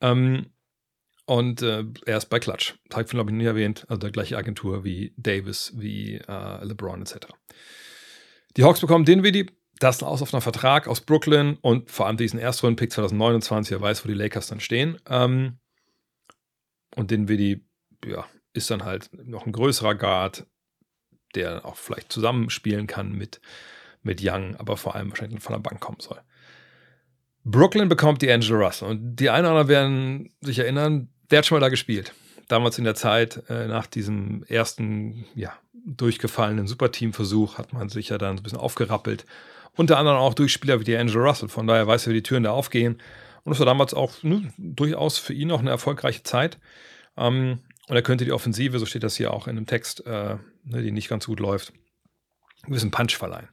Ähm, 0.00 0.50
und 1.26 1.62
äh, 1.62 1.84
er 2.06 2.18
ist 2.18 2.26
bei 2.26 2.38
Clutch. 2.38 2.74
Type 2.90 3.04
glaube 3.04 3.30
ich, 3.30 3.36
nie 3.36 3.44
erwähnt, 3.44 3.86
also 3.88 4.00
der 4.00 4.10
gleiche 4.10 4.36
Agentur 4.36 4.84
wie 4.84 5.14
Davis, 5.16 5.72
wie 5.76 6.16
äh, 6.16 6.64
LeBron 6.64 7.02
etc. 7.02 7.28
Die 8.56 8.64
Hawks 8.64 8.80
bekommen 8.80 9.04
Dinwiddie, 9.04 9.46
das 9.78 9.96
ist 9.96 10.02
ein 10.02 10.08
auslaufender 10.08 10.42
Vertrag 10.42 10.86
aus 10.86 11.00
Brooklyn 11.00 11.58
und 11.60 11.90
vor 11.90 12.06
allem 12.06 12.16
diesen 12.16 12.38
Erstrunden-Pick 12.38 12.92
2029, 12.92 13.72
er 13.72 13.80
weiß, 13.80 14.04
wo 14.04 14.08
die 14.08 14.14
Lakers 14.14 14.46
dann 14.46 14.60
stehen. 14.60 14.98
Ähm, 15.08 15.58
und 16.94 17.10
Dinwiddie, 17.10 17.64
ja, 18.04 18.26
ist 18.52 18.70
dann 18.70 18.84
halt 18.84 19.10
noch 19.12 19.46
ein 19.46 19.52
größerer 19.52 19.94
Guard, 19.94 20.46
der 21.34 21.64
auch 21.64 21.76
vielleicht 21.76 22.12
zusammenspielen 22.12 22.86
kann 22.86 23.12
mit, 23.12 23.40
mit 24.02 24.20
Young, 24.22 24.56
aber 24.56 24.76
vor 24.76 24.94
allem 24.94 25.10
wahrscheinlich 25.10 25.42
von 25.42 25.54
der 25.54 25.60
Bank 25.60 25.80
kommen 25.80 26.00
soll. 26.00 26.20
Brooklyn 27.44 27.88
bekommt 27.88 28.22
die 28.22 28.30
Angela 28.30 28.66
Russell 28.66 28.88
und 28.88 29.16
die 29.16 29.30
einen 29.30 29.46
oder 29.46 29.60
anderen 29.60 29.68
werden 29.68 30.30
sich 30.40 30.58
erinnern, 30.58 31.08
der 31.30 31.38
hat 31.38 31.46
schon 31.46 31.56
mal 31.56 31.60
da 31.60 31.68
gespielt. 31.68 32.12
Damals 32.48 32.78
in 32.78 32.84
der 32.84 32.94
Zeit, 32.94 33.42
äh, 33.48 33.66
nach 33.66 33.86
diesem 33.86 34.44
ersten, 34.44 35.24
ja, 35.34 35.52
durchgefallenen 35.84 36.66
Superteam-Versuch, 36.66 37.58
hat 37.58 37.72
man 37.72 37.88
sich 37.88 38.10
ja 38.10 38.18
dann 38.18 38.36
ein 38.36 38.42
bisschen 38.42 38.58
aufgerappelt. 38.58 39.26
Unter 39.74 39.98
anderem 39.98 40.18
auch 40.18 40.34
durch 40.34 40.52
Spieler 40.52 40.78
wie 40.78 40.84
die 40.84 40.96
Angela 40.96 41.24
Russell. 41.24 41.48
Von 41.48 41.66
daher 41.66 41.86
weiß 41.86 42.06
er, 42.06 42.10
wie 42.10 42.16
die 42.16 42.22
Türen 42.22 42.44
da 42.44 42.50
aufgehen. 42.50 43.00
Und 43.44 43.52
es 43.52 43.58
war 43.58 43.66
damals 43.66 43.94
auch 43.94 44.22
ne, 44.22 44.52
durchaus 44.58 45.18
für 45.18 45.32
ihn 45.32 45.50
auch 45.50 45.60
eine 45.60 45.70
erfolgreiche 45.70 46.22
Zeit. 46.22 46.58
Ähm, 47.16 47.60
und 47.88 47.96
er 47.96 48.02
könnte 48.02 48.24
die 48.24 48.32
Offensive, 48.32 48.78
so 48.78 48.86
steht 48.86 49.02
das 49.02 49.16
hier 49.16 49.32
auch 49.32 49.48
in 49.48 49.56
dem 49.56 49.66
Text, 49.66 50.06
äh, 50.06 50.36
ne, 50.64 50.82
die 50.82 50.92
nicht 50.92 51.08
ganz 51.08 51.26
gut 51.26 51.40
läuft, 51.40 51.72
ein 52.64 52.72
bisschen 52.72 52.90
Punch 52.90 53.16
verleihen. 53.16 53.48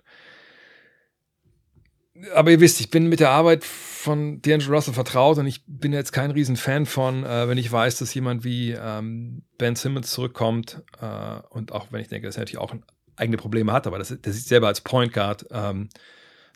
Aber 2.34 2.51
ihr 2.51 2.60
wisst, 2.60 2.79
ich 2.79 2.89
bin 2.89 3.08
mit 3.08 3.19
der 3.19 3.29
Arbeit 3.29 3.63
von 3.63 4.41
D'Angelo 4.41 4.71
Russell 4.71 4.93
vertraut 4.93 5.38
und 5.38 5.47
ich 5.47 5.63
bin 5.67 5.93
jetzt 5.93 6.12
kein 6.12 6.32
Riesenfan 6.32 6.86
von, 6.86 7.23
äh, 7.23 7.47
wenn 7.47 7.58
ich 7.58 7.71
weiß, 7.71 7.97
dass 7.97 8.13
jemand 8.13 8.43
wie 8.43 8.71
ähm, 8.71 9.43
Ben 9.58 9.75
Simmons 9.75 10.12
zurückkommt 10.12 10.84
äh, 11.01 11.39
und 11.49 11.71
auch 11.71 11.91
wenn 11.91 12.01
ich 12.01 12.08
denke, 12.08 12.27
dass 12.27 12.38
er 12.38 12.41
natürlich 12.41 12.60
auch 12.60 12.75
eigene 13.15 13.38
Probleme 13.38 13.71
hat, 13.71 13.88
aber 13.88 13.99
das, 13.99 14.15
der 14.19 14.34
sieht 14.34 14.47
selber 14.47 14.67
als 14.67 14.82
Point 14.82 15.13
Guard, 15.13 15.45
ähm, 15.51 15.89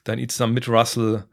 dann 0.04 0.19
ihn 0.19 0.30
zusammen 0.30 0.54
mit 0.54 0.67
Russell 0.67 1.26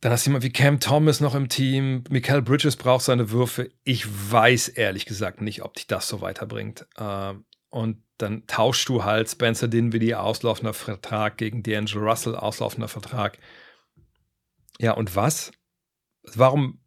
dann 0.00 0.12
hast 0.12 0.24
du 0.24 0.30
jemand 0.30 0.44
wie 0.44 0.52
Cam 0.52 0.80
Thomas 0.80 1.20
noch 1.20 1.34
im 1.34 1.48
Team. 1.48 2.04
Michael 2.08 2.42
Bridges 2.42 2.76
braucht 2.76 3.04
seine 3.04 3.30
Würfe. 3.30 3.70
Ich 3.84 4.06
weiß 4.32 4.68
ehrlich 4.68 5.04
gesagt 5.04 5.42
nicht, 5.42 5.62
ob 5.62 5.74
dich 5.74 5.86
das 5.86 6.08
so 6.08 6.22
weiterbringt. 6.22 6.86
Ähm, 6.98 7.44
und 7.68 8.02
dann 8.22 8.46
tauschst 8.46 8.88
du 8.88 9.04
halt 9.04 9.28
Spencer 9.28 9.68
Dinwiddie, 9.68 10.14
auslaufender 10.14 10.74
Vertrag, 10.74 11.36
gegen 11.36 11.62
D'Angelo 11.62 12.00
Russell, 12.00 12.34
auslaufender 12.34 12.88
Vertrag. 12.88 13.38
Ja, 14.78 14.92
und 14.92 15.14
was? 15.16 15.52
Warum, 16.22 16.80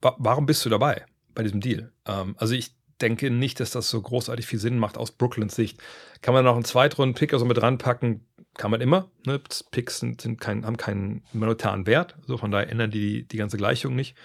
warum 0.00 0.46
bist 0.46 0.64
du 0.64 0.68
dabei 0.68 1.04
bei 1.34 1.42
diesem 1.42 1.60
Deal? 1.60 1.92
Ähm, 2.06 2.34
also 2.38 2.54
ich 2.54 2.74
denke 3.00 3.30
nicht, 3.30 3.60
dass 3.60 3.70
das 3.70 3.90
so 3.90 4.00
großartig 4.00 4.46
viel 4.46 4.58
Sinn 4.58 4.78
macht 4.78 4.96
aus 4.96 5.12
Brooklyns 5.12 5.54
Sicht. 5.54 5.82
Kann 6.22 6.34
man 6.34 6.44
noch 6.44 6.54
einen 6.54 6.64
Zweitrunden-Pick 6.64 7.32
also 7.32 7.44
mit 7.44 7.60
ranpacken? 7.60 8.26
kann 8.56 8.70
man 8.70 8.80
immer. 8.80 9.10
Ne? 9.26 9.40
Picks 9.70 9.98
sind, 9.98 10.20
sind 10.20 10.40
kein, 10.40 10.64
haben 10.64 10.76
keinen 10.76 11.22
monetaren 11.32 11.86
Wert. 11.86 12.16
So 12.26 12.36
von 12.38 12.50
daher 12.50 12.70
ändern 12.70 12.90
die 12.90 13.26
die 13.26 13.36
ganze 13.36 13.56
Gleichung 13.56 13.94
nicht. 13.94 14.16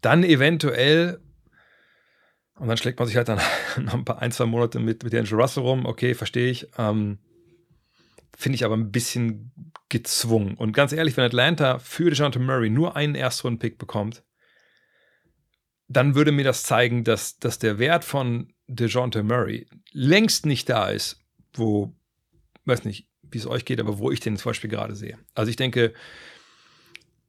Dann 0.00 0.24
eventuell, 0.24 1.20
und 2.56 2.68
dann 2.68 2.76
schlägt 2.76 2.98
man 2.98 3.08
sich 3.08 3.16
halt 3.16 3.28
dann 3.28 3.40
noch 3.80 3.94
ein 3.94 4.04
paar 4.04 4.20
ein, 4.20 4.32
zwei 4.32 4.46
Monate 4.46 4.78
mit, 4.78 5.04
mit 5.04 5.14
Angel 5.14 5.40
Russell 5.40 5.62
rum. 5.62 5.86
Okay, 5.86 6.14
verstehe 6.14 6.50
ich. 6.50 6.68
Ähm, 6.78 7.18
Finde 8.36 8.56
ich 8.56 8.64
aber 8.64 8.76
ein 8.76 8.90
bisschen 8.90 9.52
gezwungen. 9.88 10.54
Und 10.54 10.72
ganz 10.72 10.92
ehrlich, 10.92 11.16
wenn 11.16 11.24
Atlanta 11.24 11.78
für 11.78 12.10
DeJounte 12.10 12.38
Murray 12.38 12.70
nur 12.70 12.96
einen 12.96 13.14
Erstrunden-Pick 13.14 13.78
bekommt, 13.78 14.24
dann 15.88 16.14
würde 16.14 16.32
mir 16.32 16.44
das 16.44 16.62
zeigen, 16.62 17.04
dass, 17.04 17.38
dass 17.38 17.58
der 17.58 17.78
Wert 17.78 18.04
von 18.04 18.52
DeJounte 18.66 19.22
Murray 19.22 19.66
längst 19.92 20.46
nicht 20.46 20.68
da 20.68 20.88
ist, 20.88 21.20
wo, 21.52 21.94
weiß 22.64 22.84
nicht, 22.84 23.08
wie 23.22 23.38
es 23.38 23.46
euch 23.46 23.64
geht, 23.64 23.80
aber 23.80 23.98
wo 23.98 24.10
ich 24.10 24.20
den 24.20 24.36
zum 24.36 24.50
Beispiel 24.50 24.70
gerade 24.70 24.94
sehe. 24.94 25.18
Also 25.34 25.50
ich 25.50 25.56
denke, 25.56 25.92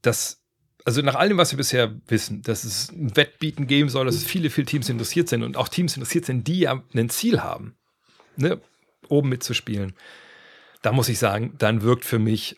dass, 0.01 0.42
also 0.86 1.02
nach 1.02 1.15
allem, 1.15 1.38
was 1.38 1.52
wir 1.52 1.58
bisher 1.58 1.96
wissen, 2.08 2.41
dass 2.41 2.63
es 2.63 2.91
ein 2.91 3.15
Wettbieten 3.15 3.67
geben 3.67 3.89
soll, 3.89 4.06
dass 4.06 4.15
es 4.15 4.24
viele, 4.24 4.50
viele 4.50 4.65
Teams 4.65 4.89
interessiert 4.89 5.30
sind 5.30 5.43
und 5.43 5.58
auch 5.58 5.69
Teams 5.69 5.96
interessiert 5.96 6.26
sind, 6.26 6.48
die 6.48 6.60
ja 6.60 6.84
ein 6.93 7.10
Ziel 7.10 7.41
haben, 7.41 7.76
ne, 8.36 8.60
oben 9.08 9.30
mitzuspielen, 9.30 9.93
da 10.82 10.91
muss 10.91 11.10
ich 11.10 11.19
sagen, 11.19 11.56
dann 11.58 11.82
wirkt 11.82 12.06
für 12.06 12.19
mich 12.19 12.58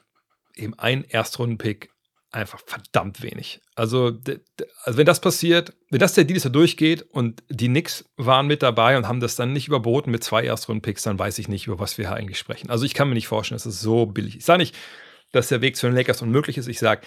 eben 0.55 0.73
ein 0.79 1.03
Erstrunden-Pick 1.03 1.89
einfach 2.31 2.59
verdammt 2.65 3.21
wenig. 3.21 3.61
Also, 3.75 4.17
also 4.83 4.97
wenn 4.97 5.05
das 5.05 5.21
passiert, 5.21 5.73
wenn 5.89 5.99
das 5.99 6.13
der 6.13 6.25
Deal 6.25 6.35
ist, 6.35 6.43
der 6.43 6.51
durchgeht 6.51 7.01
und 7.03 7.43
die 7.49 7.67
Knicks 7.67 8.05
waren 8.17 8.47
mit 8.47 8.61
dabei 8.61 8.97
und 8.97 9.07
haben 9.07 9.21
das 9.21 9.35
dann 9.35 9.53
nicht 9.53 9.67
überboten 9.67 10.11
mit 10.11 10.23
zwei 10.23 10.43
Erstrunden-Picks, 10.43 11.03
dann 11.03 11.17
weiß 11.17 11.39
ich 11.39 11.47
nicht, 11.47 11.67
über 11.67 11.79
was 11.79 11.97
wir 11.97 12.09
hier 12.09 12.17
eigentlich 12.17 12.39
sprechen. 12.39 12.69
Also 12.69 12.85
ich 12.85 12.93
kann 12.93 13.07
mir 13.07 13.13
nicht 13.13 13.27
vorstellen, 13.27 13.57
dass 13.57 13.65
es 13.65 13.79
so 13.79 14.05
billig 14.05 14.35
ist. 14.35 14.39
Ich 14.39 14.45
sage 14.45 14.59
nicht, 14.59 14.75
dass 15.31 15.47
der 15.47 15.61
Weg 15.61 15.77
zu 15.77 15.87
den 15.87 15.95
Lakers 15.95 16.21
unmöglich 16.21 16.57
ist. 16.57 16.67
Ich 16.67 16.79
sage, 16.79 17.01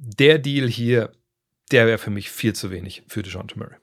der 0.00 0.38
Deal 0.38 0.66
hier, 0.66 1.12
der 1.70 1.86
wäre 1.86 1.98
für 1.98 2.10
mich 2.10 2.30
viel 2.30 2.54
zu 2.54 2.70
wenig 2.70 3.02
für 3.06 3.22
DeJounte 3.22 3.58
Murray. 3.58 3.76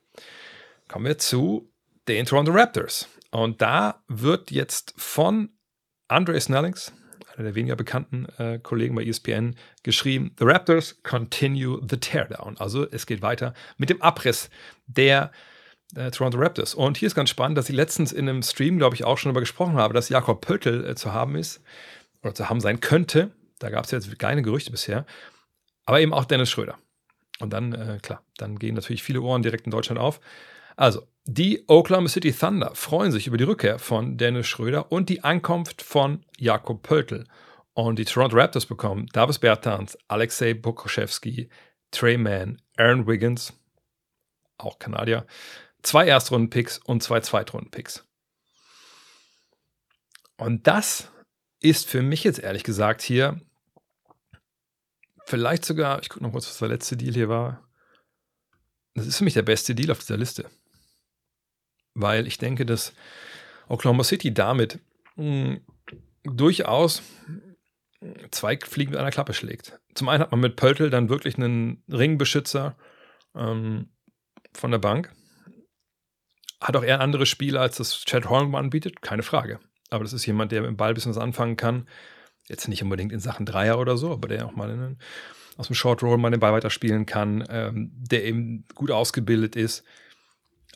Kommen 0.88 1.06
wir 1.06 1.18
zu 1.18 1.70
den 2.08 2.26
Toronto 2.26 2.52
Raptors. 2.52 3.08
Und 3.30 3.62
da 3.62 4.02
wird 4.08 4.52
jetzt 4.52 4.94
von 4.98 5.50
Andre 6.08 6.40
Snellings, 6.40 6.92
einer 7.36 7.44
der 7.44 7.56
weniger 7.56 7.76
bekannten 7.76 8.26
äh, 8.38 8.58
Kollegen 8.58 8.96
bei 8.96 9.04
ESPN, 9.04 9.56
geschrieben: 9.84 10.34
The 10.40 10.46
Raptors 10.46 11.04
continue 11.04 11.80
the 11.88 11.98
teardown. 11.98 12.58
Also 12.58 12.90
es 12.90 13.06
geht 13.06 13.22
weiter 13.22 13.54
mit 13.78 13.90
dem 13.90 14.02
Abriss 14.02 14.50
der 14.88 15.32
äh, 15.96 16.10
Toronto 16.10 16.40
Raptors. 16.40 16.74
Und 16.74 16.98
hier 16.98 17.08
ist 17.08 17.16
ganz 17.16 17.30
spannend, 17.30 17.58
dass 17.58 17.70
ich 17.70 17.76
letztens 17.76 18.12
in 18.12 18.28
einem 18.28 18.42
Stream, 18.42 18.78
glaube 18.78 18.96
ich, 18.96 19.04
auch 19.04 19.18
schon 19.18 19.30
darüber 19.30 19.42
gesprochen 19.42 19.76
habe, 19.76 19.94
dass 19.94 20.10
Jakob 20.10 20.42
Pöttl 20.42 20.84
äh, 20.86 20.96
zu 20.96 21.14
haben 21.14 21.36
ist 21.36 21.62
oder 22.24 22.34
zu 22.34 22.50
haben 22.50 22.62
sein 22.62 22.80
könnte. 22.80 23.32
Da 23.60 23.70
gab 23.70 23.86
es 23.86 23.92
jetzt 23.92 24.18
keine 24.18 24.42
Gerüchte 24.42 24.72
bisher. 24.72 25.06
Aber 25.88 26.02
eben 26.02 26.14
auch 26.14 26.26
Dennis 26.26 26.52
Schröder. 26.52 26.78
Und 27.40 27.54
dann, 27.54 27.74
äh, 27.74 28.00
klar, 28.02 28.22
dann 28.38 28.60
gehen 28.60 28.76
natürlich 28.76 29.04
viele 29.04 29.22
Ohren 29.22 29.42
direkt 29.42 29.66
in 29.66 29.72
Deutschland 29.72 30.00
auf. 30.00 30.20
Also, 30.76 31.08
die 31.24 31.64
Oklahoma 31.68 32.10
City 32.10 32.34
Thunder 32.34 32.76
freuen 32.76 33.12
sich 33.12 33.26
über 33.26 33.38
die 33.38 33.46
Rückkehr 33.46 33.80
von 33.80 34.18
Dennis 34.18 34.48
Schröder 34.48 34.92
und 34.92 35.08
die 35.08 35.24
Ankunft 35.24 35.82
von 35.82 36.26
Jakob 36.38 36.84
Pöltl. 36.84 37.24
Und 37.74 38.00
die 38.00 38.06
Toronto 38.06 38.36
Raptors 38.36 38.66
bekommen 38.66 39.08
Davis 39.14 39.40
Bertans, 39.40 39.98
Alexei 40.10 40.54
Bukoszewski, 40.54 41.50
Trey 41.92 42.18
Mann, 42.18 42.62
Aaron 42.76 43.08
Wiggins, 43.08 43.54
auch 44.58 44.80
Kanadier, 44.80 45.26
zwei 45.84 46.06
Erstrunden-Picks 46.06 46.80
und 46.80 47.02
zwei 47.02 47.22
Zweitrunden-Picks. 47.22 48.06
Und 50.36 50.68
das 50.68 51.12
ist 51.62 51.88
für 51.88 52.02
mich 52.02 52.26
jetzt 52.26 52.40
ehrlich 52.40 52.64
gesagt 52.64 53.02
hier 53.02 53.40
vielleicht 55.28 55.66
sogar, 55.66 56.02
ich 56.02 56.10
gucke 56.10 56.24
noch 56.24 56.32
kurz, 56.32 56.48
was 56.48 56.58
der 56.58 56.70
letzte 56.70 56.98
Deal 56.98 57.14
hier 57.14 57.30
war. 57.30 57.64
Das 58.96 59.06
ist 59.06 59.18
für 59.18 59.24
mich 59.24 59.36
der 59.36 59.44
beste 59.44 59.76
Deal 59.76 59.92
auf 59.92 60.00
dieser 60.00 60.18
Liste 60.18 60.50
weil 61.98 62.28
ich 62.28 62.38
denke, 62.38 62.66
dass 62.66 62.94
Oklahoma 63.68 64.04
City 64.04 64.34
damit 64.34 64.80
mh, 65.16 65.24
hm, 65.24 65.62
durchaus 66.24 67.02
zwei 68.32 68.58
Fliegen 68.58 68.92
mit 68.92 69.00
einer 69.00 69.12
Klappe 69.12 69.34
schlägt. 69.34 69.80
Zum 69.96 70.08
einen 70.10 70.22
hat 70.22 70.32
man 70.32 70.40
mit 70.40 70.56
Pöltl 70.56 70.90
dann 70.90 71.10
wirklich 71.10 71.38
einen 71.38 71.84
Ringbeschützer 71.92 72.76
ähm, 73.36 73.90
von 74.54 74.72
der 74.72 74.78
Bank. 74.78 75.12
Hat 76.62 76.76
auch 76.76 76.84
eher 76.84 77.02
andere 77.02 77.26
Spiele, 77.26 77.60
als 77.60 77.78
das 77.78 78.02
Chad 78.06 78.30
Holmgren 78.30 78.66
anbietet, 78.66 79.02
keine 79.02 79.24
Frage. 79.24 79.60
Aber 79.90 80.04
das 80.04 80.14
ist 80.14 80.26
jemand, 80.26 80.52
der 80.52 80.62
mit 80.62 80.70
dem 80.70 80.78
Ball 80.78 80.90
ein 80.90 80.96
bisschen 80.96 81.12
was 81.12 81.22
anfangen 81.22 81.58
kann. 81.58 81.88
Jetzt 82.50 82.68
nicht 82.68 82.84
unbedingt 82.84 83.12
in 83.12 83.20
Sachen 83.20 83.46
Dreier 83.46 83.80
oder 83.80 83.98
so, 83.98 84.12
aber 84.12 84.28
der 84.28 84.46
auch 84.46 84.56
mal 84.56 84.70
in, 84.70 84.98
aus 85.58 85.68
dem 85.68 85.76
Short 85.76 86.02
Roll 86.04 86.18
mal 86.18 86.32
den 86.32 86.40
Ball 86.40 86.54
weiterspielen 86.54 87.06
kann, 87.06 87.44
ähm, 87.50 87.92
der 87.94 88.24
eben 88.26 88.66
gut 88.76 88.92
ausgebildet 88.92 89.56
ist 89.56 89.84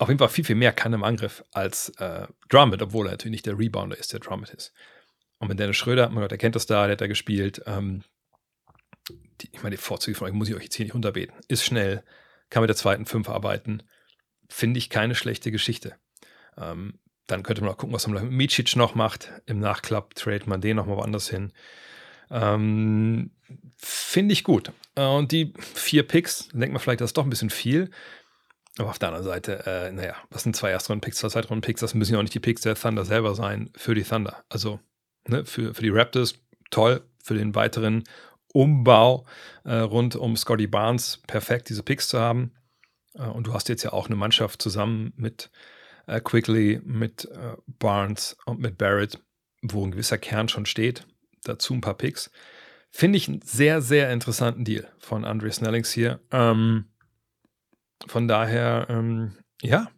auf 0.02 0.08
jeden 0.08 0.18
Fall 0.18 0.30
viel, 0.30 0.44
viel 0.44 0.56
mehr 0.56 0.74
kann 0.74 0.94
im 0.94 1.04
Angriff 1.04 1.44
als 1.52 1.90
äh, 2.00 2.26
Drummond, 2.50 2.82
obwohl 2.82 3.08
er 3.08 3.12
natürlich 3.12 3.34
nicht 3.34 3.46
der 3.46 3.60
Rebounder 3.60 3.98
ist, 3.98 4.12
der 4.14 4.20
Drummond 4.20 4.50
ist. 4.50 4.74
Und 5.38 5.48
mit 5.48 5.60
Dennis 5.60 5.78
Schröder, 5.78 6.10
mein 6.10 6.22
Gott, 6.22 6.32
der 6.32 6.40
kennt 6.40 6.56
das 6.56 6.66
da, 6.66 6.86
der 6.86 6.94
hat 6.94 7.02
da 7.02 7.08
gespielt. 7.08 7.62
Ähm, 7.68 8.04
die, 9.42 9.50
ich 9.52 9.62
meine, 9.62 9.76
die 9.76 9.82
Vorzüge 9.82 10.18
von 10.18 10.28
euch 10.28 10.34
muss 10.34 10.50
ich 10.50 10.56
euch 10.56 10.64
jetzt 10.64 10.76
hier 10.76 10.86
nicht 10.86 10.96
unterbeten. 10.96 11.36
Ist 11.48 11.64
schnell, 11.64 12.04
kann 12.50 12.62
mit 12.62 12.70
der 12.70 12.76
zweiten 12.76 13.06
Fünf 13.06 13.30
arbeiten. 13.30 13.84
Finde 14.50 14.80
ich 14.80 14.90
keine 14.90 15.14
schlechte 15.14 15.52
Geschichte. 15.52 15.96
Ähm, 16.58 17.00
dann 17.32 17.44
könnte 17.44 17.62
man 17.62 17.72
auch 17.72 17.78
gucken, 17.78 17.94
was 17.94 18.08
man 18.08 18.24
mit 18.24 18.32
Micic 18.32 18.76
noch 18.76 18.96
macht. 18.96 19.32
Im 19.46 19.60
Nachklapp 19.60 20.16
trade 20.16 20.44
man 20.48 20.62
den 20.62 20.76
nochmal 20.76 20.98
woanders 20.98 21.30
hin. 21.30 21.52
Ähm, 22.30 23.32
Finde 23.78 24.34
ich 24.34 24.44
gut. 24.44 24.72
Äh, 24.96 25.06
und 25.06 25.32
die 25.32 25.54
vier 25.60 26.04
Picks, 26.04 26.50
denkt 26.50 26.74
man 26.74 26.80
vielleicht, 26.80 27.02
das 27.02 27.10
ist 27.10 27.18
doch 27.18 27.24
ein 27.24 27.30
bisschen 27.30 27.50
viel. 27.50 27.90
Aber 28.78 28.90
auf 28.90 29.00
der 29.00 29.10
anderen 29.10 29.26
Seite, 29.26 29.66
äh, 29.66 29.92
naja, 29.92 30.16
das 30.30 30.44
sind 30.44 30.56
zwei 30.56 30.72
Erstrunden-Picks, 30.72 31.18
zwei 31.18 31.28
Zweitrunden-Picks, 31.28 31.82
das 31.82 31.94
müssen 31.94 32.14
ja 32.14 32.20
auch 32.20 32.24
nicht 32.24 32.34
die 32.34 32.40
Picks 32.40 32.62
der 32.62 32.76
Thunder 32.76 33.04
selber 33.04 33.36
sein 33.36 33.70
für 33.76 33.96
die 33.96 34.04
Thunder. 34.04 34.44
Also 34.50 34.80
ne, 35.28 35.46
für, 35.46 35.74
für 35.74 35.82
die 35.82 35.90
Raptors 35.90 36.36
toll, 36.70 37.02
für 37.22 37.34
den 37.34 37.54
weiteren 37.54 38.04
Umbau 38.54 39.26
äh, 39.66 39.76
rund 39.76 40.16
um 40.16 40.38
Scotty 40.38 40.68
Barnes 40.68 41.22
perfekt, 41.28 41.70
diese 41.70 41.84
Picks 41.84 42.08
zu 42.08 42.20
haben. 42.20 42.54
Äh, 43.14 43.24
und 43.24 43.48
du 43.48 43.54
hast 43.54 43.70
jetzt 43.70 43.84
ja 43.84 43.94
auch 43.94 44.08
eine 44.08 44.16
Mannschaft 44.16 44.62
zusammen 44.62 45.14
mit 45.16 45.52
äh, 46.08 46.22
Quickly, 46.22 46.82
mit 46.84 47.26
äh, 47.26 47.56
Barnes 47.68 48.38
und 48.46 48.60
mit 48.60 48.78
Barrett, 48.78 49.20
wo 49.62 49.86
ein 49.86 49.92
gewisser 49.92 50.18
Kern 50.18 50.50
schon 50.50 50.66
steht. 50.66 51.06
Dazu 51.44 51.74
ein 51.74 51.82
paar 51.82 51.98
Picks. 51.98 52.32
Finde 52.92 53.18
ich 53.18 53.28
einen 53.28 53.42
sehr, 53.42 53.82
sehr 53.82 54.12
interessanten 54.12 54.66
Deal 54.66 54.92
von 55.00 55.26
Andre 55.26 55.52
Snellings 55.52 55.92
hier. 55.92 56.20
Ähm, 56.32 56.86
von 58.08 58.28
daher, 58.28 58.88
ähm, 58.90 59.38
ja, 59.62 59.90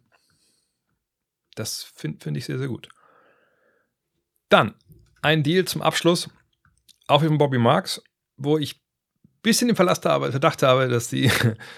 das 1.54 1.82
finde 1.94 2.22
find 2.22 2.36
ich 2.36 2.44
sehr, 2.44 2.58
sehr 2.58 2.68
gut. 2.68 2.88
Dann 4.48 4.74
ein 5.22 5.42
Deal 5.42 5.64
zum 5.64 5.82
Abschluss, 5.82 6.28
auch 7.06 7.22
von 7.22 7.38
Bobby 7.38 7.58
Marks, 7.58 8.02
wo 8.36 8.58
ich 8.58 8.76
ein 8.76 9.40
bisschen 9.42 9.68
im 9.68 9.76
Verlass 9.76 10.00
habe, 10.04 10.30
Verdacht 10.30 10.62
habe, 10.62 10.88
dass 10.88 11.08
die, 11.08 11.30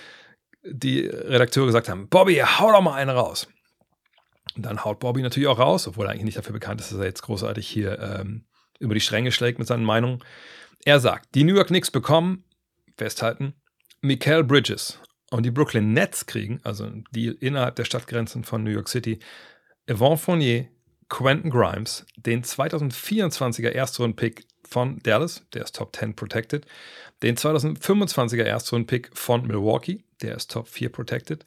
die 0.64 1.06
Redakteure 1.06 1.66
gesagt 1.66 1.88
haben: 1.88 2.08
Bobby, 2.08 2.36
hau 2.36 2.72
doch 2.72 2.82
mal 2.82 2.94
einen 2.94 3.10
raus. 3.10 3.48
Und 4.56 4.64
dann 4.64 4.84
haut 4.84 5.00
Bobby 5.00 5.22
natürlich 5.22 5.48
auch 5.48 5.58
raus, 5.58 5.86
obwohl 5.86 6.06
er 6.06 6.12
eigentlich 6.12 6.24
nicht 6.24 6.38
dafür 6.38 6.54
bekannt 6.54 6.80
ist, 6.80 6.90
dass 6.90 6.98
er 6.98 7.04
jetzt 7.04 7.22
großartig 7.22 7.66
hier 7.68 7.98
ähm, 8.00 8.44
über 8.78 8.94
die 8.94 9.00
Stränge 9.00 9.32
schlägt 9.32 9.58
mit 9.58 9.68
seinen 9.68 9.84
Meinungen. 9.84 10.24
Er 10.84 11.00
sagt, 11.00 11.34
die 11.34 11.44
New 11.44 11.54
York 11.54 11.68
Knicks 11.68 11.90
bekommen, 11.90 12.44
festhalten, 12.96 13.54
Mikael 14.00 14.44
Bridges 14.44 14.98
und 15.30 15.44
die 15.44 15.50
Brooklyn 15.50 15.92
Nets 15.92 16.26
kriegen, 16.26 16.60
also 16.62 16.90
Deal 17.10 17.36
innerhalb 17.40 17.76
der 17.76 17.84
Stadtgrenzen 17.84 18.44
von 18.44 18.62
New 18.62 18.70
York 18.70 18.88
City, 18.88 19.18
Yvonne 19.90 20.16
Fournier, 20.16 20.68
Quentin 21.08 21.50
Grimes, 21.50 22.04
den 22.16 22.42
2024er 22.42 23.68
Erstrunden-Pick 23.68 24.46
von 24.68 24.98
Dallas, 25.00 25.44
der 25.52 25.62
ist 25.62 25.76
Top 25.76 25.94
10 25.94 26.16
protected, 26.16 26.66
den 27.22 27.36
2025er 27.36 28.42
Erstrunden-Pick 28.42 29.10
von 29.14 29.46
Milwaukee, 29.46 30.04
der 30.22 30.34
ist 30.34 30.50
Top 30.50 30.68
4 30.68 30.90
protected, 30.90 31.44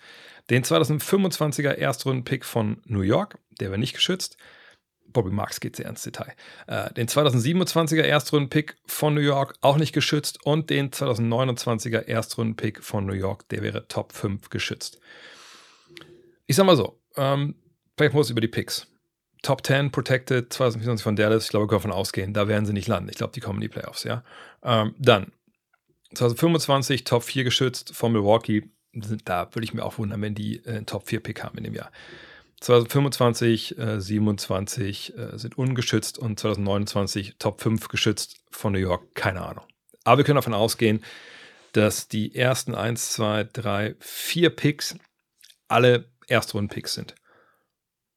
den 0.49 0.63
2025er 0.63 1.71
Erstrunden-Pick 1.71 2.45
von 2.45 2.81
New 2.85 3.01
York, 3.01 3.37
der 3.59 3.69
wäre 3.69 3.79
nicht 3.79 3.93
geschützt, 3.93 4.37
Bobby 5.11 5.31
Marks 5.31 5.59
geht 5.59 5.75
sehr 5.75 5.87
ins 5.87 6.03
Detail. 6.03 6.33
Äh, 6.67 6.93
den 6.93 7.07
2027er 7.07 8.01
Erstrunden-Pick 8.01 8.77
von 8.85 9.13
New 9.13 9.21
York 9.21 9.55
auch 9.61 9.77
nicht 9.77 9.93
geschützt 9.93 10.45
und 10.45 10.69
den 10.69 10.91
2029er 10.91 12.07
Erstrunden-Pick 12.07 12.83
von 12.83 13.05
New 13.05 13.13
York, 13.13 13.47
der 13.49 13.61
wäre 13.61 13.87
Top 13.87 14.13
5 14.13 14.49
geschützt. 14.49 14.99
Ich 16.45 16.55
sag 16.55 16.65
mal 16.65 16.75
so, 16.77 16.99
ähm, 17.15 17.55
vielleicht 17.97 18.13
muss 18.13 18.29
über 18.29 18.41
die 18.41 18.47
Picks. 18.47 18.87
Top 19.41 19.65
10 19.65 19.91
protected 19.91 20.51
2024 20.51 21.03
von 21.03 21.15
Dallas, 21.15 21.45
ich 21.45 21.49
glaube, 21.49 21.65
wir 21.65 21.69
können 21.69 21.81
davon 21.81 21.91
ausgehen, 21.91 22.33
da 22.33 22.47
werden 22.47 22.65
sie 22.65 22.73
nicht 22.73 22.87
landen. 22.87 23.09
Ich 23.09 23.15
glaube, 23.15 23.33
die 23.33 23.39
kommen 23.39 23.59
in 23.59 23.61
die 23.61 23.69
Playoffs, 23.69 24.03
ja. 24.03 24.23
Ähm, 24.63 24.93
dann 24.97 25.31
2025 26.13 27.03
Top 27.03 27.23
4 27.23 27.43
geschützt 27.43 27.95
von 27.95 28.11
Milwaukee, 28.11 28.69
da 28.93 29.53
würde 29.53 29.63
ich 29.63 29.73
mir 29.73 29.83
auch 29.83 29.97
wundern, 29.97 30.21
wenn 30.21 30.35
die 30.35 30.65
äh, 30.65 30.83
Top 30.83 31.07
4 31.07 31.19
Pick 31.19 31.43
haben 31.43 31.57
in 31.57 31.63
dem 31.63 31.73
Jahr. 31.73 31.91
2025, 32.61 33.77
äh, 33.77 34.01
27 34.01 35.17
äh, 35.17 35.37
sind 35.37 35.57
ungeschützt 35.57 36.17
und 36.19 36.39
2029 36.39 37.35
Top 37.39 37.61
5 37.61 37.87
geschützt 37.87 38.43
von 38.51 38.73
New 38.73 38.79
York, 38.79 39.15
keine 39.15 39.41
Ahnung. 39.41 39.65
Aber 40.03 40.17
wir 40.17 40.25
können 40.25 40.35
davon 40.35 40.53
ausgehen, 40.53 41.03
dass 41.73 42.07
die 42.07 42.35
ersten 42.35 42.75
1, 42.75 43.11
2, 43.13 43.45
3, 43.53 43.95
4 43.99 44.49
Picks 44.49 44.95
alle 45.67 46.09
Erstrunden-Picks 46.27 46.95
sind. 46.95 47.15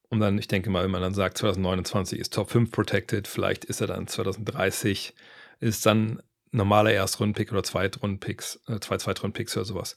Und 0.09 0.19
dann, 0.19 0.37
ich 0.37 0.47
denke 0.47 0.69
mal, 0.69 0.83
wenn 0.83 0.91
man 0.91 1.01
dann 1.01 1.13
sagt, 1.13 1.37
2029 1.37 2.19
ist 2.19 2.33
Top 2.33 2.51
5 2.51 2.71
protected, 2.71 3.27
vielleicht 3.27 3.65
ist 3.65 3.81
er 3.81 3.87
dann 3.87 4.07
2030, 4.07 5.13
ist 5.59 5.85
dann 5.85 6.21
normaler 6.51 6.91
Erstrunden-Pick 6.91 7.51
oder 7.51 7.63
Zweitrunden-Picks, 7.63 8.59
äh, 8.67 8.79
zwei 8.79 8.97
Zweitrunden-Picks 8.97 9.55
oder 9.57 9.65
sowas. 9.65 9.95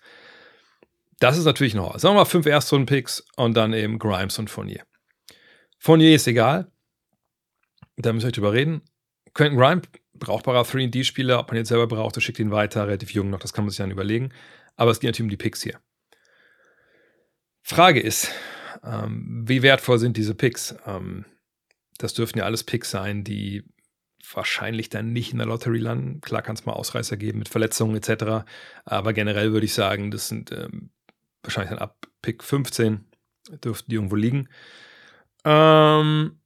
Das 1.18 1.38
ist 1.38 1.44
natürlich 1.44 1.74
noch. 1.74 1.98
Sagen 1.98 2.14
wir 2.14 2.20
mal 2.20 2.24
fünf 2.26 2.46
Erstrunden-Picks 2.46 3.24
und 3.36 3.54
dann 3.54 3.72
eben 3.72 3.98
Grimes 3.98 4.38
und 4.38 4.50
Fournier. 4.50 4.84
Fournier 5.78 6.14
ist 6.14 6.26
egal. 6.26 6.70
Da 7.96 8.12
müssen 8.12 8.24
wir 8.24 8.28
nicht 8.28 8.36
drüber 8.36 8.52
reden. 8.52 8.82
Quentin 9.32 9.58
Grimes, 9.58 9.88
brauchbarer 10.14 10.62
3D-Spieler, 10.62 11.38
ob 11.38 11.48
man 11.48 11.56
jetzt 11.56 11.68
selber 11.68 11.86
braucht, 11.86 12.16
der 12.16 12.20
schickt 12.20 12.38
ihn 12.38 12.50
weiter, 12.50 12.86
relativ 12.86 13.12
jung 13.12 13.30
noch, 13.30 13.38
das 13.38 13.52
kann 13.52 13.64
man 13.64 13.70
sich 13.70 13.78
dann 13.78 13.90
überlegen. 13.90 14.32
Aber 14.76 14.90
es 14.90 15.00
geht 15.00 15.08
natürlich 15.08 15.26
um 15.26 15.30
die 15.30 15.36
Picks 15.36 15.62
hier. 15.62 15.78
Frage 17.62 18.00
ist, 18.00 18.30
ähm, 18.84 19.44
wie 19.46 19.62
wertvoll 19.62 19.98
sind 19.98 20.16
diese 20.16 20.34
Picks? 20.34 20.74
Ähm, 20.86 21.24
das 21.98 22.14
dürften 22.14 22.38
ja 22.38 22.44
alles 22.44 22.64
Picks 22.64 22.90
sein, 22.90 23.24
die 23.24 23.64
wahrscheinlich 24.32 24.88
dann 24.90 25.12
nicht 25.12 25.32
in 25.32 25.38
der 25.38 25.46
Lottery 25.46 25.78
landen. 25.78 26.20
Klar 26.20 26.42
kann 26.42 26.56
es 26.56 26.66
mal 26.66 26.72
Ausreißer 26.72 27.16
geben 27.16 27.38
mit 27.38 27.48
Verletzungen 27.48 27.96
etc. 27.96 28.46
Aber 28.84 29.12
generell 29.12 29.52
würde 29.52 29.66
ich 29.66 29.74
sagen, 29.74 30.10
das 30.10 30.28
sind 30.28 30.52
ähm, 30.52 30.90
wahrscheinlich 31.46 31.70
dann 31.70 31.78
ab 31.78 32.06
Pick 32.22 32.42
15 32.42 33.04
dürften 33.64 33.90
die 33.90 33.96
irgendwo 33.96 34.16
liegen. 34.16 34.48
Ähm, 35.44 36.40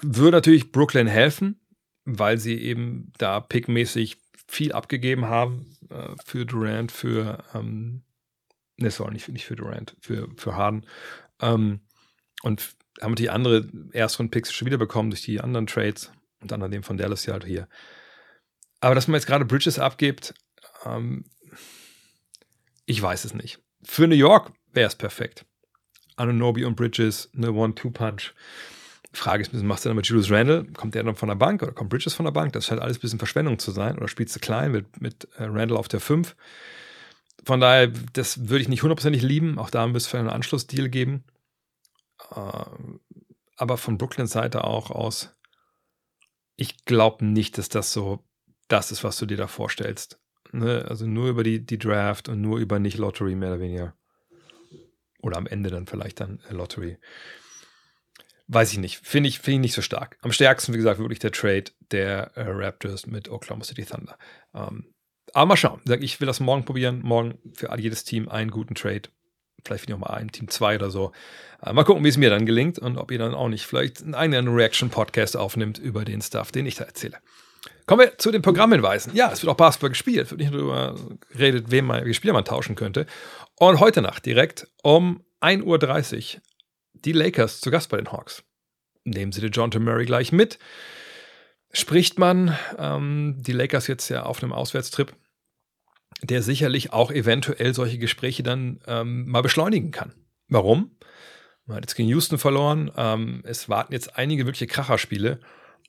würde 0.00 0.36
natürlich 0.36 0.72
Brooklyn 0.72 1.06
helfen, 1.06 1.60
weil 2.04 2.38
sie 2.38 2.58
eben 2.58 3.12
da 3.18 3.40
pickmäßig 3.40 4.18
viel 4.48 4.72
abgegeben 4.72 5.26
haben 5.26 5.76
äh, 5.88 6.14
für 6.24 6.44
Durant, 6.44 6.92
für 6.92 7.42
ähm, 7.54 8.02
ne, 8.76 8.90
sorry, 8.90 9.12
nicht, 9.12 9.28
nicht 9.28 9.46
für 9.46 9.56
Durant, 9.56 9.96
für, 10.00 10.28
für 10.36 10.56
Harden. 10.56 10.86
Ähm, 11.40 11.80
und 12.42 12.74
haben 13.00 13.14
die 13.14 13.30
andere 13.30 13.68
Erstrunden-Picks 13.92 14.52
schon 14.52 14.66
wieder 14.66 14.78
bekommen 14.78 15.10
durch 15.10 15.22
die 15.22 15.40
anderen 15.40 15.66
Trades, 15.66 16.12
unter 16.40 16.56
anderem 16.56 16.82
von 16.82 16.96
Dallas 16.96 17.24
ja 17.24 17.32
halt 17.34 17.44
hier. 17.44 17.68
Aber 18.80 18.94
dass 18.94 19.08
man 19.08 19.14
jetzt 19.14 19.26
gerade 19.26 19.44
Bridges 19.44 19.78
abgibt, 19.78 20.34
ähm, 20.84 21.24
ich 22.86 23.00
weiß 23.00 23.24
es 23.24 23.34
nicht. 23.34 23.60
Für 23.82 24.06
New 24.06 24.14
York 24.14 24.52
wäre 24.72 24.88
es 24.88 24.94
perfekt. 24.94 25.44
Anunobi 26.16 26.64
und 26.64 26.76
Bridges, 26.76 27.30
eine 27.36 27.52
One-Two-Punch. 27.52 28.34
Frage 29.14 29.42
ist 29.42 29.48
ein 29.48 29.52
bisschen, 29.52 29.68
machst 29.68 29.84
du 29.84 29.90
dann 29.90 29.96
mit 29.96 30.06
Julius 30.06 30.30
Randle? 30.30 30.64
Kommt 30.72 30.94
der 30.94 31.02
dann 31.02 31.16
von 31.16 31.28
der 31.28 31.36
Bank 31.36 31.62
oder 31.62 31.72
kommt 31.72 31.90
Bridges 31.90 32.14
von 32.14 32.24
der 32.24 32.32
Bank? 32.32 32.52
Das 32.54 32.66
scheint 32.66 32.80
alles 32.80 32.98
ein 32.98 33.00
bisschen 33.00 33.18
Verschwendung 33.18 33.58
zu 33.58 33.70
sein. 33.70 33.96
Oder 33.96 34.08
spielst 34.08 34.34
du 34.34 34.40
klein 34.40 34.72
mit, 34.72 35.00
mit 35.00 35.28
äh, 35.36 35.44
Randle 35.44 35.78
auf 35.78 35.88
der 35.88 36.00
5? 36.00 36.34
Von 37.44 37.60
daher, 37.60 37.88
das 38.12 38.48
würde 38.48 38.62
ich 38.62 38.68
nicht 38.68 38.82
hundertprozentig 38.82 39.22
lieben. 39.22 39.58
Auch 39.58 39.70
da 39.70 39.86
müsste 39.86 40.08
es 40.08 40.14
einen 40.14 40.30
Anschlussdeal 40.30 40.88
geben. 40.88 41.24
Ähm, 42.34 43.00
aber 43.56 43.76
von 43.76 43.98
Brooklyns 43.98 44.32
Seite 44.32 44.64
auch 44.64 44.90
aus, 44.90 45.34
ich 46.56 46.84
glaube 46.84 47.24
nicht, 47.24 47.58
dass 47.58 47.68
das 47.68 47.92
so 47.92 48.24
das 48.68 48.92
ist, 48.92 49.04
was 49.04 49.18
du 49.18 49.26
dir 49.26 49.36
da 49.36 49.46
vorstellst. 49.46 50.21
Ne? 50.52 50.84
Also 50.88 51.06
nur 51.06 51.28
über 51.28 51.42
die, 51.42 51.64
die 51.64 51.78
Draft 51.78 52.28
und 52.28 52.40
nur 52.40 52.58
über 52.58 52.78
nicht 52.78 52.98
Lottery 52.98 53.34
mehr 53.34 53.50
oder 53.50 53.60
weniger. 53.60 53.94
Oder 55.20 55.36
am 55.38 55.46
Ende 55.46 55.70
dann 55.70 55.86
vielleicht 55.86 56.20
dann 56.20 56.40
äh, 56.48 56.52
Lottery. 56.52 56.98
Weiß 58.48 58.72
ich 58.72 58.78
nicht. 58.78 58.98
Finde 58.98 59.28
ich, 59.28 59.38
find 59.38 59.56
ich 59.56 59.60
nicht 59.60 59.74
so 59.74 59.82
stark. 59.82 60.18
Am 60.20 60.32
stärksten, 60.32 60.74
wie 60.74 60.78
gesagt, 60.78 60.98
wirklich 60.98 61.20
der 61.20 61.32
Trade 61.32 61.64
der 61.90 62.32
äh, 62.34 62.44
Raptors 62.46 63.06
mit 63.06 63.30
Oklahoma 63.30 63.64
City 63.64 63.84
Thunder. 63.84 64.18
Ähm, 64.54 64.92
aber 65.32 65.46
mal 65.46 65.56
schauen. 65.56 65.80
Ich 66.00 66.20
will 66.20 66.26
das 66.26 66.40
morgen 66.40 66.64
probieren. 66.64 67.00
Morgen 67.02 67.38
für 67.54 67.74
jedes 67.78 68.04
Team 68.04 68.28
einen 68.28 68.50
guten 68.50 68.74
Trade. 68.74 69.02
Vielleicht 69.64 69.84
wieder 69.84 69.96
mal 69.96 70.10
ein 70.10 70.30
Team 70.32 70.48
2 70.48 70.76
oder 70.76 70.90
so. 70.90 71.12
Äh, 71.62 71.72
mal 71.72 71.84
gucken, 71.84 72.04
wie 72.04 72.08
es 72.08 72.18
mir 72.18 72.30
dann 72.30 72.44
gelingt 72.44 72.78
und 72.78 72.98
ob 72.98 73.10
ihr 73.10 73.18
dann 73.18 73.34
auch 73.34 73.48
nicht 73.48 73.64
vielleicht 73.64 74.02
einen 74.02 74.14
eigenen 74.14 74.48
Reaction-Podcast 74.48 75.36
aufnimmt 75.36 75.78
über 75.78 76.04
den 76.04 76.20
Stuff, 76.20 76.52
den 76.52 76.66
ich 76.66 76.74
da 76.74 76.84
erzähle. 76.84 77.18
Kommen 77.86 78.02
wir 78.02 78.18
zu 78.18 78.30
den 78.30 78.42
Programmhinweisen. 78.42 79.14
Ja, 79.14 79.30
es 79.32 79.42
wird 79.42 79.50
auch 79.50 79.56
Basketball 79.56 79.90
gespielt. 79.90 80.24
Es 80.24 80.30
wird 80.30 80.40
nicht 80.40 80.52
nur 80.52 80.74
darüber 80.74 81.18
geredet, 81.30 81.70
wem 81.70 81.86
man, 81.86 82.04
wie 82.04 82.14
Spieler 82.14 82.32
man 82.32 82.44
tauschen 82.44 82.74
könnte. 82.74 83.06
Und 83.56 83.80
heute 83.80 84.02
Nacht 84.02 84.26
direkt 84.26 84.68
um 84.82 85.24
1.30 85.40 86.36
Uhr 86.36 86.42
die 86.94 87.12
Lakers 87.12 87.60
zu 87.60 87.70
Gast 87.70 87.88
bei 87.88 87.96
den 87.96 88.12
Hawks. 88.12 88.44
Nehmen 89.04 89.32
Sie 89.32 89.40
den 89.40 89.50
John 89.50 89.70
T. 89.70 89.78
Murray 89.78 90.04
gleich 90.04 90.32
mit. 90.32 90.58
Spricht 91.72 92.18
man 92.18 92.56
ähm, 92.78 93.36
die 93.40 93.52
Lakers 93.52 93.86
jetzt 93.86 94.08
ja 94.08 94.24
auf 94.24 94.42
einem 94.42 94.52
Auswärtstrip 94.52 95.14
der 96.22 96.42
sicherlich 96.42 96.92
auch 96.92 97.10
eventuell 97.10 97.74
solche 97.74 97.98
Gespräche 97.98 98.42
dann 98.42 98.80
ähm, 98.86 99.28
mal 99.28 99.42
beschleunigen 99.42 99.90
kann. 99.90 100.14
Warum? 100.48 100.96
Man 101.66 101.76
hat 101.76 101.84
jetzt 101.84 101.94
gegen 101.94 102.08
Houston 102.08 102.38
verloren. 102.38 102.90
Ähm, 102.96 103.42
es 103.44 103.68
warten 103.68 103.92
jetzt 103.92 104.16
einige 104.16 104.46
wirkliche 104.46 104.66
Kracherspiele. 104.66 105.40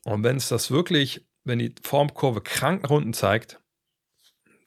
Und 0.05 0.23
wenn 0.23 0.37
es 0.37 0.49
das 0.49 0.71
wirklich, 0.71 1.25
wenn 1.43 1.59
die 1.59 1.73
Formkurve 1.83 2.41
krank 2.41 2.83
nach 2.83 2.89
unten 2.89 3.13
zeigt, 3.13 3.59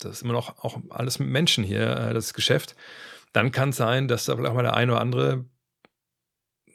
das 0.00 0.12
ist 0.12 0.22
immer 0.22 0.34
noch 0.34 0.62
auch 0.62 0.78
alles 0.90 1.18
mit 1.18 1.28
Menschen 1.28 1.64
hier, 1.64 1.96
äh, 1.96 2.14
das 2.14 2.34
Geschäft, 2.34 2.76
dann 3.32 3.52
kann 3.52 3.70
es 3.70 3.76
sein, 3.76 4.08
dass 4.08 4.24
da 4.24 4.36
vielleicht 4.36 4.54
mal 4.54 4.62
der 4.62 4.74
eine 4.74 4.92
oder 4.92 5.00
andere 5.00 5.44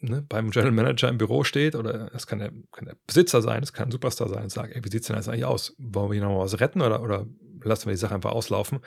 ne, 0.02 0.22
beim 0.28 0.52
General 0.52 0.72
Manager 0.72 1.10
im 1.10 1.18
Büro 1.18 1.44
steht 1.44 1.76
oder 1.76 2.14
es 2.14 2.28
kann 2.28 2.40
der, 2.40 2.52
kann 2.72 2.86
der 2.86 2.98
Besitzer 3.08 3.42
sein, 3.42 3.64
es 3.64 3.74
kann 3.74 3.88
ein 3.88 3.92
Superstar 3.92 4.30
sein 4.30 4.44
und 4.44 4.52
sagt, 4.52 4.76
ey, 4.76 4.84
wie 4.84 4.90
sieht 4.90 5.02
es 5.02 5.08
denn 5.08 5.16
jetzt 5.16 5.30
eigentlich 5.30 5.46
aus? 5.46 5.76
Wollen 5.78 6.10
wir 6.10 6.16
hier 6.16 6.24
noch 6.24 6.40
was 6.40 6.60
retten 6.60 6.82
oder, 6.82 7.02
oder 7.02 7.26
lassen 7.64 7.86
wir 7.86 7.94
die 7.94 8.00
Sache 8.00 8.16
einfach 8.16 8.32
auslaufen? 8.32 8.80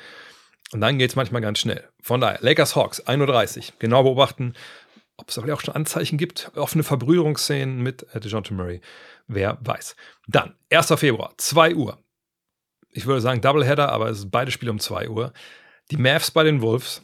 Und 0.73 0.81
dann 0.81 0.99
geht 0.99 1.11
es 1.11 1.17
manchmal 1.17 1.43
ganz 1.43 1.59
schnell. 1.59 1.89
Von 2.01 2.21
daher, 2.21 2.39
Lakers 2.41 2.75
Hawks, 2.75 3.03
1.30 3.07 3.59
Uhr. 3.59 3.75
Genau 3.79 4.03
beobachten. 4.03 4.55
Ob 5.17 5.29
es 5.29 5.39
auch 5.39 5.61
schon 5.61 5.75
Anzeichen 5.75 6.19
gibt, 6.19 6.51
offene 6.57 6.83
Verbrüderungsszenen 6.83 7.83
mit 7.83 8.07
äh, 8.15 8.21
DeJounte 8.21 8.55
Murray. 8.55 8.81
Wer 9.27 9.59
weiß. 9.61 9.97
Dann, 10.27 10.55
1. 10.71 10.93
Februar, 10.97 11.35
2 11.37 11.75
Uhr. 11.75 11.99
Ich 12.91 13.07
würde 13.07 13.21
sagen 13.21 13.41
Doubleheader, 13.41 13.91
aber 13.91 14.11
es 14.11 14.21
sind 14.21 14.31
beide 14.31 14.51
Spiele 14.51 14.71
um 14.71 14.79
2 14.79 15.09
Uhr. 15.09 15.33
Die 15.91 15.97
Mavs 15.97 16.31
bei 16.31 16.45
den 16.45 16.63
Wolves. 16.63 17.03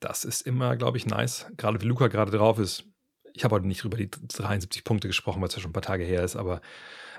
Das 0.00 0.24
ist 0.24 0.42
immer, 0.42 0.76
glaube 0.76 0.96
ich, 0.96 1.06
nice. 1.06 1.46
Gerade 1.56 1.80
wie 1.80 1.86
Luca 1.86 2.08
gerade 2.08 2.36
drauf 2.36 2.58
ist. 2.58 2.84
Ich 3.32 3.44
habe 3.44 3.54
heute 3.56 3.66
nicht 3.66 3.84
über 3.84 3.96
die 3.96 4.10
73 4.10 4.84
Punkte 4.84 5.08
gesprochen, 5.08 5.40
weil 5.40 5.48
es 5.48 5.54
ja 5.54 5.60
schon 5.60 5.70
ein 5.70 5.74
paar 5.74 5.82
Tage 5.82 6.04
her 6.04 6.22
ist, 6.22 6.36
aber 6.36 6.60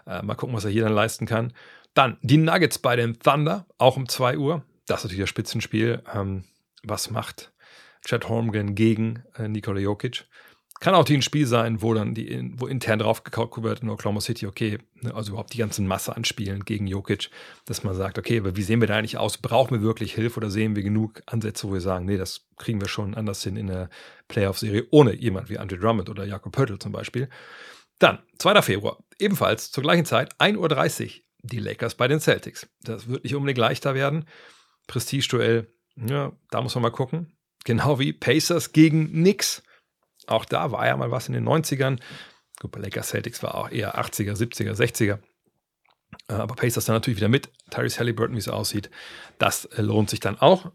äh, 0.07 0.22
mal 0.22 0.36
gucken, 0.36 0.55
was 0.55 0.66
er 0.66 0.72
hier 0.72 0.84
dann 0.84 0.93
leisten 0.93 1.26
kann. 1.26 1.53
Dann 1.93 2.18
die 2.22 2.38
Nuggets 2.38 2.80
bei 2.80 2.95
den 2.95 3.20
Thunder, 3.20 3.66
auch 3.78 3.97
um 3.97 4.07
2 4.07 4.38
Uhr. 4.38 4.63
Das 4.86 4.99
ist 4.99 5.05
natürlich 5.05 5.24
das 5.24 5.30
Spitzenspiel. 5.30 6.03
Ähm, 6.13 6.43
was 6.84 7.09
macht 7.09 7.51
Chad 8.05 8.29
Holmgren 8.29 8.75
gegen 8.75 9.23
äh, 9.37 9.47
Nikola 9.47 9.79
Jokic? 9.79 10.25
Kann 10.81 10.93
auch 10.93 11.07
ein 11.07 11.21
Spiel 11.21 11.47
sein, 11.47 11.81
wo 11.81 11.93
dann 11.93 12.13
die, 12.13 12.51
wo 12.57 12.67
intern 12.67 12.99
drauf 12.99 13.23
wird 13.23 13.81
in 13.81 13.89
Oklahoma 13.89 14.19
City, 14.19 14.45
okay, 14.45 14.77
ne, 15.01 15.15
also 15.15 15.31
überhaupt 15.31 15.53
die 15.53 15.57
ganzen 15.57 15.87
Masse 15.87 16.15
an 16.15 16.25
Spielen 16.25 16.65
gegen 16.65 16.85
Jokic, 16.85 17.29
dass 17.65 17.83
man 17.85 17.95
sagt, 17.95 18.19
okay, 18.19 18.39
aber 18.39 18.57
wie 18.57 18.61
sehen 18.61 18.81
wir 18.81 18.87
da 18.87 18.97
eigentlich 18.97 19.17
aus? 19.17 19.37
Brauchen 19.37 19.71
wir 19.71 19.81
wirklich 19.81 20.13
Hilfe 20.13 20.37
oder 20.37 20.49
sehen 20.49 20.75
wir 20.75 20.83
genug 20.83 21.21
Ansätze, 21.27 21.69
wo 21.69 21.73
wir 21.73 21.81
sagen, 21.81 22.05
nee, 22.05 22.17
das 22.17 22.49
kriegen 22.57 22.81
wir 22.81 22.89
schon 22.89 23.15
anders 23.15 23.41
hin 23.41 23.55
in 23.55 23.67
der 23.67 23.89
Playoff-Serie, 24.27 24.85
ohne 24.91 25.15
jemand 25.15 25.49
wie 25.49 25.57
Andre 25.57 25.77
Drummond 25.77 26.09
oder 26.09 26.25
Jakob 26.25 26.51
Pöttl 26.51 26.77
zum 26.77 26.91
Beispiel. 26.91 27.29
Dann, 27.99 28.19
2. 28.39 28.61
Februar, 28.61 28.97
ebenfalls 29.17 29.71
zur 29.71 29.81
gleichen 29.81 30.05
Zeit, 30.05 30.35
1.30 30.41 31.05
Uhr, 31.05 31.11
die 31.43 31.59
Lakers 31.59 31.95
bei 31.95 32.09
den 32.09 32.19
Celtics. 32.19 32.67
Das 32.81 33.07
wird 33.07 33.23
nicht 33.23 33.35
unbedingt 33.35 33.59
leichter 33.59 33.95
werden. 33.95 34.25
Prestige-Duell, 34.87 35.67
ja, 35.95 36.33
da 36.51 36.61
muss 36.61 36.75
man 36.75 36.81
mal 36.81 36.91
gucken. 36.91 37.34
Genau 37.66 37.99
wie 37.99 38.13
Pacers 38.13 38.72
gegen 38.72 39.09
Knicks. 39.09 39.61
Auch 40.28 40.45
da 40.45 40.72
war 40.72 40.88
ja 40.88 40.95
mal 40.95 41.11
was 41.11 41.28
in 41.28 41.34
den 41.34 41.47
90ern. 41.47 41.99
Gut, 42.59 42.72
bei 42.72 42.80
Lakers 42.80 43.09
Celtics 43.09 43.43
war 43.43 43.55
auch 43.55 43.70
eher 43.70 43.99
80er, 43.99 44.34
70er, 44.34 44.74
60er. 44.74 45.20
Aber 46.28 46.55
Pacers 46.55 46.86
dann 46.86 46.95
natürlich 46.95 47.18
wieder 47.18 47.28
mit. 47.28 47.49
Tyrese 47.72 47.99
Halliburton, 47.99 48.36
wie 48.36 48.39
es 48.39 48.47
aussieht. 48.47 48.89
Das 49.38 49.66
äh, 49.66 49.82
lohnt 49.82 50.09
sich 50.09 50.20
dann 50.20 50.39
auch, 50.39 50.72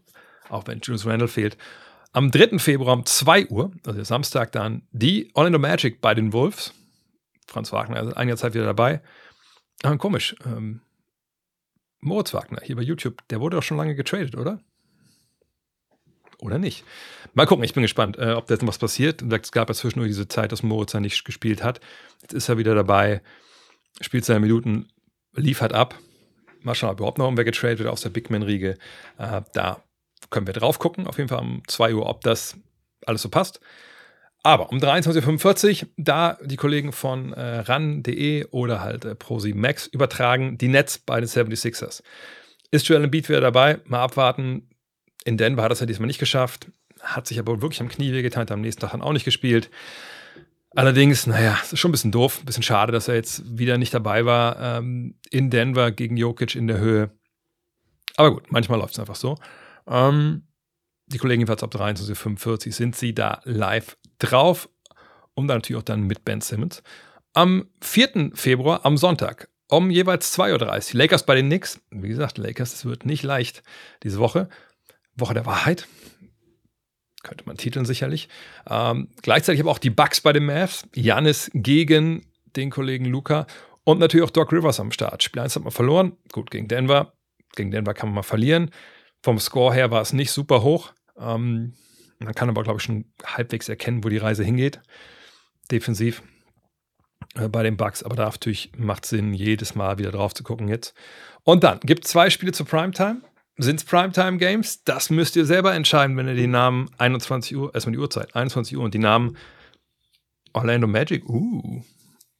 auch 0.49 0.67
wenn 0.67 0.79
Julius 0.81 1.05
Randle 1.05 1.27
fehlt. 1.27 1.57
Am 2.13 2.29
3. 2.29 2.59
Februar 2.59 2.93
um 2.93 3.05
2 3.05 3.47
Uhr, 3.47 3.71
also 3.85 4.03
Samstag 4.03 4.51
dann, 4.51 4.83
die 4.91 5.31
Orlando 5.33 5.59
Magic 5.59 6.01
bei 6.01 6.13
den 6.13 6.33
Wolves. 6.33 6.73
Franz 7.47 7.71
Wagner 7.71 8.01
ist 8.01 8.13
einiger 8.13 8.37
Zeit 8.37 8.53
wieder 8.53 8.65
dabei. 8.65 9.01
Ah, 9.83 9.95
komisch. 9.95 10.35
Ähm, 10.45 10.81
Moritz 12.01 12.33
Wagner 12.33 12.59
hier 12.63 12.75
bei 12.75 12.81
YouTube, 12.81 13.25
der 13.29 13.39
wurde 13.39 13.57
doch 13.57 13.63
schon 13.63 13.77
lange 13.77 13.95
getradet, 13.95 14.35
oder? 14.35 14.59
Oder 16.41 16.57
nicht? 16.57 16.83
Mal 17.33 17.45
gucken, 17.45 17.63
ich 17.63 17.73
bin 17.73 17.83
gespannt, 17.83 18.17
äh, 18.17 18.33
ob 18.33 18.47
da 18.47 18.55
jetzt 18.55 18.61
noch 18.61 18.69
was 18.69 18.79
passiert. 18.79 19.21
Es 19.21 19.51
gab 19.51 19.69
ja 19.69 19.75
zwischendurch 19.75 20.09
diese 20.09 20.27
Zeit, 20.27 20.51
dass 20.51 20.63
Moritz 20.63 20.93
ja 20.93 20.99
nicht 20.99 21.23
gespielt 21.23 21.63
hat. 21.63 21.79
Jetzt 22.21 22.33
ist 22.33 22.49
er 22.49 22.57
wieder 22.57 22.75
dabei, 22.75 23.21
spielt 24.01 24.25
seine 24.25 24.39
Minuten, 24.39 24.87
liefert 25.33 25.73
ab. 25.73 25.97
Mal 26.61 26.75
schauen, 26.75 26.89
ob 26.89 26.99
überhaupt 26.99 27.19
noch 27.19 27.25
irgendwer 27.25 27.45
getradet 27.45 27.79
wird 27.79 27.89
aus 27.89 28.01
der 28.01 28.09
Big 28.09 28.29
Man-Riege. 28.29 28.77
Äh, 29.17 29.41
da 29.53 29.83
können 30.31 30.47
wir 30.47 30.53
drauf 30.53 30.79
gucken, 30.79 31.07
auf 31.07 31.17
jeden 31.17 31.29
Fall 31.29 31.39
um 31.39 31.61
2 31.67 31.93
Uhr, 31.93 32.07
ob 32.07 32.21
das 32.21 32.57
alles 33.05 33.21
so 33.21 33.29
passt. 33.29 33.59
Aber 34.43 34.71
um 34.71 34.79
23.45 34.79 35.83
Uhr, 35.83 35.89
da 35.97 36.39
die 36.43 36.57
Kollegen 36.57 36.91
von 36.91 37.33
äh, 37.33 37.59
ran.de 37.59 38.47
oder 38.49 38.81
halt 38.81 39.05
äh, 39.05 39.09
Pro7 39.09 39.55
Max 39.55 39.85
übertragen 39.85 40.57
die 40.57 40.69
Nets 40.69 40.97
bei 40.97 41.19
den 41.19 41.29
76ers. 41.29 42.01
Ist 42.71 42.87
Joel 42.87 43.03
Embiid 43.03 43.29
wieder 43.29 43.41
dabei? 43.41 43.79
Mal 43.85 44.01
abwarten. 44.01 44.67
In 45.23 45.37
Denver 45.37 45.63
hat 45.63 45.71
er 45.71 45.73
es 45.73 45.79
ja 45.79 45.85
diesmal 45.85 46.07
nicht 46.07 46.19
geschafft. 46.19 46.67
Hat 46.99 47.27
sich 47.27 47.39
aber 47.39 47.61
wirklich 47.61 47.81
am 47.81 47.89
Knie 47.89 48.11
wehgetan, 48.11 48.41
hat 48.41 48.51
am 48.51 48.61
nächsten 48.61 48.81
Tag 48.81 48.91
dann 48.91 49.01
auch 49.01 49.13
nicht 49.13 49.25
gespielt. 49.25 49.69
Allerdings, 50.73 51.27
naja, 51.27 51.57
ist 51.69 51.79
schon 51.79 51.89
ein 51.89 51.91
bisschen 51.91 52.11
doof, 52.11 52.39
ein 52.41 52.45
bisschen 52.45 52.63
schade, 52.63 52.91
dass 52.91 53.07
er 53.07 53.15
jetzt 53.15 53.57
wieder 53.57 53.77
nicht 53.77 53.93
dabei 53.93 54.25
war 54.25 54.77
ähm, 54.77 55.15
in 55.29 55.49
Denver 55.49 55.91
gegen 55.91 56.15
Jokic 56.15 56.55
in 56.55 56.67
der 56.67 56.77
Höhe. 56.77 57.11
Aber 58.15 58.31
gut, 58.31 58.51
manchmal 58.51 58.79
läuft 58.79 58.93
es 58.93 58.99
einfach 58.99 59.15
so. 59.15 59.37
Ähm, 59.87 60.43
die 61.07 61.17
Kollegen 61.17 61.41
jedenfalls 61.41 61.63
ab 61.63 61.73
23.45 61.75 62.71
sind 62.71 62.95
sie 62.95 63.13
da 63.13 63.41
live 63.43 63.97
drauf 64.19 64.69
und 65.33 65.47
dann 65.47 65.57
natürlich 65.57 65.79
auch 65.79 65.85
dann 65.85 66.03
mit 66.03 66.23
Ben 66.23 66.39
Simmons. 66.39 66.83
Am 67.33 67.67
4. 67.81 68.31
Februar, 68.33 68.85
am 68.85 68.97
Sonntag, 68.97 69.49
um 69.69 69.89
jeweils 69.89 70.37
2.30 70.37 70.93
Uhr, 70.93 70.97
Lakers 70.99 71.25
bei 71.25 71.35
den 71.35 71.47
Knicks. 71.47 71.81
Wie 71.91 72.09
gesagt, 72.09 72.37
Lakers, 72.37 72.73
es 72.73 72.85
wird 72.85 73.05
nicht 73.05 73.23
leicht 73.23 73.63
diese 74.03 74.19
Woche. 74.19 74.47
Woche 75.15 75.33
der 75.33 75.45
Wahrheit. 75.45 75.87
Könnte 77.23 77.45
man 77.45 77.57
titeln 77.57 77.85
sicherlich. 77.85 78.29
Ähm, 78.69 79.09
gleichzeitig 79.21 79.61
aber 79.61 79.71
auch 79.71 79.77
die 79.77 79.89
Bucks 79.89 80.21
bei 80.21 80.33
den 80.33 80.45
Mavs. 80.45 80.87
Janis 80.95 81.51
gegen 81.53 82.25
den 82.55 82.71
Kollegen 82.71 83.05
Luca. 83.05 83.45
Und 83.83 83.99
natürlich 83.99 84.25
auch 84.25 84.31
Doc 84.31 84.51
Rivers 84.51 84.79
am 84.79 84.91
Start. 84.91 85.23
Spiel 85.23 85.41
1 85.41 85.55
hat 85.55 85.63
man 85.63 85.71
verloren. 85.71 86.17
Gut, 86.31 86.51
gegen 86.51 86.67
Denver. 86.67 87.13
Gegen 87.55 87.71
Denver 87.71 87.93
kann 87.93 88.09
man 88.09 88.15
mal 88.15 88.23
verlieren. 88.23 88.71
Vom 89.21 89.39
Score 89.39 89.73
her 89.73 89.91
war 89.91 90.01
es 90.01 90.13
nicht 90.13 90.31
super 90.31 90.63
hoch. 90.63 90.93
Ähm, 91.17 91.73
man 92.19 92.33
kann 92.33 92.49
aber, 92.49 92.63
glaube 92.63 92.77
ich, 92.77 92.83
schon 92.83 93.05
halbwegs 93.23 93.69
erkennen, 93.69 94.03
wo 94.03 94.09
die 94.09 94.17
Reise 94.17 94.43
hingeht. 94.43 94.81
Defensiv 95.71 96.23
äh, 97.35 97.47
bei 97.47 97.63
den 97.63 97.77
Bugs. 97.77 98.03
Aber 98.03 98.15
da 98.15 98.25
natürlich 98.25 98.71
macht 98.77 99.05
Sinn, 99.05 99.33
jedes 99.33 99.75
Mal 99.75 99.97
wieder 99.97 100.11
drauf 100.11 100.33
zu 100.33 100.43
gucken 100.43 100.67
jetzt. 100.67 100.93
Und 101.43 101.63
dann 101.63 101.79
gibt 101.81 102.05
es 102.05 102.11
zwei 102.11 102.29
Spiele 102.29 102.51
zu 102.51 102.65
Primetime. 102.65 103.21
Sind 103.63 103.79
es 103.79 103.85
Primetime-Games? 103.85 104.85
Das 104.85 105.11
müsst 105.11 105.35
ihr 105.35 105.45
selber 105.45 105.75
entscheiden, 105.75 106.17
wenn 106.17 106.27
ihr 106.27 106.33
die 106.33 106.47
Namen 106.47 106.89
21 106.97 107.55
Uhr, 107.55 107.71
erstmal 107.75 107.91
die 107.91 107.99
Uhrzeit, 107.99 108.35
21 108.35 108.75
Uhr 108.75 108.83
und 108.83 108.95
die 108.95 108.99
Namen 108.99 109.37
Orlando 110.53 110.87
Magic, 110.87 111.29
uh, 111.29 111.83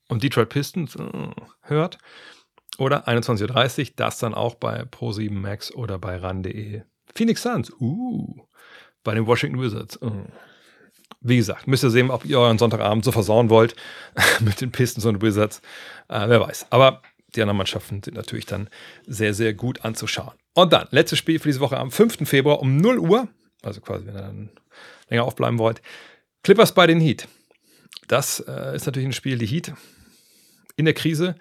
und 0.09 0.24
Detroit 0.24 0.49
Pistons 0.49 0.95
uh, 0.95 1.30
hört. 1.61 1.99
Oder 2.80 3.07
21.30 3.07 3.80
Uhr, 3.80 3.93
das 3.97 4.17
dann 4.17 4.34
auch 4.34 4.55
bei 4.55 4.82
Pro7 4.82 5.32
Max 5.32 5.72
oder 5.72 5.99
bei 5.99 6.15
ran.de. 6.15 6.82
Phoenix 7.13 7.43
Suns, 7.43 7.72
uh, 7.80 8.47
bei 9.03 9.13
den 9.13 9.28
Washington 9.28 9.61
Wizards. 9.61 10.01
Uh. 10.01 10.26
Wie 11.19 11.38
gesagt, 11.38 11.67
müsst 11.67 11.84
ihr 11.84 11.91
sehen, 11.91 12.09
ob 12.09 12.26
ihr 12.26 12.39
euren 12.39 12.57
Sonntagabend 12.57 13.05
so 13.05 13.11
versauen 13.11 13.51
wollt 13.51 13.76
mit 14.39 14.59
den 14.59 14.72
Pistons 14.72 15.05
und 15.05 15.22
Wizards. 15.22 15.61
Äh, 16.07 16.28
wer 16.30 16.41
weiß. 16.41 16.65
Aber 16.72 17.03
die 17.36 17.41
anderen 17.41 17.57
Mannschaften 17.57 18.01
sind 18.03 18.15
natürlich 18.15 18.45
dann 18.45 18.69
sehr, 19.05 19.34
sehr 19.34 19.53
gut 19.53 19.86
anzuschauen. 19.86 20.34
Und 20.53 20.73
dann, 20.73 20.88
letztes 20.91 21.19
Spiel 21.19 21.39
für 21.39 21.47
diese 21.47 21.61
Woche 21.61 21.77
am 21.77 21.91
5. 21.91 22.27
Februar 22.27 22.59
um 22.59 22.77
0 22.77 22.99
Uhr, 22.99 23.27
also 23.61 23.79
quasi, 23.82 24.05
wenn 24.05 24.15
ihr 24.15 24.21
dann 24.21 24.49
länger 25.09 25.23
aufbleiben 25.23 25.59
wollt. 25.59 25.82
Clippers 26.43 26.73
bei 26.73 26.88
den 26.88 26.99
Heat. 26.99 27.27
Das 28.07 28.39
äh, 28.41 28.75
ist 28.75 28.86
natürlich 28.86 29.07
ein 29.07 29.13
Spiel, 29.13 29.38
die 29.38 29.45
Heat 29.45 29.73
in 30.75 30.86
der 30.86 30.93
Krise. 30.93 31.36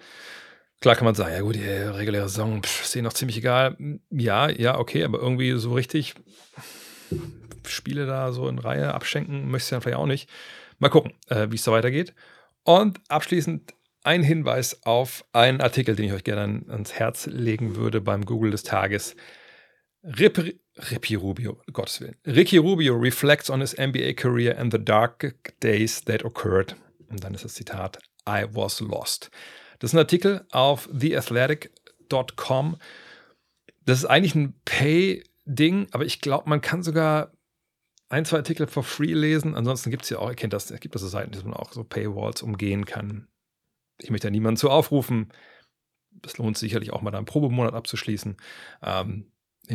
Klar 0.80 0.97
kann 0.97 1.05
man 1.05 1.14
sagen, 1.14 1.34
ja 1.34 1.41
gut, 1.41 1.57
die 1.57 1.62
reguläre 1.62 2.28
Saison 2.28 2.62
pff, 2.62 2.84
ist 2.84 2.95
denen 2.95 3.05
noch 3.05 3.12
ziemlich 3.12 3.36
egal. 3.36 3.76
Ja, 4.11 4.49
ja, 4.49 4.78
okay, 4.78 5.05
aber 5.05 5.18
irgendwie 5.18 5.53
so 5.59 5.74
richtig 5.74 6.14
Spiele 7.66 8.07
da 8.07 8.32
so 8.32 8.49
in 8.49 8.59
Reihe 8.59 8.95
abschenken 8.95 9.51
möchte 9.51 9.66
ich 9.66 9.70
dann 9.70 9.82
vielleicht 9.82 9.99
auch 9.99 10.07
nicht. 10.07 10.28
Mal 10.78 10.88
gucken, 10.88 11.12
äh, 11.28 11.49
wie 11.51 11.57
es 11.57 11.64
da 11.64 11.72
weitergeht. 11.72 12.14
Und 12.64 13.01
abschließend 13.09 13.74
ein 14.03 14.22
Hinweis 14.22 14.82
auf 14.84 15.24
einen 15.32 15.61
Artikel, 15.61 15.94
den 15.94 16.07
ich 16.07 16.12
euch 16.12 16.24
gerne 16.24 16.62
ans 16.68 16.92
Herz 16.92 17.26
legen 17.26 17.76
würde 17.76 18.01
beim 18.01 18.24
Google 18.24 18.51
des 18.51 18.62
Tages. 18.62 19.14
Rip, 20.03 20.38
Ricky 20.90 21.14
Rubio, 21.14 21.61
Gottes 21.72 22.01
Willen. 22.01 22.16
Ricky 22.26 22.57
Rubio 22.57 22.96
reflects 22.96 23.51
on 23.51 23.61
his 23.61 23.76
NBA 23.76 24.14
career 24.14 24.59
and 24.59 24.72
the 24.72 24.82
dark 24.82 25.34
days 25.61 26.03
that 26.05 26.24
occurred. 26.24 26.74
Und 27.09 27.22
dann 27.22 27.34
ist 27.34 27.44
das 27.44 27.55
Zitat, 27.55 27.98
I 28.26 28.46
was 28.51 28.80
lost. 28.80 29.30
Das 29.78 29.90
ist 29.90 29.94
ein 29.94 29.98
Artikel 29.98 30.46
auf 30.51 30.88
theathletic.com. 30.98 32.76
Das 33.84 33.98
ist 33.98 34.05
eigentlich 34.07 34.34
ein 34.34 34.59
Pay-Ding, 34.64 35.88
aber 35.90 36.07
ich 36.07 36.20
glaube, 36.20 36.48
man 36.48 36.61
kann 36.62 36.82
sogar 36.82 37.32
ein, 38.09 38.24
zwei 38.24 38.38
Artikel 38.38 38.66
for 38.66 38.82
free 38.82 39.12
lesen. 39.12 39.55
Ansonsten 39.55 39.90
gibt 39.90 40.05
es 40.05 40.11
ja 40.11 40.18
auch, 40.18 40.30
ihr 40.30 40.36
kennt 40.36 40.53
das, 40.53 40.70
es 40.70 40.80
gibt 40.80 40.94
also 40.94 41.09
Seiten, 41.09 41.32
die 41.32 41.42
man 41.42 41.55
auch 41.55 41.72
so 41.72 41.84
Paywalls 41.84 42.42
umgehen 42.42 42.86
kann 42.86 43.30
ich 44.03 44.11
möchte 44.11 44.26
ja 44.28 44.30
niemanden 44.30 44.57
zu 44.57 44.70
aufrufen. 44.70 45.32
Es 46.24 46.38
lohnt 46.38 46.59
sich 46.59 46.70
sicherlich 46.70 46.92
auch 46.92 47.03
mal 47.03 47.11
da 47.11 47.18
einen 47.18 47.26
Probemonat 47.26 47.74
abzuschließen. 47.74 48.36
Ähm, 48.82 49.26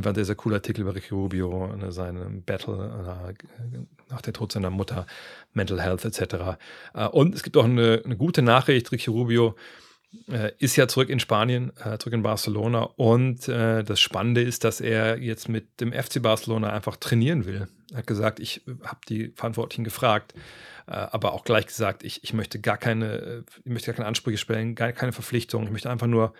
war 0.03 0.11
ein 0.11 0.15
sehr, 0.15 0.26
sehr 0.26 0.36
cooler 0.36 0.57
Artikel 0.57 0.82
über 0.82 0.93
Ricky 0.93 1.13
Rubio, 1.13 1.73
ne, 1.76 1.91
seinem 1.91 2.43
Battle 2.43 3.34
äh, 3.38 3.80
nach 4.09 4.21
der 4.21 4.34
Tod 4.34 4.51
seiner 4.51 4.69
Mutter, 4.69 5.05
Mental 5.53 5.82
Health 5.82 6.03
etc. 6.03 6.57
Äh, 6.93 7.07
und 7.07 7.34
es 7.34 7.43
gibt 7.43 7.55
auch 7.55 7.63
eine, 7.63 8.01
eine 8.03 8.17
gute 8.17 8.41
Nachricht. 8.41 8.91
Ricky 8.91 9.09
Rubio 9.09 9.55
äh, 10.30 10.51
ist 10.59 10.76
ja 10.76 10.88
zurück 10.88 11.09
in 11.09 11.19
Spanien, 11.19 11.71
äh, 11.78 11.97
zurück 11.97 12.13
in 12.13 12.23
Barcelona. 12.23 12.84
Und 12.95 13.47
äh, 13.47 13.84
das 13.84 13.99
Spannende 13.99 14.41
ist, 14.41 14.63
dass 14.63 14.82
er 14.82 15.17
jetzt 15.19 15.47
mit 15.47 15.80
dem 15.80 15.93
FC 15.93 16.21
Barcelona 16.21 16.71
einfach 16.71 16.97
trainieren 16.97 17.45
will. 17.45 17.67
Er 17.91 17.99
hat 17.99 18.07
gesagt, 18.07 18.39
ich 18.39 18.63
habe 18.84 18.99
die 19.07 19.32
Verantwortlichen 19.36 19.84
gefragt, 19.84 20.34
äh, 20.34 20.39
aber 20.92 21.34
auch 21.34 21.44
gleich 21.44 21.68
gesagt, 21.68 22.04
ich, 22.04 22.24
ich 22.24 22.34
möchte 22.34 22.60
gar 22.62 22.78
keine, 22.78 23.14
äh, 23.14 23.44
ich 23.64 23.72
möchte 23.72 23.88
gar 23.88 23.96
keine 23.96 24.08
Ansprüche 24.08 24.38
stellen, 24.38 24.76
gar 24.76 24.92
keine 24.94 25.12
Verpflichtungen. 25.14 25.68
Ich 25.68 25.72
möchte 25.72 25.90
einfach 25.90 26.08
nur, 26.08 26.34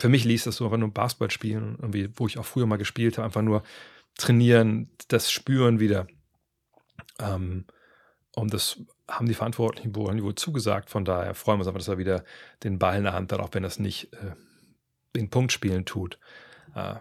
für 0.00 0.08
mich 0.08 0.24
liest 0.24 0.46
das 0.46 0.56
so 0.56 0.64
einfach 0.64 0.78
nur 0.78 0.92
Basketball 0.92 1.30
spielen, 1.30 1.76
irgendwie, 1.80 2.10
wo 2.16 2.26
ich 2.26 2.38
auch 2.38 2.46
früher 2.46 2.66
mal 2.66 2.78
gespielt 2.78 3.18
habe, 3.18 3.26
einfach 3.26 3.42
nur 3.42 3.62
trainieren, 4.18 4.90
das 5.08 5.30
Spüren 5.30 5.80
wieder. 5.80 6.06
Ähm, 7.20 7.66
Und 8.36 8.52
das 8.52 8.80
haben 9.08 9.26
die 9.28 9.34
Verantwortlichen 9.34 9.94
wohl, 9.94 10.20
wohl 10.22 10.34
zugesagt. 10.34 10.90
Von 10.90 11.04
daher 11.04 11.34
freuen 11.34 11.58
wir 11.58 11.60
uns 11.60 11.68
einfach, 11.68 11.78
dass 11.78 11.88
er 11.88 11.98
wieder 11.98 12.24
den 12.64 12.78
Ball 12.78 12.96
in 12.98 13.04
der 13.04 13.12
Hand 13.12 13.32
hat, 13.32 13.40
auch 13.40 13.50
wenn 13.52 13.62
das 13.62 13.78
nicht 13.78 14.12
äh, 14.14 14.34
den 15.14 15.30
Punkt 15.30 15.52
spielen 15.52 15.84
tut. 15.84 16.18
Äh, 16.74 16.96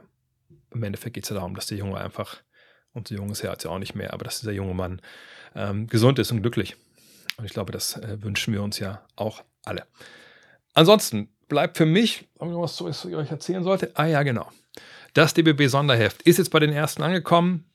Im 0.71 0.83
Endeffekt 0.83 1.15
geht 1.15 1.23
es 1.23 1.29
ja 1.29 1.35
darum, 1.35 1.55
dass 1.55 1.65
der 1.67 1.79
Junge 1.79 1.97
einfach, 1.97 2.43
und 2.93 3.07
so 3.07 3.15
jung 3.15 3.29
ist 3.31 3.43
er 3.43 3.51
jetzt 3.51 3.63
ja 3.63 3.71
auch 3.71 3.79
nicht 3.79 3.95
mehr, 3.95 4.13
aber 4.13 4.23
dass 4.25 4.39
dieser 4.39 4.51
junge 4.51 4.73
Mann 4.73 5.01
ähm, 5.55 5.87
gesund 5.87 6.19
ist 6.19 6.31
und 6.31 6.41
glücklich. 6.41 6.75
Und 7.37 7.45
ich 7.45 7.53
glaube, 7.53 7.71
das 7.71 7.97
äh, 7.97 8.21
wünschen 8.21 8.53
wir 8.53 8.61
uns 8.63 8.79
ja 8.79 9.01
auch 9.15 9.43
alle. 9.65 9.85
Ansonsten 10.73 11.29
bleibt 11.47 11.77
für 11.77 11.85
mich, 11.85 12.27
ob 12.37 12.47
ich 12.47 12.53
noch 12.53 12.61
was 12.61 12.75
zu 12.75 12.85
euch 12.85 13.31
erzählen 13.31 13.63
sollte? 13.63 13.91
Ah 13.95 14.05
ja, 14.05 14.23
genau. 14.23 14.49
Das 15.13 15.33
DBB-Sonderheft 15.33 16.23
ist 16.23 16.37
jetzt 16.37 16.49
bei 16.49 16.59
den 16.59 16.71
ersten 16.71 17.03
angekommen. 17.03 17.65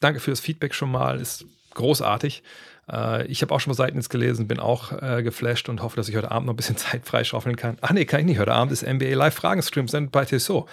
Danke 0.00 0.20
für 0.20 0.30
das 0.30 0.40
Feedback 0.40 0.74
schon 0.74 0.90
mal. 0.90 1.20
Ist 1.20 1.44
großartig. 1.74 2.42
Äh, 2.90 3.26
ich 3.26 3.42
habe 3.42 3.54
auch 3.54 3.60
schon 3.60 3.72
mal 3.72 3.76
Seiten 3.76 3.96
jetzt 3.96 4.10
gelesen, 4.10 4.48
bin 4.48 4.60
auch 4.60 4.92
äh, 4.92 5.22
geflasht 5.22 5.68
und 5.68 5.82
hoffe, 5.82 5.96
dass 5.96 6.08
ich 6.08 6.16
heute 6.16 6.30
Abend 6.30 6.46
noch 6.46 6.54
ein 6.54 6.56
bisschen 6.56 6.76
Zeit 6.76 7.04
freischaufeln 7.04 7.56
kann. 7.56 7.78
Ach 7.80 7.90
nee, 7.90 8.04
kann 8.04 8.20
ich 8.20 8.26
nicht. 8.26 8.38
Heute 8.38 8.52
Abend 8.52 8.72
ist 8.72 8.86
NBA 8.86 9.14
Live 9.14 9.34
Fragen-Stream 9.34 9.88
sendet 9.88 10.12
bei 10.12 10.24
Tissot. 10.24 10.68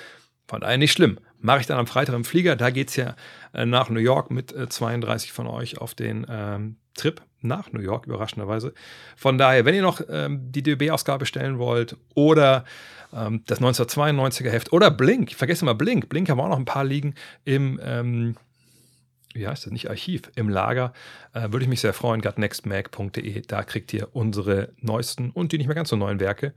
Von 0.48 0.62
daher 0.62 0.78
nicht 0.78 0.92
schlimm. 0.92 1.20
Mache 1.40 1.60
ich 1.60 1.68
dann 1.68 1.78
am 1.78 1.88
Freitag 1.88 2.16
im 2.16 2.24
Flieger. 2.24 2.56
Da 2.56 2.70
geht 2.70 2.90
es 2.90 2.96
ja 2.96 3.16
äh, 3.54 3.66
nach 3.66 3.90
New 3.90 4.00
York 4.00 4.32
mit 4.32 4.54
äh, 4.54 4.70
32 4.70 5.32
von 5.32 5.48
euch 5.48 5.78
auf 5.78 5.94
den 5.94 6.26
ähm, 6.30 6.78
Trip 6.96 7.22
nach 7.42 7.72
New 7.72 7.82
York, 7.82 8.08
überraschenderweise. 8.08 8.74
Von 9.16 9.38
daher, 9.38 9.66
wenn 9.66 9.76
ihr 9.76 9.82
noch 9.82 10.02
ähm, 10.10 10.52
die 10.52 10.64
DB-Ausgabe 10.64 11.26
stellen 11.26 11.60
wollt 11.60 11.96
oder 12.16 12.66
ähm, 13.14 13.44
das 13.46 13.62
1992er 13.62 14.50
Heft 14.50 14.74
oder 14.74 14.90
Blink, 14.90 15.32
ich 15.32 15.38
vergesse 15.38 15.66
mal 15.66 15.74
Blink, 15.74 16.10
Blink 16.10 16.30
haben 16.30 16.40
wir 16.40 16.44
auch 16.44 16.50
noch 16.50 16.58
ein 16.58 16.66
paar 16.66 16.84
liegen 16.84 17.14
im 17.46 17.80
ähm, 17.84 18.36
wie 19.38 19.48
heißt 19.48 19.66
das, 19.66 19.72
nicht 19.72 19.90
Archiv, 19.90 20.24
im 20.36 20.50
Lager, 20.50 20.94
äh, 21.34 21.52
würde 21.52 21.64
ich 21.64 21.70
mich 21.70 21.82
sehr 21.82 21.94
freuen. 21.94 22.22
gutnextmag.de, 22.22 23.42
da 23.42 23.64
kriegt 23.64 23.94
ihr 23.94 24.16
unsere 24.16 24.74
neuesten 24.82 25.30
und 25.32 25.52
die 25.52 25.60
nicht 25.60 25.68
mehr 25.68 25.76
ganz 25.76 25.90
so 25.90 25.96
neuen 25.96 26.20
Werke. 26.20 26.54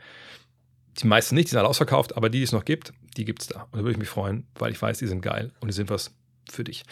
Die 0.98 1.06
meisten 1.06 1.34
nicht, 1.34 1.46
die 1.46 1.50
sind 1.50 1.58
alle 1.58 1.68
ausverkauft, 1.68 2.16
aber 2.16 2.28
die, 2.28 2.38
die 2.38 2.44
es 2.44 2.52
noch 2.52 2.64
gibt, 2.64 2.92
die 3.16 3.24
gibt 3.24 3.42
es 3.42 3.48
da. 3.48 3.62
Und 3.64 3.74
da 3.74 3.78
würde 3.78 3.92
ich 3.92 3.98
mich 3.98 4.08
freuen, 4.08 4.46
weil 4.58 4.72
ich 4.72 4.80
weiß, 4.80 4.98
die 4.98 5.06
sind 5.06 5.22
geil 5.22 5.52
und 5.60 5.68
die 5.68 5.74
sind 5.74 5.90
was 5.90 6.12
für 6.50 6.64
dich. 6.64 6.84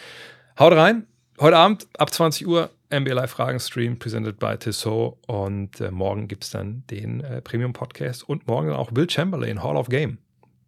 Haut 0.58 0.72
rein, 0.72 1.06
heute 1.40 1.56
Abend 1.56 1.86
ab 1.98 2.12
20 2.12 2.46
Uhr 2.46 2.70
Live 2.90 3.30
Fragen 3.30 3.60
Stream, 3.60 3.98
presented 3.98 4.38
by 4.38 4.56
Tissot. 4.56 5.18
Und 5.26 5.80
äh, 5.80 5.90
morgen 5.90 6.28
gibt 6.28 6.44
es 6.44 6.50
dann 6.50 6.84
den 6.90 7.20
äh, 7.20 7.42
Premium 7.42 7.72
Podcast 7.72 8.28
und 8.28 8.46
morgen 8.46 8.68
dann 8.68 8.76
auch 8.76 8.90
Will 8.94 9.08
Chamberlain, 9.08 9.62
Hall 9.62 9.76
of 9.76 9.88
Game, 9.88 10.18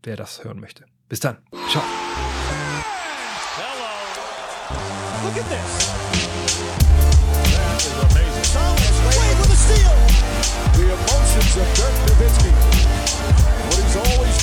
wer 0.02 0.16
das 0.16 0.44
hören 0.44 0.60
möchte. 0.60 0.84
Bis 1.08 1.20
dann. 1.20 1.38
Ciao. 1.70 1.82
Look 5.22 5.36
at 5.36 5.48
this. 5.48 5.90
That 7.52 7.76
is 7.76 7.92
amazing. 7.98 8.46
Thomas 8.52 8.96
Wade 9.04 9.38
with 9.38 9.52
a 9.52 9.56
steal. 9.56 9.96
The 10.74 10.86
emotions 10.92 11.56
of 11.56 11.66
Dirk 11.74 11.94
Nowitzki. 12.06 12.69